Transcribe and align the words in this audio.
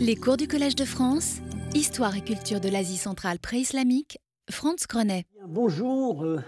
Les 0.00 0.16
cours 0.16 0.36
du 0.36 0.48
Collège 0.48 0.74
de 0.74 0.84
France, 0.84 1.38
Histoire 1.74 2.16
et 2.16 2.20
culture 2.20 2.60
de 2.60 2.68
l'Asie 2.68 2.96
centrale 2.96 3.38
pré-islamique, 3.38 4.18
Franz 4.50 4.86
Grenet. 4.88 5.24
Bonjour, 5.46 6.24
euh, 6.24 6.40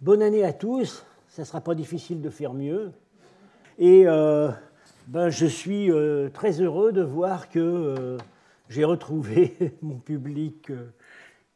bonne 0.00 0.20
année 0.20 0.44
à 0.44 0.52
tous. 0.52 1.04
Ça 1.28 1.42
ne 1.42 1.46
sera 1.46 1.60
pas 1.62 1.74
difficile 1.74 2.20
de 2.20 2.28
faire 2.28 2.52
mieux. 2.52 2.92
Et 3.78 4.06
euh, 4.06 4.50
ben, 5.06 5.30
je 5.30 5.46
suis 5.46 5.90
euh, 5.90 6.28
très 6.28 6.60
heureux 6.60 6.92
de 6.92 7.02
voir 7.02 7.48
que 7.48 8.18
j'ai 8.68 8.84
retrouvé 8.84 9.56
mon 9.82 9.96
public 9.96 10.70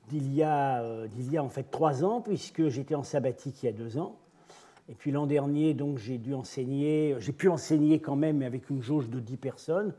d'il 0.09 0.33
y, 0.33 0.43
a, 0.43 0.83
y 1.19 1.37
a 1.37 1.45
en 1.45 1.49
fait 1.51 1.71
trois 1.71 2.05
ans, 2.05 2.23
puisque 2.23 2.69
j'étais 2.69 2.95
en 2.95 3.03
sabbatique 3.03 3.63
il 3.63 3.67
y 3.67 3.69
a 3.69 3.73
deux 3.73 3.99
ans. 3.99 4.17
Et 4.89 4.95
puis 4.95 5.11
l'an 5.11 5.27
dernier, 5.27 5.75
donc 5.75 5.99
j'ai 5.99 6.19
dû 6.19 6.33
enseigner, 6.33 7.17
j'ai 7.19 7.33
pu 7.33 7.49
enseigner 7.49 7.99
quand 8.01 8.17
même, 8.17 8.39
mais 8.39 8.47
avec 8.47 8.71
une 8.71 8.83
jauge 8.83 9.11
de 9.11 9.21
10 9.21 9.37
personnes. 9.37 9.93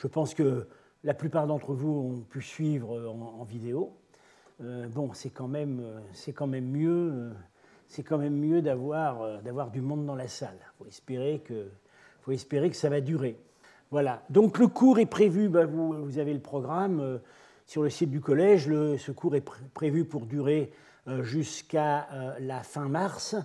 Je 0.00 0.06
pense 0.06 0.32
que 0.32 0.66
la 1.04 1.12
plupart 1.12 1.46
d'entre 1.46 1.74
vous 1.74 1.90
ont 1.90 2.20
pu 2.22 2.40
suivre 2.40 2.98
en, 3.06 3.44
vidéo. 3.44 3.92
Euh, 4.62 4.88
bon, 4.88 5.10
c'est 5.12 5.28
quand 5.28 5.46
même, 5.46 5.82
c'est 6.14 6.32
quand 6.32 6.46
même 6.46 6.70
mieux, 6.70 7.30
c'est 7.86 8.02
quand 8.02 8.16
même 8.16 8.34
mieux 8.34 8.62
d'avoir, 8.62 9.42
d'avoir 9.42 9.70
du 9.70 9.82
monde 9.82 10.06
dans 10.06 10.14
la 10.14 10.26
salle. 10.26 10.56
Faut 10.78 10.86
espérer 10.86 11.42
que, 11.44 11.68
faut 12.22 12.32
espérer 12.32 12.70
que 12.70 12.76
ça 12.76 12.88
va 12.88 13.02
durer. 13.02 13.38
Voilà. 13.90 14.22
Donc 14.30 14.58
le 14.58 14.68
cours 14.68 14.98
est 15.00 15.04
prévu. 15.04 15.50
Ben, 15.50 15.66
vous, 15.66 16.18
avez 16.18 16.32
le 16.32 16.40
programme 16.40 17.00
euh, 17.00 17.18
sur 17.66 17.82
le 17.82 17.90
site 17.90 18.10
du 18.10 18.22
collège. 18.22 18.68
Le, 18.68 18.96
ce 18.96 19.12
cours 19.12 19.36
est 19.36 19.44
prévu 19.74 20.06
pour 20.06 20.24
durer 20.24 20.72
euh, 21.08 21.22
jusqu'à 21.22 22.08
la 22.38 22.62
fin 22.62 22.88
mars 22.88 23.36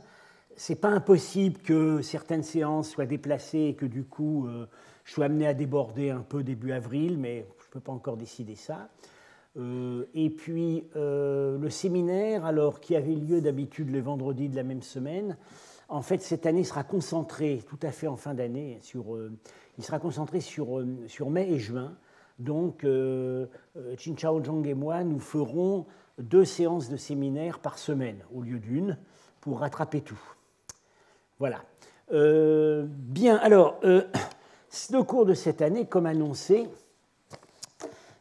c'est 0.55 0.75
pas 0.75 0.89
impossible 0.89 1.59
que 1.59 2.01
certaines 2.01 2.43
séances 2.43 2.89
soient 2.89 3.05
déplacées 3.05 3.59
et 3.59 3.75
que 3.75 3.85
du 3.85 4.03
coup 4.03 4.47
euh, 4.47 4.65
je 5.05 5.13
sois 5.13 5.25
amené 5.25 5.47
à 5.47 5.53
déborder 5.53 6.09
un 6.09 6.21
peu 6.21 6.43
début 6.43 6.71
avril, 6.73 7.17
mais 7.17 7.45
je 7.59 7.65
ne 7.67 7.71
peux 7.71 7.79
pas 7.79 7.93
encore 7.93 8.17
décider 8.17 8.55
ça. 8.55 8.89
Euh, 9.57 10.05
et 10.13 10.29
puis 10.29 10.83
euh, 10.97 11.57
le 11.57 11.69
séminaire, 11.69 12.45
alors 12.45 12.81
qui 12.81 12.95
avait 12.95 13.15
lieu 13.15 13.39
d'habitude 13.39 13.89
les 13.89 14.01
vendredis 14.01 14.49
de 14.49 14.55
la 14.55 14.63
même 14.63 14.81
semaine, 14.81 15.37
en 15.87 16.01
fait 16.01 16.21
cette 16.21 16.45
année 16.45 16.63
sera 16.63 16.83
concentré, 16.83 17.61
tout 17.65 17.79
à 17.81 17.91
fait 17.91 18.07
en 18.07 18.17
fin 18.17 18.33
d'année, 18.33 18.79
sur, 18.81 19.17
il 19.77 19.83
sera 19.83 19.99
concentré 19.99 20.41
sur, 20.41 20.83
sur 21.07 21.29
mai 21.29 21.47
et 21.49 21.59
juin. 21.59 21.95
Donc 22.37 22.81
Chin 22.83 24.15
Chao 24.17 24.43
Zhang 24.43 24.67
et 24.67 24.73
moi, 24.73 25.05
nous 25.05 25.19
ferons 25.19 25.85
deux 26.17 26.45
séances 26.45 26.89
de 26.89 26.97
séminaire 26.97 27.59
par 27.59 27.77
semaine 27.77 28.23
au 28.33 28.41
lieu 28.41 28.59
d'une 28.59 28.97
pour 29.41 29.59
rattraper 29.59 30.01
tout. 30.01 30.19
Voilà. 31.39 31.61
Euh, 32.11 32.85
bien, 32.87 33.37
alors, 33.37 33.79
euh, 33.83 34.03
le 34.91 35.03
cours 35.03 35.25
de 35.25 35.33
cette 35.33 35.61
année, 35.61 35.85
comme 35.85 36.05
annoncé, 36.05 36.67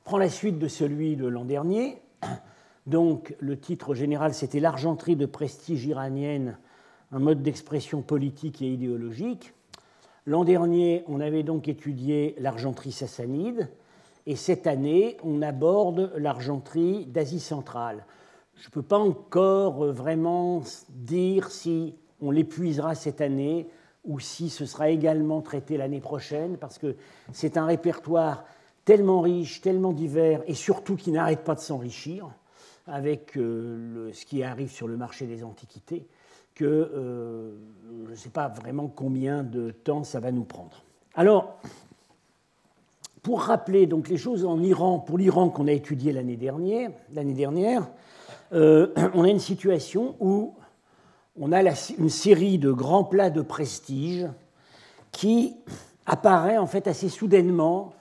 prend 0.04 0.18
la 0.18 0.28
suite 0.28 0.58
de 0.58 0.68
celui 0.68 1.16
de 1.16 1.26
l'an 1.26 1.44
dernier. 1.44 2.00
Donc, 2.86 3.34
le 3.40 3.58
titre 3.58 3.94
général, 3.94 4.34
c'était 4.34 4.60
L'argenterie 4.60 5.16
de 5.16 5.26
prestige 5.26 5.84
iranienne, 5.86 6.58
un 7.12 7.18
mode 7.18 7.42
d'expression 7.42 8.02
politique 8.02 8.62
et 8.62 8.72
idéologique. 8.72 9.52
L'an 10.26 10.44
dernier, 10.44 11.04
on 11.08 11.20
avait 11.20 11.42
donc 11.42 11.68
étudié 11.68 12.34
l'argenterie 12.38 12.92
sassanide, 12.92 13.68
et 14.26 14.36
cette 14.36 14.66
année, 14.66 15.16
on 15.22 15.42
aborde 15.42 16.12
l'argenterie 16.16 17.04
d'Asie 17.06 17.40
centrale. 17.40 18.06
Je 18.56 18.68
ne 18.68 18.70
peux 18.70 18.82
pas 18.82 18.98
encore 18.98 19.84
vraiment 19.92 20.62
dire 20.90 21.50
si 21.50 21.94
on 22.20 22.30
l'épuisera 22.30 22.94
cette 22.94 23.20
année 23.20 23.66
ou 24.04 24.20
si 24.20 24.50
ce 24.50 24.66
sera 24.66 24.90
également 24.90 25.40
traité 25.40 25.76
l'année 25.76 26.00
prochaine, 26.00 26.56
parce 26.56 26.78
que 26.78 26.96
c'est 27.32 27.56
un 27.56 27.66
répertoire 27.66 28.44
tellement 28.84 29.20
riche, 29.20 29.60
tellement 29.60 29.92
divers, 29.92 30.42
et 30.46 30.54
surtout 30.54 30.96
qui 30.96 31.10
n'arrête 31.10 31.44
pas 31.44 31.54
de 31.54 31.60
s'enrichir 31.60 32.28
avec 32.86 33.36
euh, 33.36 34.10
ce 34.12 34.26
qui 34.26 34.42
arrive 34.42 34.70
sur 34.70 34.86
le 34.88 34.96
marché 34.96 35.26
des 35.26 35.42
antiquités, 35.42 36.06
que 36.54 36.64
euh, 36.64 37.52
je 38.06 38.10
ne 38.10 38.16
sais 38.16 38.28
pas 38.28 38.48
vraiment 38.48 38.88
combien 38.88 39.42
de 39.42 39.70
temps 39.70 40.04
ça 40.04 40.20
va 40.20 40.30
nous 40.30 40.44
prendre. 40.44 40.84
Alors, 41.14 41.58
pour 43.22 43.40
rappeler 43.40 43.86
donc 43.86 44.08
les 44.08 44.18
choses 44.18 44.44
en 44.44 44.62
Iran, 44.62 44.98
pour 44.98 45.16
l'Iran 45.16 45.48
qu'on 45.48 45.66
a 45.66 45.72
étudié 45.72 46.12
l'année 46.12 46.36
dernière, 46.36 46.90
l'année 47.12 47.32
dernière 47.32 47.88
euh, 48.52 48.88
on 49.14 49.24
a 49.24 49.28
une 49.28 49.40
situation 49.40 50.14
où 50.20 50.54
on 51.38 51.52
a 51.52 51.62
une 51.98 52.08
série 52.08 52.58
de 52.58 52.70
grands 52.70 53.04
plats 53.04 53.30
de 53.30 53.42
prestige 53.42 54.26
qui 55.12 55.54
apparaît 56.06 56.58
en 56.58 56.66
fait 56.66 56.86
assez 56.86 57.08
soudainement 57.08 57.92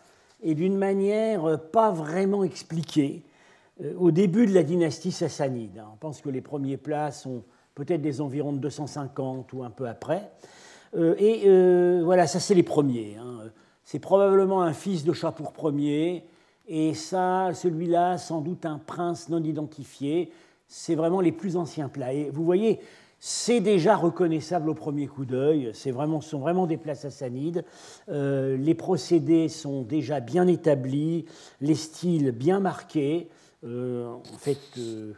et 0.41 0.55
d'une 0.55 0.77
manière 0.77 1.59
pas 1.71 1.91
vraiment 1.91 2.43
expliquée 2.43 3.23
euh, 3.81 3.93
au 3.97 4.11
début 4.11 4.45
de 4.45 4.53
la 4.53 4.63
dynastie 4.63 5.11
sassanide. 5.11 5.83
On 5.91 5.97
pense 5.97 6.21
que 6.21 6.29
les 6.29 6.41
premiers 6.41 6.77
plats 6.77 7.11
sont 7.11 7.43
peut-être 7.75 8.01
des 8.01 8.21
environs 8.21 8.53
de 8.53 8.59
250 8.59 9.51
ou 9.53 9.63
un 9.63 9.69
peu 9.69 9.87
après. 9.87 10.31
Euh, 10.95 11.15
et 11.17 11.43
euh, 11.45 12.01
voilà, 12.03 12.27
ça 12.27 12.39
c'est 12.39 12.53
les 12.53 12.63
premiers. 12.63 13.17
Hein. 13.19 13.49
C'est 13.83 13.99
probablement 13.99 14.61
un 14.61 14.73
fils 14.73 15.03
de 15.03 15.13
Chapour 15.13 15.53
Ier, 15.71 16.23
et 16.67 16.93
ça, 16.93 17.49
celui-là, 17.53 18.17
sans 18.17 18.41
doute 18.41 18.65
un 18.65 18.77
prince 18.77 19.27
non 19.27 19.43
identifié. 19.43 20.31
C'est 20.67 20.95
vraiment 20.95 21.19
les 21.19 21.33
plus 21.33 21.57
anciens 21.57 21.89
plats. 21.89 22.13
Et 22.13 22.29
vous 22.29 22.45
voyez, 22.45 22.79
c'est 23.25 23.61
déjà 23.61 23.95
reconnaissable 23.95 24.69
au 24.69 24.73
premier 24.73 25.07
coup 25.07 25.23
d'œil. 25.23 25.71
C'est 25.73 25.91
vraiment, 25.91 26.19
sont 26.19 26.39
vraiment 26.39 26.67
des 26.67 26.75
plats 26.75 26.93
sassanides. 26.93 27.63
Euh, 28.09 28.57
les 28.57 28.75
procédés 28.75 29.47
sont 29.47 29.81
déjà 29.81 30.19
bien 30.19 30.45
établis, 30.45 31.23
les 31.61 31.75
styles 31.75 32.33
bien 32.33 32.59
marqués. 32.59 33.29
Euh, 33.63 34.13
en 34.13 34.37
fait, 34.37 34.59
euh, 34.77 35.13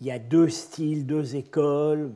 il 0.00 0.06
y 0.06 0.12
a 0.12 0.20
deux 0.20 0.48
styles, 0.48 1.04
deux 1.04 1.34
écoles. 1.34 2.12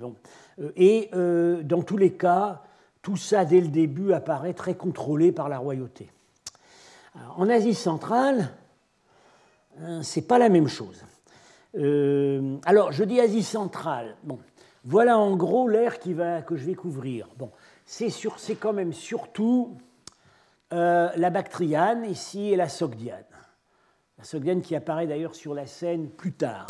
et 0.76 1.10
dans 1.12 1.82
tous 1.82 1.96
les 1.96 2.12
cas, 2.12 2.62
tout 3.02 3.16
ça, 3.16 3.44
dès 3.44 3.60
le 3.60 3.66
début, 3.66 4.12
apparaît 4.12 4.54
très 4.54 4.76
contrôlé 4.76 5.32
par 5.32 5.48
la 5.48 5.58
royauté. 5.58 6.08
en 7.36 7.48
Asie 7.48 7.74
centrale, 7.74 8.50
hein, 9.80 10.04
c'est 10.04 10.28
pas 10.28 10.38
la 10.38 10.48
même 10.48 10.68
chose. 10.68 11.04
alors, 11.74 12.92
je 12.92 13.02
dis 13.02 13.20
Asie 13.20 13.42
centrale. 13.42 14.14
Bon, 14.22 14.38
voilà 14.84 15.18
en 15.18 15.36
gros 15.36 15.68
l'air 15.68 15.98
que 16.00 16.56
je 16.56 16.64
vais 16.64 16.74
couvrir. 16.74 17.28
Bon, 17.36 17.50
c'est 17.84 18.56
quand 18.58 18.72
même 18.72 18.92
surtout 18.92 19.76
euh, 20.72 21.10
la 21.16 21.30
Bactriane 21.30 22.04
ici 22.04 22.52
et 22.52 22.56
la 22.56 22.68
Sogdiane. 22.68 23.24
La 24.18 24.24
Sogdiane 24.24 24.60
qui 24.60 24.74
apparaît 24.74 25.06
d'ailleurs 25.06 25.34
sur 25.34 25.54
la 25.54 25.66
scène 25.66 26.08
plus 26.08 26.32
tard. 26.32 26.66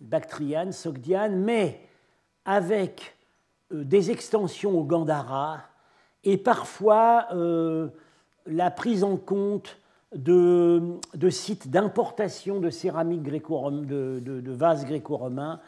Bactriane, 0.00 0.72
Sogdiane, 0.72 1.36
mais 1.36 1.80
avec 2.44 3.16
euh, 3.72 3.84
des 3.84 4.10
extensions 4.10 4.78
au 4.78 4.84
Gandhara 4.84 5.60
et 6.24 6.36
parfois 6.36 7.26
euh, 7.32 7.88
la 8.46 8.70
prise 8.70 9.04
en 9.04 9.16
compte 9.16 9.78
de, 10.14 10.98
sites 11.30 11.68
d'importation 11.68 12.58
de 12.58 12.70
céramique 12.70 13.22
gréco 13.22 13.70
de, 13.70 14.20
de 14.20 14.52
vases 14.52 14.84
gréco-romains 14.84 15.60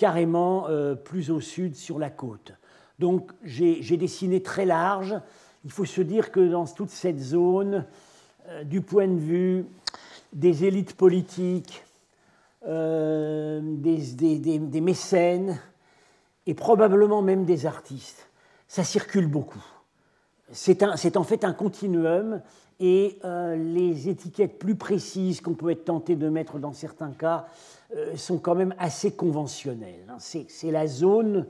carrément 0.00 0.66
euh, 0.70 0.94
plus 0.94 1.30
au 1.30 1.40
sud 1.42 1.76
sur 1.76 1.98
la 1.98 2.08
côte. 2.08 2.54
Donc 2.98 3.32
j'ai 3.44 3.98
dessiné 3.98 4.42
très 4.42 4.64
large. 4.64 5.14
Il 5.62 5.70
faut 5.70 5.84
se 5.84 6.00
dire 6.00 6.32
que 6.32 6.40
dans 6.40 6.64
toute 6.64 6.88
cette 6.88 7.20
zone, 7.20 7.84
euh, 8.48 8.64
du 8.64 8.80
point 8.80 9.08
de 9.08 9.18
vue 9.18 9.66
des 10.32 10.64
élites 10.64 10.96
politiques, 10.96 11.84
euh, 12.66 13.60
des, 13.62 14.80
mécènes 14.80 15.60
et 16.46 16.54
probablement 16.54 17.20
même 17.20 17.44
des 17.44 17.66
artistes, 17.66 18.30
ça 18.68 18.84
circule 18.84 19.26
beaucoup. 19.26 19.64
C'est 20.52 20.82
en 21.16 21.24
fait 21.24 21.44
un 21.44 21.52
continuum 21.52 22.40
et 22.80 23.18
les 23.56 24.08
étiquettes 24.08 24.58
plus 24.58 24.74
précises 24.74 25.40
qu'on 25.40 25.54
peut 25.54 25.70
être 25.70 25.84
tenté 25.84 26.16
de 26.16 26.28
mettre 26.28 26.58
dans 26.58 26.72
certains 26.72 27.12
cas 27.12 27.46
euh, 27.96 28.16
sont 28.16 28.38
quand 28.38 28.54
même 28.54 28.72
assez 28.78 29.10
conventionnels. 29.10 30.06
Hein. 30.08 30.18
C'est 30.20 30.70
la 30.70 30.86
zone, 30.86 31.46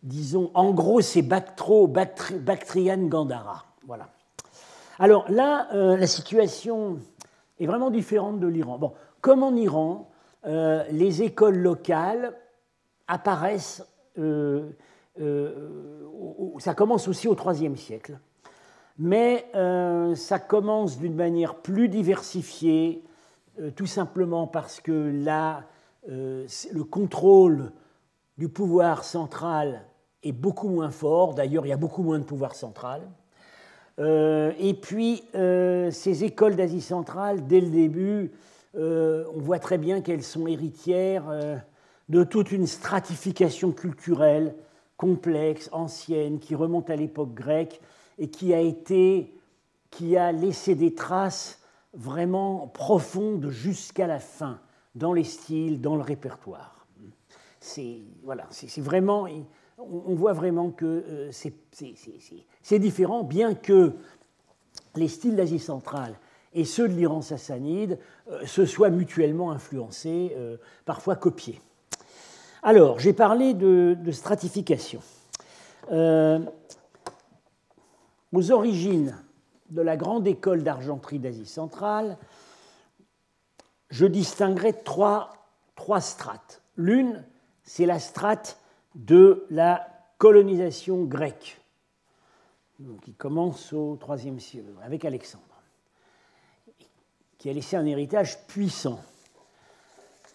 disons, 0.00 0.52
en 0.54 0.70
gros, 0.70 1.00
c'est 1.00 1.22
Bactro, 1.22 1.88
Bactrian 1.88 3.08
Gandhara. 3.08 3.64
Voilà. 3.84 4.10
Alors 5.00 5.28
là, 5.28 5.66
euh, 5.74 5.96
la 5.96 6.06
situation 6.06 7.00
est 7.58 7.66
vraiment 7.66 7.90
différente 7.90 8.38
de 8.38 8.46
l'Iran. 8.46 8.78
Bon, 8.78 8.92
comme 9.20 9.42
en 9.42 9.56
Iran, 9.56 10.08
euh, 10.46 10.84
les 10.92 11.22
écoles 11.22 11.58
locales 11.58 12.32
apparaissent, 13.08 13.84
ça 15.16 16.74
commence 16.74 17.08
aussi 17.08 17.28
au 17.28 17.36
IIIe 17.36 17.76
siècle, 17.76 18.18
mais 18.98 19.46
ça 20.14 20.38
commence 20.38 20.98
d'une 20.98 21.14
manière 21.14 21.56
plus 21.56 21.88
diversifiée, 21.88 23.02
euh, 23.60 23.70
tout 23.70 23.86
simplement 23.86 24.46
parce 24.46 24.80
que 24.80 24.92
là, 24.92 25.64
euh, 26.08 26.46
le 26.72 26.84
contrôle 26.84 27.72
du 28.38 28.48
pouvoir 28.48 29.04
central 29.04 29.82
est 30.22 30.32
beaucoup 30.32 30.68
moins 30.68 30.90
fort. 30.90 31.34
D'ailleurs, 31.34 31.66
il 31.66 31.70
y 31.70 31.72
a 31.72 31.76
beaucoup 31.76 32.02
moins 32.02 32.18
de 32.18 32.24
pouvoir 32.24 32.54
central. 32.54 33.02
et 33.98 34.74
puis, 34.80 35.22
ces 35.34 36.24
écoles 36.24 36.56
d'Asie 36.56 36.80
centrale, 36.80 37.46
dès 37.46 37.60
le 37.60 37.68
début, 37.68 38.32
on 38.74 39.38
voit 39.38 39.58
très 39.58 39.76
bien 39.76 40.00
qu'elles 40.00 40.22
sont 40.22 40.46
héritières 40.46 41.24
de 42.08 42.24
toute 42.24 42.50
une 42.50 42.66
stratification 42.66 43.72
culturelle 43.72 44.54
complexe, 45.00 45.70
ancienne, 45.72 46.40
qui 46.40 46.54
remonte 46.54 46.90
à 46.90 46.96
l'époque 46.96 47.32
grecque 47.32 47.80
et 48.18 48.28
qui 48.28 48.52
a 48.52 48.60
été, 48.60 49.34
qui 49.90 50.18
a 50.18 50.30
laissé 50.30 50.74
des 50.74 50.94
traces 50.94 51.62
vraiment 51.94 52.66
profondes 52.66 53.48
jusqu'à 53.48 54.06
la 54.06 54.18
fin 54.18 54.60
dans 54.94 55.14
les 55.14 55.24
styles, 55.24 55.80
dans 55.80 55.96
le 55.96 56.02
répertoire. 56.02 56.86
C'est 57.60 57.96
voilà, 58.24 58.46
c'est 58.50 58.82
vraiment, 58.82 59.26
on 59.78 60.14
voit 60.14 60.34
vraiment 60.34 60.70
que 60.70 60.84
euh, 60.84 61.30
c'est 61.32 62.78
différent, 62.78 63.24
bien 63.24 63.54
que 63.54 63.94
les 64.96 65.08
styles 65.08 65.34
d'Asie 65.34 65.58
centrale 65.60 66.14
et 66.52 66.66
ceux 66.66 66.88
de 66.88 66.92
l'Iran 66.92 67.22
sassanide 67.22 67.98
euh, 68.28 68.44
se 68.44 68.66
soient 68.66 68.90
mutuellement 68.90 69.50
influencés, 69.50 70.34
euh, 70.36 70.58
parfois 70.84 71.16
copiés. 71.16 71.58
Alors, 72.62 72.98
j'ai 72.98 73.12
parlé 73.12 73.54
de, 73.54 73.96
stratification. 74.12 75.00
aux 78.32 78.50
origines 78.50 79.16
de 79.70 79.82
la 79.82 79.96
grande 79.96 80.26
école 80.26 80.62
d'argenterie 80.62 81.18
d'Asie 81.18 81.46
centrale, 81.46 82.18
je 83.88 84.06
distinguerai 84.06 84.82
trois, 84.82 85.32
trois 85.74 86.00
strates. 86.00 86.62
L'une, 86.76 87.24
c'est 87.62 87.86
la 87.86 87.98
strate 87.98 88.58
de 88.94 89.46
la 89.50 89.88
colonisation 90.18 91.04
grecque, 91.04 91.60
qui 93.02 93.14
commence 93.14 93.72
au 93.72 93.98
IIIe 94.08 94.40
siècle 94.40 94.68
avec 94.82 95.04
Alexandre, 95.04 95.44
qui 97.38 97.48
a 97.48 97.52
laissé 97.52 97.76
un 97.76 97.86
héritage 97.86 98.46
puissant. 98.46 99.00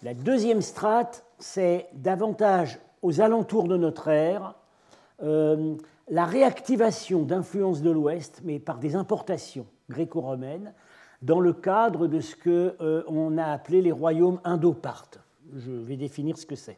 La 0.04 0.14
deuxième 0.14 0.62
strate, 0.62 1.26
c'est 1.40 1.88
davantage 1.94 2.80
aux 3.02 3.22
alentours 3.22 3.68
de 3.68 3.78
notre 3.78 4.08
ère, 4.08 4.56
euh, 5.24 5.76
la 6.10 6.26
réactivation 6.26 7.24
d'influences 7.24 7.82
de 7.82 7.92
l'Ouest, 7.92 8.42
mais 8.44 8.60
par 8.60 8.78
des 8.78 8.96
importations 8.96 9.66
gréco-romaines, 9.90 10.74
dans 11.22 11.40
le 11.40 11.54
cadre 11.54 12.08
de 12.08 12.20
ce 12.20 12.36
qu'on 12.36 12.84
euh, 12.84 13.38
a 13.38 13.52
appelé 13.52 13.82
les 13.82 13.92
royaumes 13.92 14.40
indo-parthes. 14.44 15.20
Je 15.56 15.72
vais 15.72 15.98
définir 15.98 16.38
ce 16.38 16.46
que 16.46 16.56
c'est. 16.56 16.78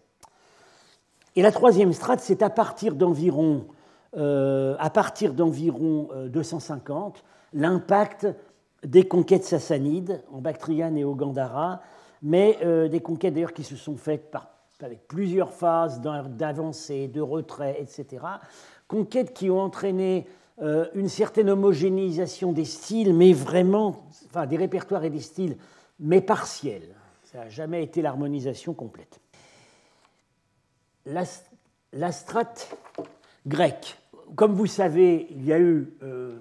Et 1.35 1.41
la 1.41 1.51
troisième 1.51 1.93
strate, 1.93 2.19
c'est 2.19 2.41
à 2.41 2.49
partir 2.49 2.95
d'environ 2.95 3.67
euh, 4.15 4.75
à 4.79 4.89
partir 4.89 5.33
d'environ 5.33 6.09
250, 6.29 7.17
euh, 7.17 7.59
l'impact 7.59 8.27
des 8.83 9.07
conquêtes 9.07 9.43
sassanides 9.43 10.23
en 10.31 10.39
Bactriane 10.39 10.97
et 10.97 11.03
au 11.03 11.13
Gandhara, 11.13 11.81
mais 12.21 12.57
des 12.89 12.99
conquêtes 12.99 13.33
d'ailleurs 13.33 13.53
qui 13.53 13.63
se 13.63 13.75
sont 13.75 13.97
faites 13.97 14.35
avec 14.81 15.07
plusieurs 15.07 15.53
phases 15.53 16.01
d'avancée, 16.01 17.07
de 17.07 17.21
retrait, 17.21 17.77
etc. 17.79 18.23
Conquêtes 18.87 19.33
qui 19.33 19.49
ont 19.49 19.59
entraîné 19.59 20.27
euh, 20.59 20.87
une 20.95 21.09
certaine 21.09 21.49
homogénéisation 21.49 22.51
des 22.51 22.65
styles, 22.65 23.13
mais 23.13 23.31
vraiment, 23.31 24.07
enfin 24.25 24.47
des 24.47 24.57
répertoires 24.57 25.03
et 25.03 25.09
des 25.09 25.21
styles, 25.21 25.57
mais 25.99 26.21
partiels. 26.21 26.95
Ça 27.25 27.39
n'a 27.39 27.49
jamais 27.49 27.83
été 27.83 28.01
l'harmonisation 28.01 28.73
complète. 28.73 29.19
La, 31.05 32.11
strate 32.11 32.75
grecque. 33.45 33.97
Comme 34.35 34.53
vous 34.53 34.65
savez, 34.65 35.27
il 35.29 35.45
y 35.45 35.53
a 35.53 35.59
eu 35.59 35.93
euh, 36.03 36.39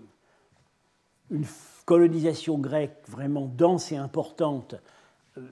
une 1.30 1.44
colonisation 1.84 2.58
grecque 2.58 3.02
vraiment 3.08 3.46
dense 3.46 3.92
et 3.92 3.96
importante 3.96 4.76
euh, 5.36 5.42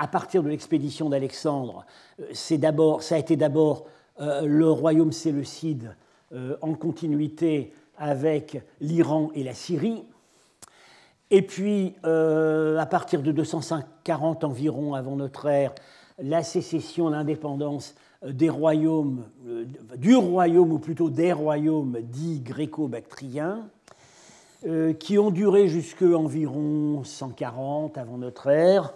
à 0.00 0.08
partir 0.08 0.42
de 0.42 0.48
l'expédition 0.48 1.08
d'Alexandre. 1.10 1.84
C'est 2.32 2.60
ça 3.00 3.14
a 3.14 3.18
été 3.18 3.36
d'abord 3.36 3.86
le 4.18 4.70
royaume 4.70 5.12
séleucide 5.12 5.94
en 6.62 6.74
continuité 6.74 7.72
avec 7.98 8.62
l'Iran 8.80 9.30
et 9.34 9.44
la 9.44 9.54
Syrie. 9.54 10.04
Et 11.30 11.42
puis, 11.42 11.94
euh, 12.04 12.76
à 12.78 12.86
partir 12.86 13.22
de 13.22 13.30
240 13.30 14.42
environ 14.42 14.94
avant 14.94 15.14
notre 15.14 15.46
ère, 15.46 15.72
la 16.18 16.42
sécession, 16.42 17.08
l'indépendance 17.08 17.94
euh, 18.24 18.32
des 18.32 18.48
royaumes, 18.48 19.26
euh, 19.46 19.64
du 19.96 20.16
royaume, 20.16 20.72
ou 20.72 20.78
plutôt 20.80 21.08
des 21.08 21.32
royaumes 21.32 21.98
dits 22.02 22.40
gréco-bactriens, 22.40 23.68
qui 24.98 25.18
ont 25.18 25.30
duré 25.30 25.68
jusque 25.68 26.02
environ 26.02 27.02
140 27.02 27.96
avant 27.96 28.18
notre 28.18 28.48
ère. 28.48 28.92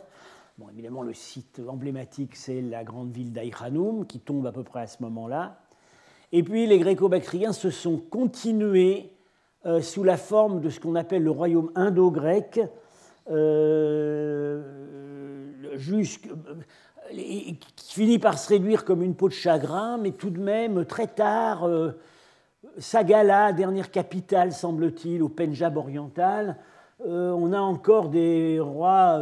Bon, 0.56 0.68
évidemment, 0.68 1.02
le 1.02 1.14
site 1.14 1.60
emblématique, 1.66 2.36
c'est 2.36 2.60
la 2.60 2.84
grande 2.84 3.10
ville 3.10 3.32
d'Aïkhanoum, 3.32 4.06
qui 4.06 4.20
tombe 4.20 4.46
à 4.46 4.52
peu 4.52 4.62
près 4.62 4.82
à 4.82 4.86
ce 4.86 5.02
moment-là. 5.02 5.58
Et 6.30 6.44
puis 6.44 6.68
les 6.68 6.78
gréco-bactriens 6.78 7.52
se 7.52 7.70
sont 7.70 7.98
continués 7.98 9.10
euh, 9.66 9.80
sous 9.80 10.04
la 10.04 10.16
forme 10.16 10.60
de 10.60 10.70
ce 10.70 10.78
qu'on 10.78 10.94
appelle 10.94 11.24
le 11.24 11.32
royaume 11.32 11.72
indo-grec, 11.74 12.60
euh, 13.32 14.62
qui 15.76 17.92
finit 17.92 18.20
par 18.20 18.38
se 18.38 18.50
réduire 18.50 18.84
comme 18.84 19.02
une 19.02 19.16
peau 19.16 19.28
de 19.28 19.34
chagrin, 19.34 19.98
mais 19.98 20.12
tout 20.12 20.30
de 20.30 20.40
même, 20.40 20.84
très 20.84 21.08
tard, 21.08 21.64
euh, 21.64 21.98
Sagala, 22.78 23.52
dernière 23.52 23.90
capitale, 23.90 24.52
semble-t-il, 24.52 25.20
au 25.20 25.28
Pendjab 25.28 25.76
oriental, 25.76 26.58
on 27.04 27.52
a 27.52 27.60
encore 27.60 28.08
des 28.08 28.60
rois, 28.60 29.20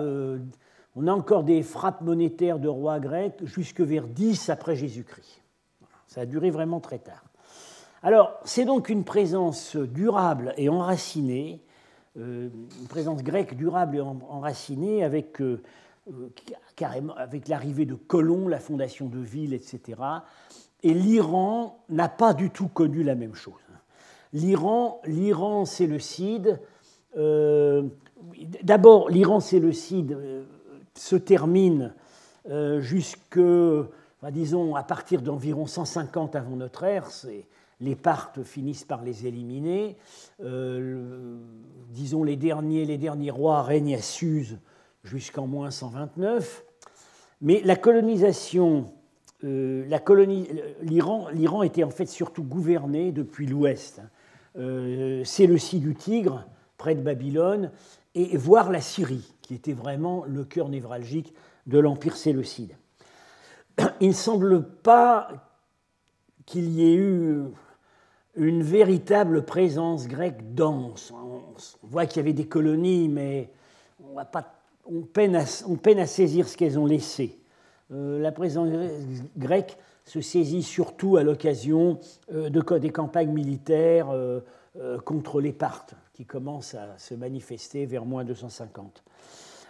on 0.94 1.06
a 1.06 1.12
encore 1.12 1.44
des 1.44 1.62
frappes 1.62 2.02
monétaires 2.02 2.58
de 2.58 2.68
rois 2.68 3.00
grecs 3.00 3.44
jusque 3.44 3.80
vers 3.80 4.06
10 4.06 4.50
après 4.50 4.76
Jésus-Christ. 4.76 5.40
Ça 6.06 6.22
a 6.22 6.26
duré 6.26 6.50
vraiment 6.50 6.80
très 6.80 6.98
tard. 6.98 7.24
Alors, 8.02 8.32
c'est 8.44 8.64
donc 8.64 8.88
une 8.88 9.04
présence 9.04 9.76
durable 9.76 10.52
et 10.56 10.68
enracinée, 10.68 11.62
euh, 12.18 12.50
une 12.80 12.88
présence 12.88 13.22
grecque 13.22 13.56
durable 13.56 13.96
et 13.96 14.00
enracinée 14.00 15.04
avec, 15.04 15.40
euh, 15.40 15.62
euh, 16.10 16.28
avec 17.16 17.48
l'arrivée 17.48 17.86
de 17.86 17.94
colons, 17.94 18.48
la 18.48 18.58
fondation 18.58 19.06
de 19.06 19.20
villes, 19.20 19.54
etc. 19.54 20.00
Et 20.82 20.92
l'Iran 20.92 21.78
n'a 21.88 22.08
pas 22.08 22.34
du 22.34 22.50
tout 22.50 22.68
connu 22.68 23.02
la 23.02 23.14
même 23.14 23.34
chose. 23.34 23.54
L'Iran, 24.32 25.00
l'Iran 25.06 25.64
c'est 25.64 25.86
le 25.86 25.98
CID. 25.98 26.58
D'abord, 28.62 29.08
l'Iran 29.10 29.40
c'est 29.40 29.60
le 29.60 29.72
CID 29.72 30.16
se 30.94 31.16
termine 31.16 31.94
jusque 32.80 33.38
disons, 34.30 34.76
à 34.76 34.82
partir 34.82 35.20
d'environ 35.22 35.66
150 35.66 36.37
avant 36.37 36.56
notre 36.56 36.84
ère, 36.84 37.08
les 37.80 37.96
Parthes 37.96 38.42
finissent 38.44 38.84
par 38.84 39.02
les 39.02 39.26
éliminer. 39.26 39.96
Euh, 40.44 41.37
disons, 41.90 42.22
les 42.22 42.37
derniers, 42.37 42.84
les 42.84 42.99
derniers 42.99 43.32
rois 43.32 43.62
règnent 43.62 43.96
à 43.96 44.00
Suse 44.00 44.58
jusqu'en 45.02 45.49
moins 45.49 45.72
129. 45.72 46.64
Mais 47.40 47.61
la 47.64 47.75
colonisation, 47.75 48.92
euh, 49.42 49.84
l'Iran, 50.82 51.62
était 51.64 51.82
en 51.82 51.90
fait 51.90 52.06
surtout 52.06 52.44
gouverné 52.44 53.11
depuis 53.11 53.46
l'ouest. 53.46 54.00
Euh, 54.56 55.22
c'est 55.25 55.49
le 55.49 55.58
site 55.58 55.82
du 55.82 55.96
Tigre, 55.96 56.46
près 56.76 56.94
de 56.94 57.00
Babylone, 57.00 57.72
et 58.14 58.37
voire 58.37 58.70
la 58.70 58.80
Syrie, 58.80 59.34
était 59.52 59.73
vraiment 59.73 60.25
le 60.26 60.44
cœur 60.44 60.68
névralgique 60.68 61.35
de 61.66 61.78
l'empire 61.78 62.16
séleucide 62.16 62.76
il 64.00 64.09
ne 64.09 64.12
semble 64.12 64.64
pas 64.64 65.28
qu'il 66.47 66.68
y 66.71 66.82
ait 66.82 66.94
eu 66.94 67.44
une 68.37 68.62
véritable 68.62 69.44
présence 69.44 70.09
grecque 70.09 70.54
dense. 70.54 71.12
On 71.12 71.42
voit 71.82 72.06
qu'il 72.06 72.18
y 72.18 72.21
avait 72.21 72.32
des 72.32 72.47
colonies, 72.47 73.09
mais 73.09 73.50
on, 74.87 75.02
peine, 75.02 75.37
à, 75.37 76.06
saisir 76.06 76.49
ce 76.49 76.56
qu'elles 76.56 76.78
ont 76.78 76.87
laissé. 76.87 77.38
Euh, 77.92 78.18
la 78.21 78.32
présence 78.32 78.68
grecque 79.37 79.76
se 80.04 80.21
saisit 80.21 80.62
surtout 80.62 81.16
à 81.16 81.23
l'occasion 81.23 82.00
euh, 82.32 82.49
de, 82.49 82.78
des 82.78 82.90
campagnes 82.90 83.32
militaires 83.32 84.09
euh, 84.11 84.40
contre 85.04 85.40
les 85.40 85.52
Parthes, 85.52 85.94
qui 86.14 86.25
commencent 86.25 86.75
à 86.75 86.97
se 86.99 87.14
manifester 87.14 87.87
vers 87.87 88.04
moins 88.04 88.25
250. 88.25 89.04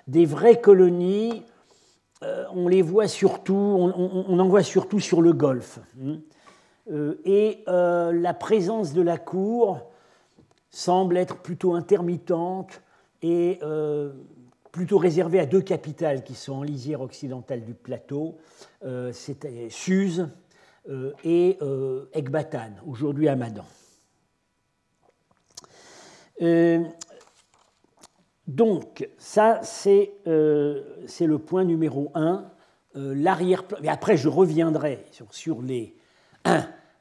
Des 0.09 0.25
vraies 0.25 0.61
colonies, 0.61 1.45
euh, 2.23 2.45
on 2.55 2.69
les 2.69 2.83
voit 2.83 3.09
surtout, 3.09 3.55
on, 3.55 4.39
en 4.39 4.49
voit 4.49 4.63
surtout 4.63 5.01
sur 5.01 5.23
le 5.23 5.33
golfe. 5.33 5.79
Hein. 6.01 6.19
Euh, 6.91 7.15
et 7.25 7.63
euh, 7.69 8.13
la 8.13 8.35
présence 8.35 8.93
de 8.93 9.03
la 9.03 9.19
cour 9.19 9.81
semble 10.71 11.17
être 11.17 11.37
plutôt 11.37 11.75
intermittente 11.75 12.83
et 13.23 13.61
plutôt 14.73 14.99
réservée 14.99 15.39
à 15.39 15.47
deux 15.47 15.61
capitales 15.61 16.25
qui 16.25 16.35
sont 16.35 16.55
en 16.55 16.63
lisière 16.63 17.03
occidentale 17.03 17.63
du 17.63 17.75
plateau, 17.75 18.39
c'est 19.13 19.69
Suse 19.69 20.29
et 21.23 21.59
Ekbatan, 22.15 22.71
aujourd'hui 22.85 23.29
Hamadan. 23.29 23.65
Donc, 28.47 29.09
ça, 29.19 29.61
c'est 29.63 30.13
le 30.27 31.37
point 31.37 31.65
numéro 31.65 32.11
un. 32.15 32.49
L'arrière-plan. 32.95 33.79
Mais 33.81 33.89
après, 33.89 34.17
je 34.19 34.29
reviendrai 34.29 35.05
sur, 35.31 35.63
les, 35.63 35.95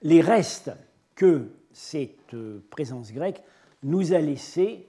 les 0.01 0.21
restes 0.21 0.71
que 1.15 1.49
cette 1.73 2.35
présence 2.69 3.11
grecque 3.11 3.43
nous 3.83 4.13
a 4.13 4.19
laissés 4.19 4.87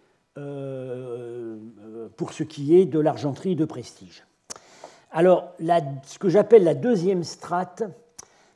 pour 2.16 2.32
ce 2.32 2.42
qui 2.44 2.76
est 2.76 2.86
de 2.86 3.00
l'argenterie 3.00 3.56
de 3.56 3.64
prestige. 3.64 4.24
Alors, 5.10 5.52
ce 5.58 6.18
que 6.18 6.28
j'appelle 6.28 6.64
la 6.64 6.74
deuxième 6.74 7.22
strate, 7.22 7.82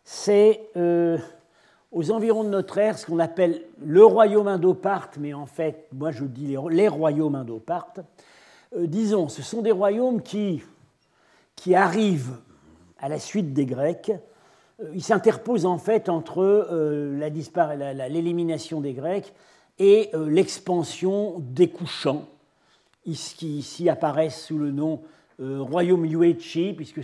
c'est 0.05 0.71
euh, 0.77 1.19
aux 1.93 2.11
environs 2.11 2.45
de 2.45 2.49
notre 2.49 2.79
ère 2.79 2.99
ce 2.99 3.07
qu'on 3.07 3.19
appelle 3.19 3.63
le 3.85 4.05
royaume 4.05 4.49
indo-parthe, 4.49 5.19
mais 5.19 5.35
en 5.35 5.47
fait, 5.47 5.89
moi 5.93 6.11
je 6.11 6.25
dis 6.25 6.47
les, 6.47 6.89
royaumes 6.89 7.35
indo-parthes. 7.35 8.01
Euh, 8.77 8.87
disons, 8.87 9.29
ce 9.29 9.43
sont 9.43 9.63
des 9.63 9.73
royaumes 9.73 10.23
qui, 10.23 10.63
qui 11.55 11.75
arrivent 11.75 12.37
à 12.99 13.09
la 13.09 13.19
suite 13.19 13.53
des 13.53 13.67
Grecs. 13.67 14.13
Euh, 14.81 14.91
ils 14.95 15.03
s'interposent 15.03 15.67
en 15.67 15.79
fait 15.79 16.09
entre 16.09 16.69
l'élimination 18.09 18.81
des 18.81 18.93
Grecs 18.93 19.33
et 19.79 20.11
l'expansion 20.15 21.35
des 21.39 21.69
couchants, 21.69 22.27
qui 23.05 23.59
ici 23.59 23.89
apparaissent 23.89 24.45
sous 24.47 24.59
le 24.59 24.71
nom 24.71 25.03
euh, 25.41 25.61
royaume 25.61 26.07
Yuechi, 26.07 26.73
puisque 26.73 27.01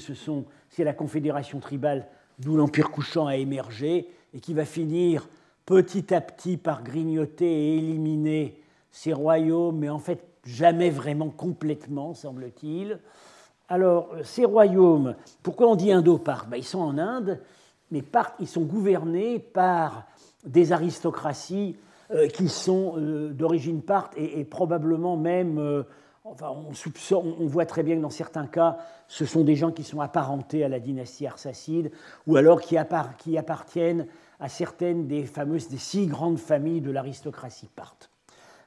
c'est 0.70 0.84
la 0.84 0.94
confédération 0.94 1.60
tribale 1.60 2.06
d'où 2.38 2.56
l'Empire 2.56 2.90
couchant 2.90 3.26
a 3.26 3.36
émergé, 3.36 4.08
et 4.34 4.40
qui 4.40 4.54
va 4.54 4.64
finir 4.64 5.28
petit 5.66 6.12
à 6.12 6.20
petit 6.20 6.56
par 6.56 6.82
grignoter 6.82 7.46
et 7.46 7.76
éliminer 7.76 8.60
ces 8.90 9.12
royaumes, 9.12 9.78
mais 9.78 9.88
en 9.88 9.98
fait 9.98 10.24
jamais 10.44 10.90
vraiment 10.90 11.30
complètement, 11.30 12.14
semble-t-il. 12.14 12.98
Alors, 13.68 14.10
ces 14.24 14.44
royaumes, 14.44 15.14
pourquoi 15.42 15.68
on 15.68 15.76
dit 15.76 15.92
indo-parthes 15.92 16.48
ben, 16.48 16.56
Ils 16.56 16.64
sont 16.64 16.80
en 16.80 16.98
Inde, 16.98 17.40
mais 17.90 18.02
ils 18.40 18.48
sont 18.48 18.62
gouvernés 18.62 19.38
par 19.38 20.06
des 20.44 20.72
aristocraties 20.72 21.76
euh, 22.10 22.26
qui 22.26 22.48
sont 22.48 22.94
euh, 22.96 23.30
d'origine 23.30 23.80
parthe 23.80 24.12
et, 24.16 24.44
probablement 24.44 25.16
même 25.16 25.84
on, 26.24 27.46
voit 27.46 27.66
très 27.66 27.82
bien 27.82 27.96
que 27.96 28.00
dans 28.00 28.10
certains 28.10 28.46
cas, 28.46 28.78
ce 29.08 29.24
sont 29.24 29.44
des 29.44 29.56
gens 29.56 29.72
qui 29.72 29.82
sont 29.82 30.00
apparentés 30.00 30.64
à 30.64 30.68
la 30.68 30.78
dynastie 30.78 31.26
arsacide, 31.26 31.90
ou 32.26 32.36
alors 32.36 32.60
qui, 32.60 32.76
appartiennent 32.76 34.06
à 34.42 34.48
certaines 34.48 35.06
des 35.06 35.24
fameuses, 35.24 35.68
des 35.68 35.78
six 35.78 36.06
grandes 36.06 36.38
familles 36.38 36.80
de 36.80 36.90
l'aristocratie 36.90 37.68
parthe. 37.74 38.10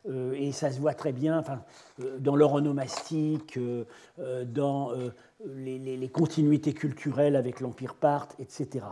Euh, 0.10 0.34
et 0.34 0.54
ça 0.54 0.72
se 0.72 0.80
voit 0.80 0.94
très 0.94 1.12
bien 1.12 1.44
euh, 2.00 2.18
dans 2.20 2.38
leur 2.38 2.54
onomastique, 2.54 3.58
euh, 3.58 3.84
dans 4.46 4.92
les, 5.46 6.10
continuités 6.14 6.74
culturelles 6.74 7.36
avec 7.36 7.60
l'Empire 7.60 7.96
parthe, 7.96 8.36
etc. 8.40 8.86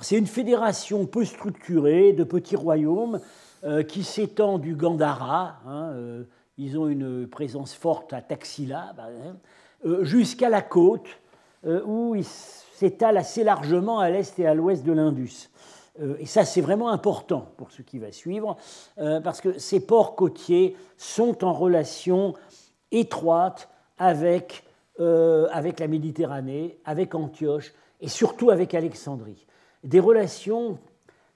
c'est 0.00 0.16
une 0.16 0.26
fédération 0.26 1.06
peu 1.06 1.24
structurée 1.24 2.12
de 2.12 2.22
petits 2.24 2.56
royaumes 2.56 3.20
qui 3.88 4.02
s'étend 4.02 4.58
du 4.58 4.74
Gandhara, 4.74 5.60
hein, 5.66 5.94
ils 6.58 6.78
ont 6.78 6.88
une 6.88 7.28
présence 7.28 7.74
forte 7.74 8.12
à 8.12 8.20
Taxila, 8.20 8.94
euh, 9.84 10.04
jusqu'à 10.04 10.48
la 10.48 10.62
côte, 10.62 11.06
où 11.64 12.14
ils 12.16 12.24
s'étalent 12.24 13.18
assez 13.18 13.44
largement 13.44 14.00
à 14.00 14.10
l'est 14.10 14.36
et 14.38 14.46
à 14.46 14.54
l'ouest 14.54 14.84
de 14.84 14.92
l'Indus. 14.92 15.48
Euh, 16.00 16.16
et 16.18 16.26
ça, 16.26 16.44
c'est 16.44 16.60
vraiment 16.60 16.90
important 16.90 17.52
pour 17.56 17.70
ce 17.70 17.82
qui 17.82 17.98
va 17.98 18.12
suivre, 18.12 18.56
parce 18.96 19.40
que 19.40 19.58
ces 19.58 19.80
ports 19.80 20.14
côtiers 20.16 20.76
sont 20.96 21.44
en 21.44 21.52
relation 21.52 22.34
étroite 22.90 23.68
avec, 23.98 24.64
avec 24.98 25.80
la 25.80 25.88
Méditerranée, 25.88 26.78
avec 26.84 27.14
Antioche 27.14 27.72
et 28.00 28.08
surtout 28.08 28.50
avec 28.50 28.74
Alexandrie. 28.74 29.46
Des 29.84 30.00
relations, 30.00 30.78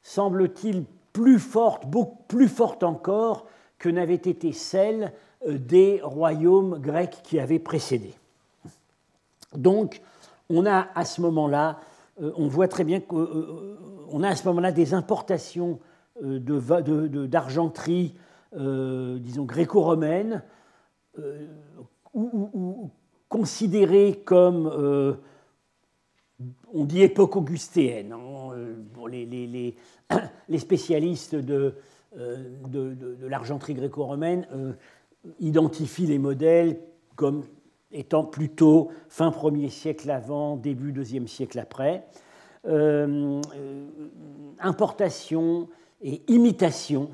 semble-t-il, 0.03 0.85
plus 1.13 1.39
fortes, 1.39 1.87
beaucoup 1.87 2.23
plus 2.29 2.49
fortes 2.49 2.83
encore 2.83 3.47
que 3.79 3.89
n'avaient 3.89 4.15
été 4.15 4.53
celles 4.53 5.13
euh, 5.47 5.57
des 5.57 6.01
royaumes 6.03 6.79
grecs 6.79 7.23
qui 7.23 7.41
avaient 7.41 7.59
précédé. 7.59 8.13
Donc, 9.55 10.03
on 10.51 10.67
a 10.67 10.89
à 10.95 11.07
ce 11.07 11.23
moment-là, 11.23 11.71
euh, 11.71 11.83
on 12.19 12.49
voit 12.49 12.69
très 12.69 12.85
bien 12.85 13.01
qu'on 13.01 13.19
euh, 13.21 14.23
a 14.23 14.29
à 14.29 14.37
ce 14.37 14.47
moment-là 14.49 14.73
des 14.73 14.95
importations 14.95 15.79
d'argenterie, 16.21 18.15
disons, 18.55 19.45
gréco-romaine, 19.45 20.43
ou, 22.15 22.91
considérées 23.29 24.23
comme, 24.25 25.19
on 26.73 26.85
dit 26.85 27.03
époque 27.03 27.37
augustéenne. 27.37 28.13
Hein, 28.13 28.53
les, 30.49 30.59
spécialistes 30.59 31.35
de, 31.35 31.75
l'argenterie 33.23 33.75
gréco-romaine 33.75 34.47
euh, 34.53 34.73
identifient 35.41 36.07
les 36.07 36.19
modèles 36.19 36.79
comme 37.15 37.45
étant 37.93 38.25
plutôt 38.25 38.91
fin 39.09 39.31
1er 39.31 39.71
siècle 39.71 40.11
avant, 40.11 40.57
début 40.57 40.93
2e 40.93 41.27
siècle 41.27 41.59
après. 41.59 42.07
Euh, 42.67 43.41
euh, 43.55 43.87
importation 44.59 45.69
et 46.03 46.23
imitation, 46.27 47.11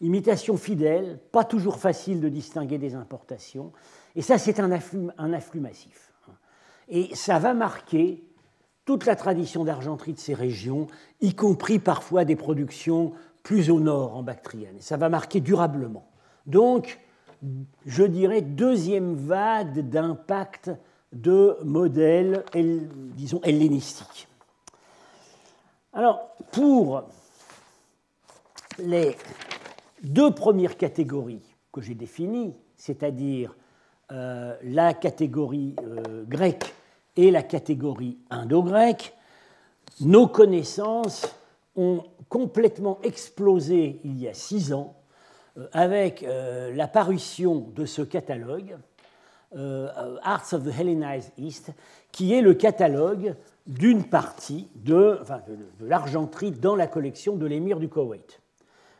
imitation 0.00 0.56
fidèle, 0.56 1.18
pas 1.32 1.44
toujours 1.44 1.78
facile 1.78 2.20
de 2.20 2.28
distinguer 2.28 2.76
des 2.76 2.94
importations, 2.94 3.72
et 4.14 4.22
ça 4.22 4.36
c'est 4.36 4.60
un 4.60 4.70
afflux, 4.70 5.08
un 5.16 5.32
afflux 5.32 5.60
massif. 5.60 6.12
Et 6.88 7.14
ça 7.14 7.38
va 7.38 7.54
marquer 7.54 8.22
toute 8.84 9.06
la 9.06 9.16
tradition 9.16 9.64
d'argenterie 9.64 10.12
de 10.12 10.18
ces 10.18 10.34
régions, 10.34 10.86
y 11.20 11.34
compris 11.34 11.78
parfois 11.78 12.24
des 12.24 12.36
productions 12.36 13.12
plus 13.42 13.70
au 13.70 13.80
nord 13.80 14.16
en 14.16 14.22
Bactriane. 14.22 14.76
Et 14.76 14.82
ça 14.82 14.96
va 14.96 15.08
marquer 15.08 15.40
durablement. 15.40 16.08
Donc, 16.46 17.00
je 17.84 18.02
dirais, 18.04 18.42
deuxième 18.42 19.14
vague 19.14 19.88
d'impact 19.88 20.70
de 21.12 21.56
modèles, 21.64 22.44
disons, 22.54 23.40
hellénistiques. 23.42 24.28
Alors, 25.92 26.36
pour 26.52 27.04
les 28.78 29.16
deux 30.02 30.30
premières 30.30 30.76
catégories 30.76 31.42
que 31.72 31.80
j'ai 31.80 31.94
définies, 31.94 32.54
c'est-à-dire 32.76 33.56
euh, 34.12 34.54
la 34.62 34.94
catégorie 34.94 35.74
euh, 35.82 36.24
grecque 36.24 36.74
et 37.16 37.30
la 37.30 37.42
catégorie 37.42 38.18
indo-grecque, 38.30 39.14
nos 40.00 40.26
connaissances 40.26 41.26
ont 41.76 42.02
complètement 42.28 42.98
explosé 43.02 44.00
il 44.04 44.20
y 44.20 44.28
a 44.28 44.34
six 44.34 44.72
ans 44.72 44.96
avec 45.72 46.22
euh, 46.22 46.72
la 46.74 46.88
parution 46.88 47.68
de 47.74 47.84
ce 47.84 48.02
catalogue, 48.02 48.76
euh, 49.56 49.88
Arts 50.22 50.52
of 50.52 50.64
the 50.64 50.78
Hellenized 50.78 51.32
East, 51.38 51.72
qui 52.12 52.34
est 52.34 52.42
le 52.42 52.54
catalogue 52.54 53.34
d'une 53.66 54.04
partie 54.04 54.68
de, 54.76 55.18
l'argenterie 55.80 56.52
dans 56.52 56.76
la 56.76 56.86
collection 56.86 57.36
de 57.36 57.46
l'émir 57.46 57.78
du 57.78 57.88
Koweït, 57.88 58.40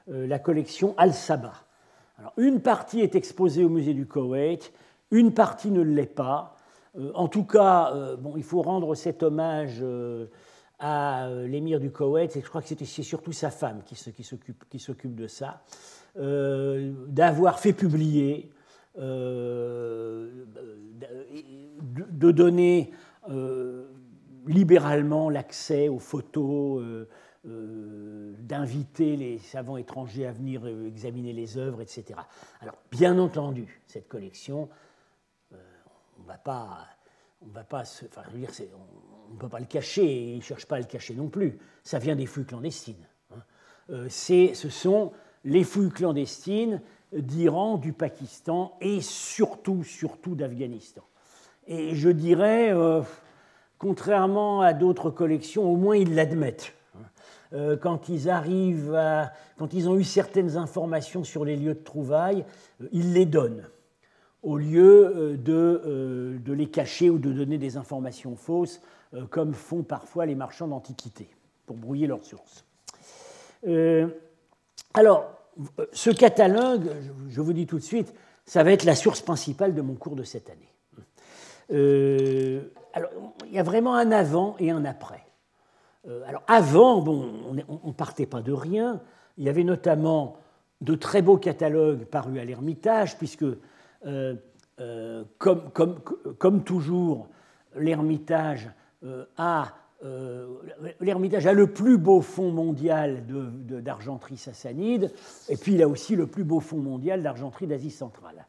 la 0.08 0.38
collection 0.40 0.94
Al-Saba. 0.98 1.52
Une 2.36 2.60
partie 2.60 3.00
est 3.00 3.14
exposée 3.14 3.64
au 3.64 3.68
musée 3.68 3.94
du 3.94 4.06
Koweït, 4.06 4.72
une 5.12 5.32
partie 5.32 5.70
ne 5.70 5.82
l'est 5.82 6.06
pas. 6.06 6.56
en 7.14 7.28
tout 7.28 7.44
cas, 7.44 8.16
bon, 8.18 8.34
il 8.36 8.42
faut 8.42 8.60
rendre 8.60 8.96
cet 8.96 9.22
hommage 9.22 9.84
à 10.78 11.26
euh, 11.26 11.46
l'émir 11.46 11.80
du 11.80 11.90
Koweït, 11.90 12.32
je 12.34 12.46
crois 12.46 12.62
que 12.62 12.68
c'est 12.68 13.02
surtout 13.02 13.32
sa 13.32 13.50
femme 13.50 13.82
qui 13.84 14.78
s'occupe 14.78 15.14
de 15.14 15.26
ça, 15.26 15.62
euh, 16.18 16.92
d'avoir 17.08 17.58
fait 17.58 17.72
publier, 17.72 18.50
euh, 18.98 20.44
de, 21.80 22.30
donner 22.30 22.92
libéralement 24.46 25.30
l'accès 25.30 25.88
aux 25.88 25.98
photos, 25.98 27.06
d'inviter 27.44 29.16
les 29.16 29.38
savants 29.38 29.76
étrangers 29.76 30.26
à 30.26 30.32
venir 30.32 30.66
examiner 30.86 31.32
les 31.32 31.58
œuvres, 31.58 31.80
etc. 31.80 32.20
Alors, 32.60 32.76
bien 32.90 33.18
entendu, 33.18 33.80
cette 33.86 34.08
collection, 34.08 34.68
on 35.52 36.22
ne 36.22 36.26
va 36.26 36.38
pas, 36.38 36.86
on 37.42 37.48
va 37.48 37.64
pas 37.64 37.84
se, 37.84 38.06
enfin, 38.06 38.22
je 38.28 38.32
veux 38.32 38.38
dire, 38.38 38.50
on 39.28 39.34
ne 39.34 39.38
peut 39.38 39.48
pas 39.48 39.60
le 39.60 39.66
cacher, 39.66 40.04
et 40.04 40.32
il 40.32 40.38
ne 40.38 40.42
cherche 40.42 40.66
pas 40.66 40.76
à 40.76 40.80
le 40.80 40.86
cacher 40.86 41.14
non 41.14 41.28
plus. 41.28 41.58
Ça 41.82 41.98
vient 41.98 42.16
des 42.16 42.26
fouilles 42.26 42.46
clandestines. 42.46 43.06
Hein. 43.34 43.42
Euh, 43.90 44.08
ce 44.08 44.70
sont 44.70 45.12
les 45.46 45.62
fouilles 45.62 45.90
clandestines 45.90 46.82
d'Iran, 47.12 47.78
du 47.78 47.92
Pakistan 47.92 48.76
et 48.80 49.00
surtout, 49.00 49.84
surtout 49.84 50.34
d'Afghanistan. 50.34 51.02
Et 51.68 51.94
je 51.94 52.10
dirais, 52.10 52.72
euh, 52.72 53.00
contrairement 53.78 54.60
à 54.60 54.72
d'autres 54.72 55.10
collections, 55.10 55.70
au 55.70 55.76
moins 55.76 55.96
ils 55.96 56.14
l'admettent. 56.14 56.74
Hein. 57.52 57.76
quand 57.80 58.08
ils 58.08 58.28
arrivent 58.28 58.94
à, 58.94 59.32
quand 59.56 59.72
ils 59.72 59.88
ont 59.88 59.96
eu 59.96 60.04
certaines 60.04 60.56
informations 60.56 61.22
sur 61.22 61.44
les 61.44 61.56
lieux 61.56 61.74
de 61.74 61.84
trouvailles, 61.84 62.44
ils 62.92 63.12
les 63.12 63.24
donnent 63.24 63.68
au 64.42 64.58
lieu 64.58 65.36
de, 65.42 66.38
de, 66.44 66.52
les 66.52 66.66
cacher 66.66 67.10
ou 67.10 67.18
de 67.18 67.32
donner 67.32 67.58
des 67.58 67.76
informations 67.76 68.36
fausses, 68.36 68.80
comme 69.30 69.54
font 69.54 69.82
parfois 69.82 70.24
les 70.26 70.36
marchands 70.36 70.68
d'antiquités, 70.68 71.28
pour 71.66 71.76
brouiller 71.76 72.06
leurs 72.06 72.24
sources. 72.24 72.64
alors, 74.94 75.35
ce 75.92 76.10
catalogue, 76.10 76.90
je 77.28 77.40
vous 77.40 77.52
dis 77.52 77.66
tout 77.66 77.78
de 77.78 77.84
suite, 77.84 78.12
ça 78.44 78.62
va 78.62 78.72
être 78.72 78.84
la 78.84 78.94
source 78.94 79.20
principale 79.20 79.74
de 79.74 79.82
mon 79.82 79.94
cours 79.94 80.16
de 80.16 80.22
cette 80.22 80.50
année. 80.50 80.72
Euh, 81.72 82.62
alors, 82.92 83.10
il 83.46 83.52
y 83.52 83.58
a 83.58 83.62
vraiment 83.62 83.94
un 83.94 84.12
avant 84.12 84.56
et 84.58 84.70
un 84.70 84.84
après. 84.84 85.24
Euh, 86.08 86.22
alors, 86.26 86.42
avant, 86.46 87.00
bon, 87.00 87.28
on 87.68 87.88
ne 87.88 87.92
partait 87.92 88.26
pas 88.26 88.42
de 88.42 88.52
rien. 88.52 89.00
Il 89.36 89.44
y 89.44 89.48
avait 89.48 89.64
notamment 89.64 90.36
de 90.80 90.94
très 90.94 91.22
beaux 91.22 91.38
catalogues 91.38 92.04
parus 92.04 92.40
à 92.40 92.44
l'Ermitage, 92.44 93.18
puisque, 93.18 93.44
euh, 94.06 94.34
comme, 95.38 95.70
comme, 95.70 96.00
comme, 96.38 96.62
toujours, 96.62 97.28
l'Ermitage 97.74 98.70
a 99.36 99.74
euh, 100.04 100.46
l'Ermitage 101.00 101.46
a 101.46 101.54
le 101.54 101.68
plus 101.68 101.96
beau 101.96 102.20
fonds 102.20 102.50
mondial 102.50 103.24
d'argenterie 103.82 104.36
sassanide, 104.36 105.10
et 105.48 105.56
puis 105.56 105.72
il 105.74 105.82
a 105.82 105.88
aussi 105.88 106.16
le 106.16 106.26
plus 106.26 106.44
beau 106.44 106.60
fonds 106.60 106.78
mondial 106.78 107.22
d'argenterie 107.22 107.66
d'Asie 107.66 107.90
centrale. 107.90 108.46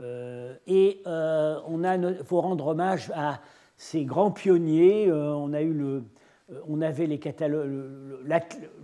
Euh, 0.00 0.54
et 0.66 1.02
euh, 1.06 1.58
on 1.66 1.82
il 1.82 2.24
faut 2.24 2.40
rendre 2.40 2.68
hommage 2.68 3.12
à 3.14 3.40
ces 3.76 4.04
grands 4.04 4.30
pionniers. 4.30 5.10
on, 5.10 5.52
a 5.52 5.62
eu 5.62 5.72
le, 5.72 6.04
on 6.68 6.80
avait 6.80 7.08
le, 7.08 7.16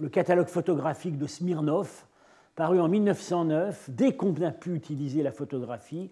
catalogue 0.09 0.49
photographique 0.49 1.17
de 1.17 1.27
Smirnov, 1.27 2.05
paru 2.57 2.81
en 2.81 2.89
1909. 2.89 3.89
Dès 3.91 4.17
qu'on 4.17 4.35
a 4.43 4.51
pu 4.51 4.75
utiliser 4.75 5.23
la 5.23 5.31
photographie, 5.31 6.11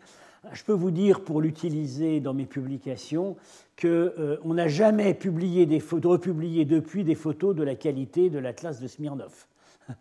je 0.53 0.65
peux 0.65 0.73
vous 0.73 0.91
dire, 0.91 1.21
pour 1.21 1.41
l'utiliser 1.41 2.21
dans 2.21 2.35
mes 2.35 2.47
publications, 2.47 3.37
qu'on 3.81 3.89
euh, 3.89 4.39
n'a 4.45 4.69
jamais 4.69 5.15
publié 5.15 5.69
republié 6.05 6.65
depuis 6.65 7.05
des 7.05 7.15
photos 7.15 7.55
de 7.55 7.63
la 7.63 7.75
qualité 7.75 8.31
de 8.31 8.39
l'Atlas 8.39 8.81
de 8.81 8.87
Smirnov. 8.87 9.47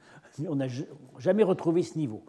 On 0.48 0.56
n'a 0.56 0.68
jamais 1.20 1.44
retrouvé 1.44 1.84
ce 1.84 1.98
niveau. 1.98 2.24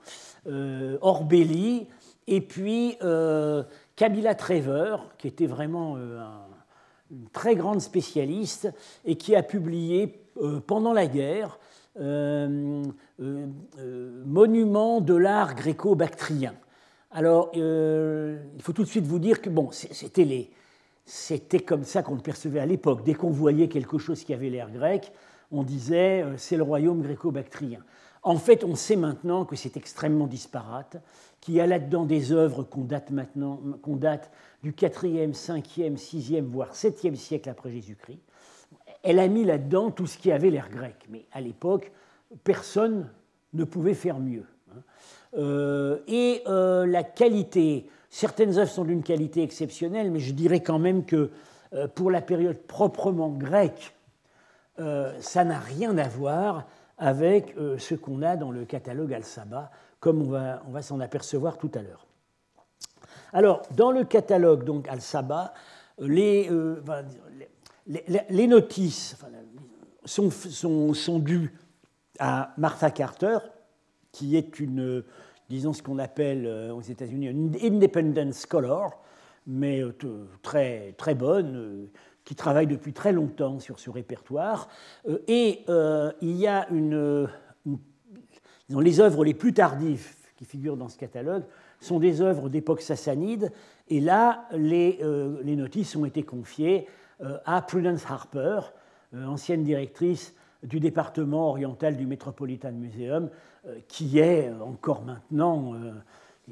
Euh, 0.47 0.99
Orbelli, 1.01 1.87
et 2.27 2.41
puis 2.41 2.97
euh, 3.03 3.63
Camilla 3.97 4.35
Trevor, 4.35 5.15
qui 5.19 5.29
était 5.29 5.47
vraiment 5.47 5.97
une 7.11 7.29
très 7.33 7.57
grande 7.57 7.81
spécialiste 7.81 8.73
et 9.05 9.17
qui 9.17 9.35
a 9.35 9.43
publié 9.43 10.23
pendant 10.67 10.93
la 10.93 11.07
guerre 11.07 11.59
Monument 14.27 15.01
de 15.01 15.15
l'art 15.15 15.55
gréco-bactrien. 15.55 16.55
Alors, 17.11 17.51
euh, 17.57 18.39
il 18.55 18.63
faut 18.63 18.73
tout 18.73 18.85
de 18.85 18.89
suite 18.89 19.07
vous 19.07 19.19
dire 19.19 19.41
que 19.41 19.49
bon, 19.49 19.71
c'était 19.73 20.25
les, 20.25 20.51
c'était 21.07 21.61
comme 21.61 21.85
ça 21.85 22.03
qu'on 22.03 22.15
le 22.15 22.21
percevait 22.21 22.61
à 22.61 22.67
l'époque. 22.67 23.03
Dès 23.03 23.15
qu'on 23.15 23.31
voyait 23.31 23.69
quelque 23.69 23.97
chose 23.97 24.25
qui 24.25 24.35
avait 24.35 24.51
l'air 24.51 24.71
grec, 24.71 25.13
on 25.51 25.63
disait 25.63 26.23
euh, 26.23 26.37
c'est 26.37 26.57
le 26.57 26.63
royaume 26.63 27.01
gréco-bactrien. 27.01 27.81
En 28.23 28.37
fait, 28.37 28.63
on 28.63 28.75
sait 28.75 28.97
maintenant 28.97 29.47
que 29.47 29.57
c'est 29.57 29.77
extrêmement 29.79 30.27
disparate, 30.27 30.99
qu'il 31.41 31.55
y 31.55 31.61
a 31.61 31.67
là-dedans 31.67 32.05
des 32.05 32.33
œuvres 32.33 32.63
qu'on 32.63 32.85
date 32.85 33.11
maintenant, 33.11 33.61
qu'on 33.81 33.97
date 33.97 34.31
du 34.63 34.73
4e, 34.73 35.33
5e, 35.33 35.97
6e, 35.97 36.43
voire 36.43 36.75
7e 36.75 37.15
siècle 37.15 37.49
après 37.49 37.71
Jésus-Christ. 37.71 38.21
Elle 39.03 39.19
a 39.21 39.29
mis 39.29 39.45
là-dedans 39.45 39.91
tout 39.91 40.07
ce 40.07 40.19
qui 40.19 40.31
avait 40.31 40.51
l'air 40.51 40.69
grec, 40.69 40.97
mais 41.09 41.25
à 41.33 41.41
l'époque, 41.41 41.93
personne 42.45 43.09
ne 43.55 43.65
pouvait 43.65 43.95
faire 43.95 44.19
mieux. 44.19 44.45
Euh, 45.37 45.99
et 46.07 46.43
euh, 46.47 46.87
la 46.87 47.03
qualité, 47.03 47.89
certaines 48.09 48.59
œuvres 48.59 48.71
sont 48.71 48.85
d'une 48.85 49.03
qualité 49.03 49.43
exceptionnelle, 49.43 50.11
mais 50.11 50.21
je 50.21 50.33
dirais 50.33 50.61
quand 50.61 50.79
même 50.79 51.05
que 51.05 51.31
euh, 51.75 51.87
pour 51.89 52.11
la 52.11 52.23
période 52.23 52.59
proprement 52.59 53.31
grecque, 53.31 53.95
ça 55.19 55.43
n'a 55.43 55.59
rien 55.59 55.99
à 55.99 56.07
voir 56.07 56.69
avec 56.99 57.57
ce 57.79 57.97
qu'on 57.97 58.23
a 58.23 58.37
dans 58.37 58.53
le 58.53 58.65
catalogue 58.65 59.13
Al-Saba, 59.13 59.73
comme 59.99 60.23
on 60.23 60.71
va, 60.71 60.83
s'en 60.83 61.01
apercevoir 61.01 61.59
tout 61.59 61.73
à 61.75 61.83
l'heure. 61.83 62.07
Alors, 63.33 63.63
dans 63.75 63.91
le 63.91 64.05
catalogue 64.05 64.63
donc 64.63 64.87
Al-Saba, 64.87 65.53
les, 65.99 66.49
notices 68.47 69.17
sont 70.05 71.19
dues 71.19 71.59
à 72.21 72.53
Martha 72.57 72.93
Carter, 72.93 73.39
qui 74.19 74.37
est 74.37 74.59
une, 74.59 75.05
disons 75.49 75.73
ce 75.73 75.81
qu'on 75.81 76.01
appelle 76.01 76.45
euh, 76.45 76.75
aux 76.75 76.81
États-Unis 76.81 77.29
une 77.29 77.55
independent 77.63 78.33
scholar, 78.33 78.91
mais 79.47 79.81
euh, 79.81 79.93
très, 80.43 80.93
très 80.99 81.15
bonne, 81.15 81.57
euh, 81.57 81.87
qui 82.25 82.35
travaille 82.35 82.67
depuis 82.67 82.93
très 82.93 83.13
longtemps 83.13 83.61
sur 83.61 83.79
ce 83.79 83.91
répertoire. 83.91 84.69
Et 85.29 85.65
il 86.21 86.37
y 86.37 86.47
a 86.47 86.69
une, 86.69 87.27
disons, 88.69 88.81
les 88.81 89.01
œuvres 89.01 89.25
les 89.25 89.33
plus 89.33 89.55
tardives 89.55 90.15
qui 90.37 90.45
figurent 90.45 90.77
dans 90.77 90.91
ce 90.91 90.99
catalogue 90.99 91.45
sont 91.81 91.99
des 91.99 92.21
œuvres 92.21 92.51
d'époque 92.51 92.83
sassanide, 92.83 93.51
et 93.89 94.01
là, 94.01 94.47
les, 94.53 95.01
les, 95.43 95.57
notices 95.57 95.97
ont 95.97 96.05
été 96.05 96.23
confiées 96.23 96.87
à 97.47 97.63
Prudence 97.63 98.05
Harper, 98.05 98.61
ancienne 99.15 99.65
directrice 99.65 100.35
du 100.63 100.81
département 100.81 101.51
oriental 101.51 101.97
du 101.97 102.07
Metropolitan 102.07 102.73
Museum, 102.73 103.31
euh, 103.67 103.79
qui 103.89 104.19
est 104.19 104.51
encore 104.61 105.03
maintenant 105.03 105.75
euh, 105.75 105.93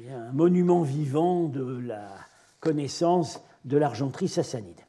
un 0.09 0.31
monument 0.31 0.81
vivant 0.81 1.45
de 1.45 1.79
la 1.85 2.07
connaissance 2.59 3.41
de 3.65 3.77
l'argenterie 3.77 4.27
sassanide. 4.27 4.79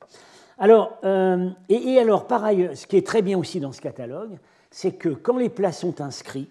Alors, 0.59 0.99
euh, 1.05 1.51
et, 1.69 1.99
alors, 1.99 2.27
par 2.27 2.45
ailleurs, 2.45 2.77
ce 2.77 2.87
qui 2.87 2.97
est 2.97 3.07
très 3.07 3.23
bien 3.23 3.39
aussi 3.39 3.61
dans 3.61 3.73
ce 3.73 3.81
catalogue, 3.81 4.39
c'est 4.71 4.93
que 4.93 5.09
quand 5.09 5.37
les 5.37 5.49
plats 5.49 5.73
sont 5.73 6.01
inscrits, 6.01 6.49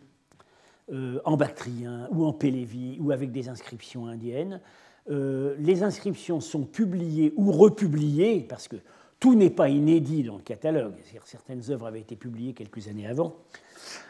en 1.25 1.35
bactrien 1.35 2.07
ou 2.11 2.23
en 2.23 2.31
pélévi 2.31 2.97
ou 3.01 3.11
avec 3.11 3.33
des 3.33 3.49
inscriptions 3.49 4.07
indiennes, 4.07 4.61
les 5.09 5.83
inscriptions 5.83 6.39
sont 6.39 6.63
publiées 6.63 7.33
ou 7.35 7.51
republiées, 7.51 8.45
parce 8.47 8.69
que 8.69 8.77
tout 9.19 9.35
n'est 9.35 9.49
pas 9.49 9.69
inédit 9.69 10.23
dans 10.23 10.35
le 10.35 10.43
catalogue, 10.43 10.93
certaines 11.25 11.71
œuvres 11.71 11.87
avaient 11.87 12.01
été 12.01 12.15
publiées 12.15 12.53
quelques 12.53 12.87
années 12.87 13.07
avant, 13.07 13.35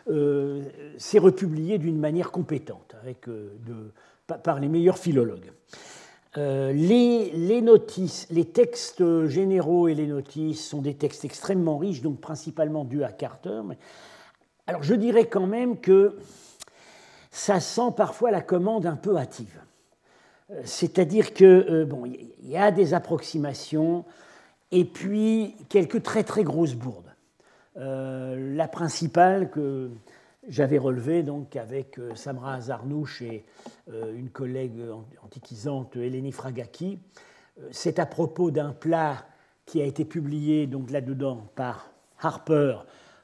euh, 0.09 0.63
c'est 0.97 1.19
republié 1.19 1.77
d'une 1.77 1.99
manière 1.99 2.31
compétente, 2.31 2.95
avec, 3.01 3.27
euh, 3.27 3.55
de, 3.65 4.35
par 4.37 4.59
les 4.59 4.67
meilleurs 4.67 4.97
philologues. 4.97 5.51
Euh, 6.37 6.71
les, 6.71 7.31
les, 7.31 7.61
notices, 7.61 8.27
les 8.29 8.45
textes 8.45 9.27
généraux 9.27 9.87
et 9.87 9.95
les 9.95 10.07
notices 10.07 10.67
sont 10.67 10.81
des 10.81 10.93
textes 10.93 11.25
extrêmement 11.25 11.77
riches, 11.77 12.01
donc 12.01 12.19
principalement 12.19 12.83
dus 12.83 13.03
à 13.03 13.11
Carter. 13.11 13.61
Alors 14.67 14.83
je 14.83 14.93
dirais 14.93 15.25
quand 15.25 15.47
même 15.47 15.79
que 15.79 16.17
ça 17.31 17.59
sent 17.59 17.91
parfois 17.95 18.31
la 18.31 18.41
commande 18.41 18.85
un 18.85 18.97
peu 18.97 19.17
hâtive. 19.17 19.61
C'est-à-dire 20.63 21.33
que 21.33 21.83
bon, 21.85 22.05
il 22.05 22.49
y 22.49 22.55
a 22.57 22.71
des 22.71 22.93
approximations, 22.93 24.05
et 24.71 24.85
puis 24.85 25.55
quelques 25.69 26.03
très 26.03 26.23
très 26.23 26.43
grosses 26.43 26.75
bourdes. 26.75 27.13
Euh, 27.77 28.55
la 28.55 28.67
principale 28.67 29.51
que 29.51 29.91
j'avais 30.47 30.77
relevée 30.77 31.23
donc 31.23 31.55
avec 31.55 31.99
euh, 31.99 32.15
Samra 32.15 32.55
Azarnouch 32.55 33.21
et 33.21 33.45
euh, 33.91 34.15
une 34.17 34.29
collègue 34.29 34.81
antiquisante, 35.23 35.95
Eleni 35.95 36.31
Fragaki, 36.31 36.99
c'est 37.71 37.97
à 37.99 38.05
propos 38.05 38.51
d'un 38.51 38.71
plat 38.71 39.25
qui 39.65 39.81
a 39.81 39.85
été 39.85 40.05
publié 40.05 40.69
là-dedans 40.89 41.49
par 41.55 41.91
Harper 42.19 42.77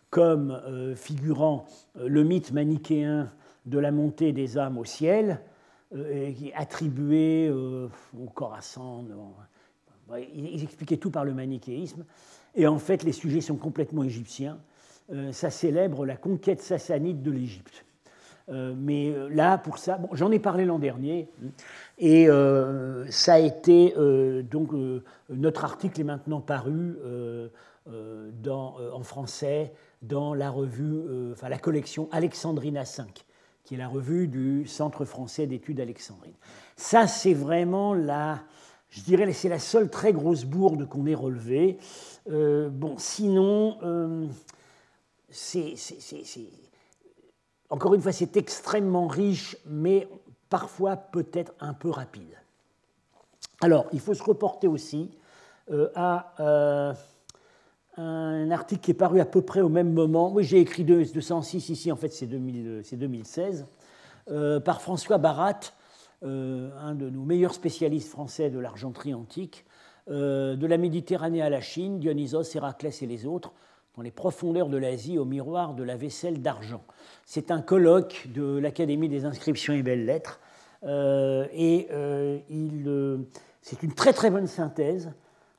comme 0.09 0.59
figurant 0.95 1.65
le 1.95 2.23
mythe 2.23 2.51
manichéen 2.51 3.31
de 3.65 3.79
la 3.79 3.91
montée 3.91 4.31
des 4.31 4.57
âmes 4.57 4.77
au 4.77 4.85
ciel, 4.85 5.39
attribué 6.55 7.51
au 7.51 8.25
Khorasan, 8.33 9.05
ils 10.19 10.63
expliquaient 10.63 10.97
tout 10.97 11.11
par 11.11 11.25
le 11.25 11.33
manichéisme. 11.33 12.05
Et 12.55 12.67
en 12.67 12.77
fait, 12.77 13.03
les 13.03 13.11
sujets 13.11 13.41
sont 13.41 13.55
complètement 13.55 14.03
égyptiens. 14.03 14.57
Euh, 15.11 15.31
ça 15.31 15.49
célèbre 15.49 16.05
la 16.05 16.15
conquête 16.15 16.61
sassanide 16.61 17.21
de 17.21 17.31
l'Égypte. 17.31 17.85
Euh, 18.49 18.73
mais 18.75 19.09
euh, 19.09 19.27
là, 19.29 19.57
pour 19.57 19.77
ça, 19.77 19.97
bon, 19.97 20.09
j'en 20.13 20.31
ai 20.31 20.39
parlé 20.39 20.65
l'an 20.65 20.79
dernier, 20.79 21.29
et 21.97 22.27
ça 23.09 23.33
a 23.33 23.39
été 23.39 23.93
donc 24.49 24.71
notre 25.29 25.63
article 25.63 26.01
est 26.01 26.05
maintenant 26.05 26.41
paru 26.41 26.97
en 27.87 29.03
français 29.03 29.73
dans 30.01 30.33
la 30.33 30.49
revue, 30.49 31.31
enfin 31.31 31.49
la 31.49 31.59
collection 31.59 32.09
Alexandrina 32.11 32.83
5, 32.83 33.25
qui 33.63 33.75
est 33.75 33.77
la 33.77 33.87
revue 33.87 34.27
du 34.27 34.65
Centre 34.67 35.05
français 35.05 35.47
d'études 35.47 35.79
alexandrines. 35.79 36.33
Ça, 36.75 37.07
c'est 37.07 37.33
vraiment 37.33 37.93
la, 37.93 38.39
je 38.93 39.01
dirais 39.01 39.25
que 39.25 39.31
c'est 39.33 39.49
la 39.49 39.59
seule 39.59 39.89
très 39.89 40.13
grosse 40.13 40.45
bourde 40.45 40.87
qu'on 40.87 41.07
ait 41.07 41.15
relevée. 41.15 41.79
Euh, 42.29 42.69
bon, 42.69 42.95
sinon, 42.99 43.77
euh, 43.81 44.27
c'est, 45.29 45.73
encore 47.71 47.95
une 47.95 48.01
fois, 48.01 48.11
c'est 48.11 48.37
extrêmement 48.37 49.07
riche, 49.07 49.57
mais 49.65 50.07
parfois 50.47 50.95
peut-être 50.95 51.53
un 51.59 51.73
peu 51.73 51.89
rapide. 51.89 52.37
Alors, 53.61 53.87
il 53.93 53.99
faut 53.99 54.13
se 54.13 54.23
reporter 54.23 54.67
aussi 54.67 55.09
euh, 55.71 55.89
à 55.95 56.95
un 57.97 58.51
article 58.51 58.81
qui 58.81 58.91
est 58.91 58.95
paru 58.95 59.19
à 59.19 59.25
peu 59.25 59.41
près 59.41 59.61
au 59.61 59.69
même 59.69 59.91
moment. 59.91 60.31
Oui, 60.31 60.43
j'ai 60.43 60.59
écrit 60.59 60.83
206 60.83 61.69
ici, 61.69 61.91
en 61.91 61.95
fait 61.95 62.09
c'est 62.09 62.27
2016, 62.27 63.65
euh, 64.29 64.59
par 64.59 64.81
François 64.81 65.17
Barat, 65.17 65.59
un 66.23 66.95
de 66.95 67.09
nos 67.09 67.23
meilleurs 67.23 67.53
spécialistes 67.53 68.09
français 68.09 68.49
de 68.49 68.59
l'argenterie 68.59 69.13
antique, 69.13 69.65
de 70.07 70.65
la 70.65 70.77
Méditerranée 70.77 71.41
à 71.41 71.49
la 71.49 71.61
Chine, 71.61 71.99
Dionysos, 71.99 72.55
Héraclès 72.55 73.01
et 73.01 73.05
les 73.05 73.25
autres, 73.25 73.53
dans 73.95 74.01
les 74.01 74.11
profondeurs 74.11 74.69
de 74.69 74.77
l'Asie 74.77 75.17
au 75.17 75.25
miroir 75.25 75.73
de 75.73 75.83
la 75.83 75.95
vaisselle 75.95 76.41
d'argent. 76.41 76.83
C'est 77.25 77.51
un 77.51 77.61
colloque 77.61 78.27
de 78.33 78.57
l'Académie 78.57 79.09
des 79.09 79.25
inscriptions 79.25 79.73
et 79.73 79.83
belles-lettres, 79.83 80.39
et 80.83 81.87
c'est 83.61 83.81
une 83.81 83.93
très 83.93 84.13
très 84.13 84.29
bonne 84.29 84.47
synthèse 84.47 85.13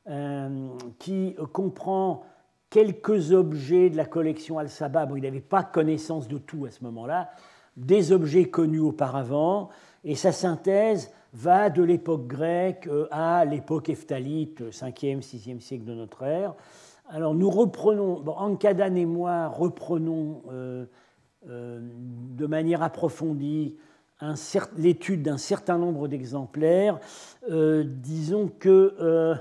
euh, 0.06 0.68
qui 0.98 1.34
comprend 1.54 2.24
quelques 2.68 3.32
objets 3.32 3.88
de 3.88 3.96
la 3.96 4.04
collection 4.04 4.58
Al-Saba. 4.58 5.06
Bon, 5.06 5.16
il 5.16 5.22
n'avait 5.22 5.40
pas 5.40 5.62
connaissance 5.62 6.28
de 6.28 6.36
tout 6.36 6.66
à 6.66 6.70
ce 6.70 6.84
moment-là, 6.84 7.30
des 7.78 8.12
objets 8.12 8.44
connus 8.44 8.80
auparavant, 8.80 9.70
et 10.04 10.14
sa 10.14 10.32
synthèse 10.32 11.10
va 11.32 11.70
de 11.70 11.82
l'époque 11.82 12.26
grecque 12.26 12.86
euh, 12.86 13.08
à 13.10 13.44
l'époque 13.44 13.88
ephthalite, 13.88 14.62
5e, 14.70 15.20
6e 15.20 15.60
siècle 15.60 15.84
de 15.84 15.94
notre 15.94 16.22
ère. 16.22 16.54
Alors 17.08 17.34
nous 17.34 17.50
reprenons, 17.50 18.24
Ankadan 18.26 18.94
et 18.94 19.06
moi 19.06 19.48
reprenons 19.48 20.42
euh, 20.52 20.86
de 21.46 22.46
manière 22.46 22.82
approfondie 22.82 23.76
l'étude 24.78 25.22
d'un 25.22 25.36
certain 25.36 25.76
nombre 25.76 26.08
d'exemplaires. 26.08 26.98
disons 27.46 28.48
que 28.48 29.34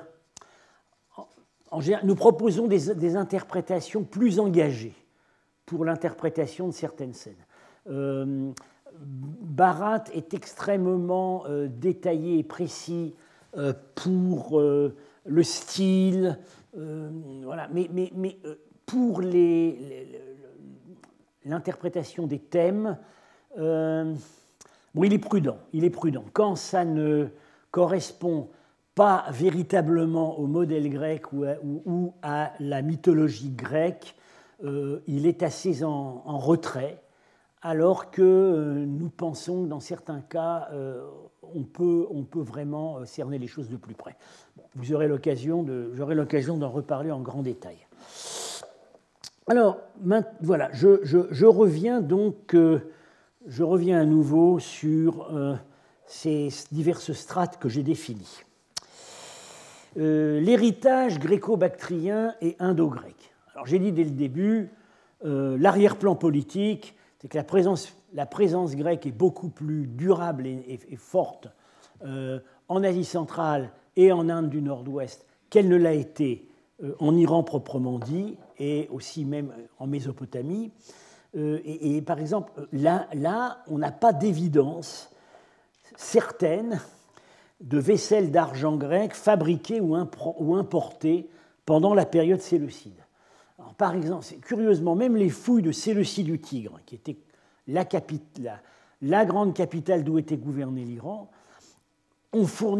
nous 2.04 2.15
proposons 2.15 2.67
des, 2.67 3.15
interprétations 3.15 4.04
plus 4.04 4.39
engagées 4.41 4.95
pour 5.65 5.86
l'interprétation 5.86 6.67
de 6.67 6.73
certaines 6.73 7.13
scènes. 7.13 8.54
Euh, 8.93 8.97
Barat 9.41 10.06
est 10.13 10.34
extrêmement 10.34 11.45
euh, 11.47 11.67
détaillé 11.67 12.39
et 12.39 12.43
précis 12.43 13.15
euh, 13.58 13.73
pour 13.95 14.60
le 14.60 15.43
style, 15.43 16.39
voilà, 16.73 17.69
mais, 17.71 17.88
pour 18.86 19.21
l'interprétation 21.45 22.25
des 22.25 22.39
thèmes, 22.39 22.97
il 23.56 25.13
est 25.13 25.19
prudent. 25.19 25.58
Il 25.71 25.84
est 25.84 25.91
prudent. 25.91 26.25
Quand 26.34 26.56
ça 26.56 26.84
ne 26.84 27.27
correspond 27.69 28.49
pas 28.95 29.25
véritablement 29.32 30.39
au 30.39 30.47
modèle 30.47 30.89
grec 30.89 31.32
ou 31.34 32.13
à, 32.21 32.53
la 32.60 32.82
mythologie 32.82 33.51
grecque, 33.51 34.15
euh, 34.63 35.01
il 35.08 35.25
est 35.25 35.43
assez 35.43 35.84
en, 35.84 36.38
retrait, 36.38 37.01
alors 37.63 38.12
que 38.12 38.21
euh, 38.21 38.86
nous 38.86 39.10
pensons 39.10 39.63
que 39.63 39.69
dans 39.69 39.80
certains 39.80 40.21
cas, 40.21 40.67
euh, 40.71 41.04
on, 41.41 41.63
peut, 41.63 42.08
vraiment 42.36 43.04
cerner 43.06 43.39
les 43.39 43.47
choses 43.47 43.69
de 43.69 43.78
plus 43.78 43.95
près. 43.95 44.15
vous 44.76 44.93
aurez 44.93 45.08
l'occasion 45.08 45.63
d'en 45.63 46.69
reparler 46.69 47.12
en 47.12 47.21
grand 47.21 47.41
détail. 47.41 47.78
Alors, 49.47 49.80
voilà, 50.41 50.69
je, 50.71 51.45
reviens 51.45 51.99
donc, 51.99 52.56
je 53.47 53.63
reviens 53.63 53.99
à 53.99 54.06
nouveau 54.06 54.60
sur 54.60 55.28
ces 56.06 56.49
diverses 56.71 57.12
strates 57.12 57.58
que 57.58 57.67
j'ai 57.69 57.84
définies. 57.84 58.43
Euh, 59.97 60.39
l'héritage 60.39 61.19
gréco-bactrien 61.19 62.34
et 62.41 62.56
indo-grec. 62.60 63.15
Alors 63.54 63.67
j'ai 63.67 63.78
dit 63.78 63.91
dès 63.91 64.04
le 64.04 64.10
début, 64.10 64.71
euh, 65.23 65.56
l'arrière-plan 65.60 66.15
politique, 66.15 66.95
c'est 67.24 67.30
que 67.30 67.38
la 67.38 68.26
présence, 68.26 68.76
grecque 68.76 69.08
est 69.08 69.12
beaucoup 69.12 69.48
plus 69.48 69.88
durable 69.88 70.46
et, 70.46 70.80
forte 70.98 71.48
euh, 72.04 72.40
en 72.68 72.84
Asie 72.84 73.06
centrale 73.06 73.72
et 73.96 74.12
en 74.12 74.28
Inde 74.28 74.50
du 74.50 74.62
Nord-Ouest 74.62 75.26
qu'elle 75.50 75.70
ne 75.70 75.78
l'a 75.78 75.94
été 75.94 76.50
en 77.00 77.16
Iran 77.16 77.44
proprement 77.44 77.98
dit 77.98 78.38
et 78.60 78.90
aussi 78.92 79.24
même 79.24 79.54
en 79.80 79.88
Mésopotamie. 79.88 80.72
Et, 81.36 82.02
par 82.02 82.20
exemple, 82.20 82.52
là, 82.74 83.08
là 83.14 83.64
on 83.68 83.78
n'a 83.78 83.92
pas 83.92 84.12
d'évidence 84.12 85.10
certaine 85.96 86.82
de 87.62 87.78
vaisselle 87.78 88.32
d'argent 88.32 88.76
grec 88.76 89.14
fabriquée 89.14 89.80
ou, 89.80 89.96
importée 90.56 91.30
pendant 91.66 91.94
la 91.94 92.06
période 92.06 92.42
séleucide. 92.42 93.03
Par 93.78 93.96
exemple, 93.96 94.26
curieusement, 94.42 94.96
même 94.96 95.16
les 95.16 95.30
fouilles 95.30 95.62
de 95.62 95.72
Séleucie 95.72 96.24
du 96.24 96.40
Tigre, 96.40 96.80
qui 96.86 96.96
était 96.96 97.18
la, 97.68 99.26
grande 99.26 99.54
capitale 99.54 100.04
d'où 100.04 100.18
était 100.18 100.38
gouverné 100.38 100.84
l'Iran, 100.84 101.30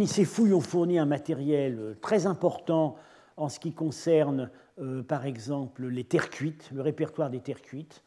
ces 0.06 0.26
fouilles 0.26 0.54
ont 0.54 0.62
fourni 0.62 0.98
un 0.98 1.06
matériel 1.06 1.78
euh, 1.80 1.94
très 2.02 2.26
important 2.26 2.96
en 3.38 3.50
ce 3.50 3.60
qui 3.60 3.72
concerne, 3.74 4.50
euh, 4.80 5.04
par 5.04 5.26
exemple, 5.26 5.88
les 5.88 6.04
terres 6.04 6.30
cuites, 6.30 6.70
le 6.74 6.82
répertoire 6.82 7.30
des 7.30 7.40
terres 7.40 7.62
cuites, 7.62 8.04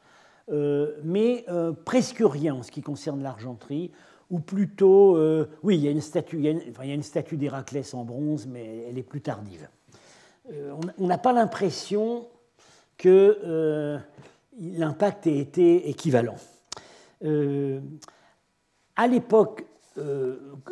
euh, 0.50 0.96
mais 1.02 1.44
presque 1.84 2.22
rien 2.24 2.54
en 2.54 2.62
ce 2.62 2.70
qui 2.70 2.82
concerne 2.82 3.22
l'argenterie 3.22 3.90
ou 4.30 4.40
plutôt, 4.40 5.16
oui, 5.62 5.76
il 5.76 5.84
y 5.84 5.88
a 5.88 5.92
une 5.92 6.00
statue, 6.00 6.44
statue 7.02 7.36
d'Héraclès 7.36 7.94
en 7.94 8.04
bronze, 8.04 8.48
mais 8.48 8.84
elle 8.88 8.98
est 8.98 9.04
plus 9.04 9.20
tardive. 9.20 9.68
On 10.98 11.06
n'a 11.06 11.18
pas 11.18 11.32
l'impression 11.32 12.26
que 12.98 13.38
euh, 13.44 13.98
l'impact 14.58 15.26
ait 15.26 15.38
été 15.38 15.88
équivalent. 15.88 16.36
à 18.96 19.06
l'époque, 19.06 19.66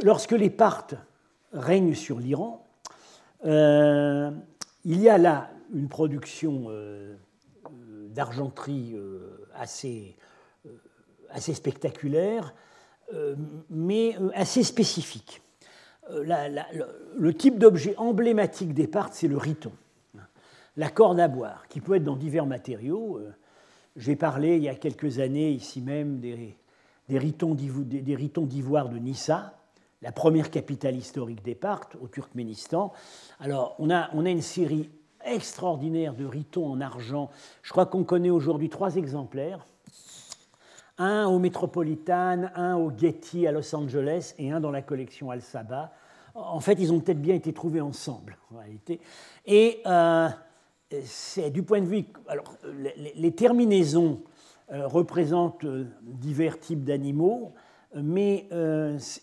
lorsque 0.02 0.32
les 0.32 0.50
Parthes 0.50 0.94
règnent 1.52 1.94
sur 1.94 2.18
l'Iran, 2.18 2.66
il 3.44 4.32
y 4.84 5.08
a 5.08 5.18
là 5.18 5.50
une 5.72 5.88
production 5.88 6.68
d'argenterie 8.10 8.96
assez, 9.54 10.16
assez 11.30 11.54
spectaculaire 11.54 12.54
euh, 13.12 13.34
mais 13.68 14.16
euh, 14.18 14.30
assez 14.34 14.62
spécifique. 14.62 15.42
Euh, 16.10 16.48
le, 17.18 17.34
type 17.34 17.58
d'objet 17.58 17.94
emblématique 17.96 18.72
des 18.72 18.86
Parthes, 18.86 19.14
c'est 19.14 19.28
le 19.28 19.36
riton, 19.36 19.72
la 20.76 20.90
corde 20.90 21.20
à 21.20 21.28
boire, 21.28 21.66
qui 21.68 21.80
peut 21.80 21.96
être 21.96 22.04
dans 22.04 22.16
divers 22.16 22.46
matériaux. 22.46 23.20
J'ai 23.96 24.16
parlé 24.16 24.56
il 24.56 24.62
y 24.62 24.68
a 24.68 24.74
quelques 24.74 25.18
années 25.18 25.50
ici 25.50 25.80
même 25.80 26.18
des, 26.20 26.56
des 27.08 27.18
ritons 27.18 27.54
d'ivoire 27.54 28.88
de 28.88 28.98
Nissa, 28.98 29.54
la 30.02 30.12
première 30.12 30.50
capitale 30.50 30.96
historique 30.96 31.42
des 31.42 31.54
Parthes, 31.54 31.96
au 32.00 32.08
Turkménistan. 32.08 32.92
Alors, 33.40 33.74
on 33.78 33.90
a, 33.90 34.10
on 34.12 34.26
a 34.26 34.30
une 34.30 34.42
série 34.42 34.90
extraordinaire 35.24 36.14
de 36.14 36.26
ritons 36.26 36.66
en 36.66 36.80
argent. 36.80 37.30
Je 37.62 37.70
crois 37.70 37.86
qu'on 37.86 38.04
connaît 38.04 38.30
aujourd'hui 38.30 38.68
trois 38.68 38.96
exemplaires 38.96 39.64
un 40.98 41.26
au 41.26 41.38
Metropolitan, 41.38 42.44
un 42.54 42.76
au 42.76 42.92
Getty 42.96 43.46
à 43.46 43.52
Los 43.52 43.74
Angeles 43.74 44.34
et 44.38 44.52
un 44.52 44.60
dans 44.60 44.70
la 44.70 44.82
collection 44.82 45.30
Al-Saba. 45.30 45.92
En 46.34 46.60
fait, 46.60 46.74
ils 46.74 46.92
ont 46.92 47.00
peut-être 47.00 47.20
bien 47.20 47.34
été 47.34 47.52
trouvés 47.52 47.80
ensemble, 47.80 48.36
en 48.52 48.58
réalité. 48.58 49.00
Et 49.46 49.80
euh, 49.86 50.28
c'est 51.04 51.50
du 51.50 51.62
point 51.62 51.80
de 51.80 51.86
vue. 51.86 52.04
Alors, 52.28 52.56
les, 53.16 53.32
terminaisons 53.32 54.22
euh, 54.72 54.86
représentent 54.86 55.64
euh, 55.64 55.86
divers 56.02 56.58
types 56.58 56.84
d'animaux, 56.84 57.52
mais 57.96 58.48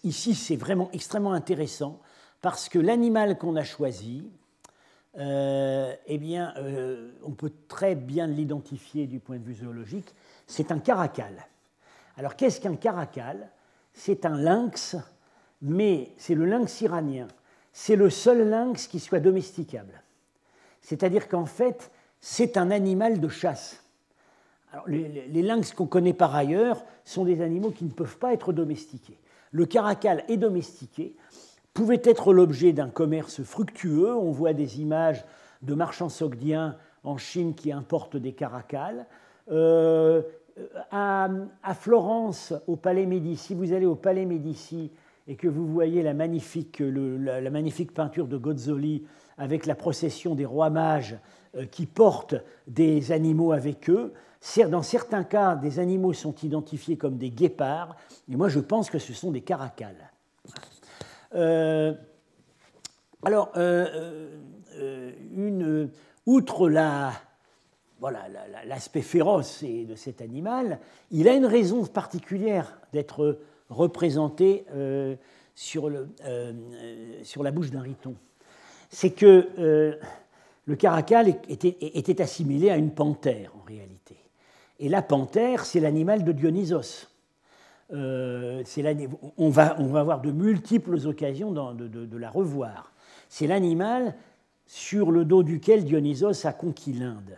ici, 0.06 0.34
c'est 0.34 0.56
vraiment 0.56 0.90
extrêmement 0.94 1.34
intéressant 1.34 2.00
parce 2.40 2.70
que 2.70 2.80
l'animal 2.80 3.38
qu'on 3.38 3.58
a 3.58 3.66
choisi, 3.66 4.32
eh 5.18 6.18
bien, 6.18 6.54
on 7.26 7.32
peut 7.32 7.52
très 7.68 7.96
bien 7.96 8.28
l'identifier 8.28 9.08
du 9.08 9.20
point 9.20 9.40
de 9.40 9.44
vue 9.44 9.56
zoologique. 9.56 10.16
C'est 10.48 10.72
un 10.72 10.80
caracal. 10.80 11.34
Alors 12.16 12.38
qu'est-ce 12.38 12.62
qu'un 12.62 12.78
caracal? 12.78 13.50
C'est 13.94 14.26
un 14.26 14.38
lynx, 14.38 14.96
mais 15.62 16.12
c'est 16.18 16.36
le 16.36 16.46
lynx 16.46 16.82
iranien. 16.82 17.28
C'est 17.74 17.96
le 17.96 18.10
seul 18.10 18.48
lynx 18.50 18.88
qui 18.88 19.00
soit 19.00 19.20
domesticable. 19.20 20.02
C'est-à-dire 20.82 21.28
qu'en 21.28 21.46
fait, 21.46 21.92
c'est 22.20 22.58
un 22.58 22.72
animal 22.72 23.20
de 23.20 23.28
chasse. 23.28 23.84
les, 24.88 25.42
lynx 25.42 25.74
qu'on 25.74 25.88
connaît 25.88 26.14
par 26.14 26.36
ailleurs 26.36 26.84
sont 27.06 27.26
des 27.26 27.42
animaux 27.42 27.72
qui 27.72 27.86
ne 27.86 27.92
peuvent 27.92 28.18
pas 28.18 28.34
être 28.34 28.54
domestiqués. 28.54 29.18
Le 29.52 29.66
caracal 29.66 30.24
est 30.28 30.38
domestiqué, 30.38 31.16
pouvait 31.74 32.02
être 32.04 32.34
l'objet 32.34 32.74
d'un 32.74 32.90
commerce 32.90 33.44
fructueux. 33.44 34.16
On 34.16 34.32
voit 34.32 34.54
des 34.54 34.82
images 34.82 35.26
de 35.62 35.74
marchands 35.74 36.10
sogdiens 36.10 36.78
en 37.04 37.18
Chine 37.18 37.54
qui 37.54 37.72
importent 37.72 38.18
des 38.18 38.34
caracals. 38.34 39.06
À, 40.92 41.30
Florence, 41.74 42.54
au 42.68 42.76
Palais 42.76 43.06
Médici, 43.06 43.56
vous 43.56 43.74
allez 43.74 43.86
au 43.86 43.96
Palais 43.96 44.26
Médici 44.26 44.92
et 45.28 45.36
que 45.36 45.48
vous 45.48 45.68
voyez 45.68 46.04
la 46.04 46.14
magnifique, 46.14 46.82
la, 46.82 47.50
magnifique 47.50 47.94
peinture 47.94 48.28
de 48.28 48.38
Gozzoli 48.38 49.06
avec 49.38 49.66
la 49.66 49.76
procession 49.76 50.36
des 50.36 50.46
rois 50.46 50.70
mages 50.70 51.18
qui 51.72 51.86
portent 51.86 52.36
des 52.68 53.12
animaux 53.12 53.52
avec 53.52 53.90
eux, 53.90 54.14
dans 54.70 54.82
certains 54.82 55.24
cas, 55.24 55.56
des 55.56 55.80
animaux 55.80 56.14
sont 56.14 56.36
identifiés 56.44 56.98
comme 56.98 57.18
des 57.18 57.30
guépards, 57.30 57.96
et 58.30 58.36
moi 58.36 58.50
je 58.50 58.60
pense 58.60 58.90
que 58.90 59.00
ce 59.00 59.14
sont 59.14 59.32
des 59.32 59.42
caracals. 59.42 60.12
Euh, 61.36 61.94
alors, 63.24 63.52
euh, 63.56 64.30
euh, 64.78 65.88
outre 66.26 66.70
l'aspect 68.66 69.02
féroce 69.02 69.64
de 69.64 69.96
cet 69.96 70.22
animal, 70.22 70.80
il 71.12 71.28
a 71.28 71.34
une 71.34 71.46
raison 71.46 71.86
particulière 71.86 72.80
d'être 72.94 73.40
représenté 73.70 74.66
sur, 75.56 75.90
la 75.90 77.52
bouche 77.52 77.70
d'un 77.70 77.82
riton. 77.82 78.16
C'est 78.92 79.12
que 79.12 79.98
le 80.66 80.76
caracal 80.76 81.28
était, 81.50 81.78
était, 81.82 82.22
assimilé 82.22 82.70
à 82.70 82.78
une 82.78 82.92
panthère 82.92 83.52
en 83.60 83.66
réalité. 83.66 84.16
Et 84.80 84.90
la 84.90 85.02
panthère, 85.02 85.66
c'est 85.66 85.80
l'animal 85.80 86.24
de 86.24 86.32
Dionysos. 86.32 87.08
Euh, 87.94 88.64
on, 89.38 89.50
va, 89.50 89.76
on, 89.80 89.88
va, 89.88 90.00
avoir 90.00 90.22
de 90.22 90.32
multiples 90.32 90.98
occasions 91.08 91.52
de, 91.52 92.18
la 92.18 92.30
revoir. 92.30 92.94
C'est 93.28 93.48
l'animal 93.48 94.16
sur 94.66 95.12
le 95.12 95.26
dos 95.26 95.44
duquel 95.44 95.84
Dionysos 95.84 96.46
a 96.46 96.54
conquis 96.54 96.94
l'Inde. 96.94 97.38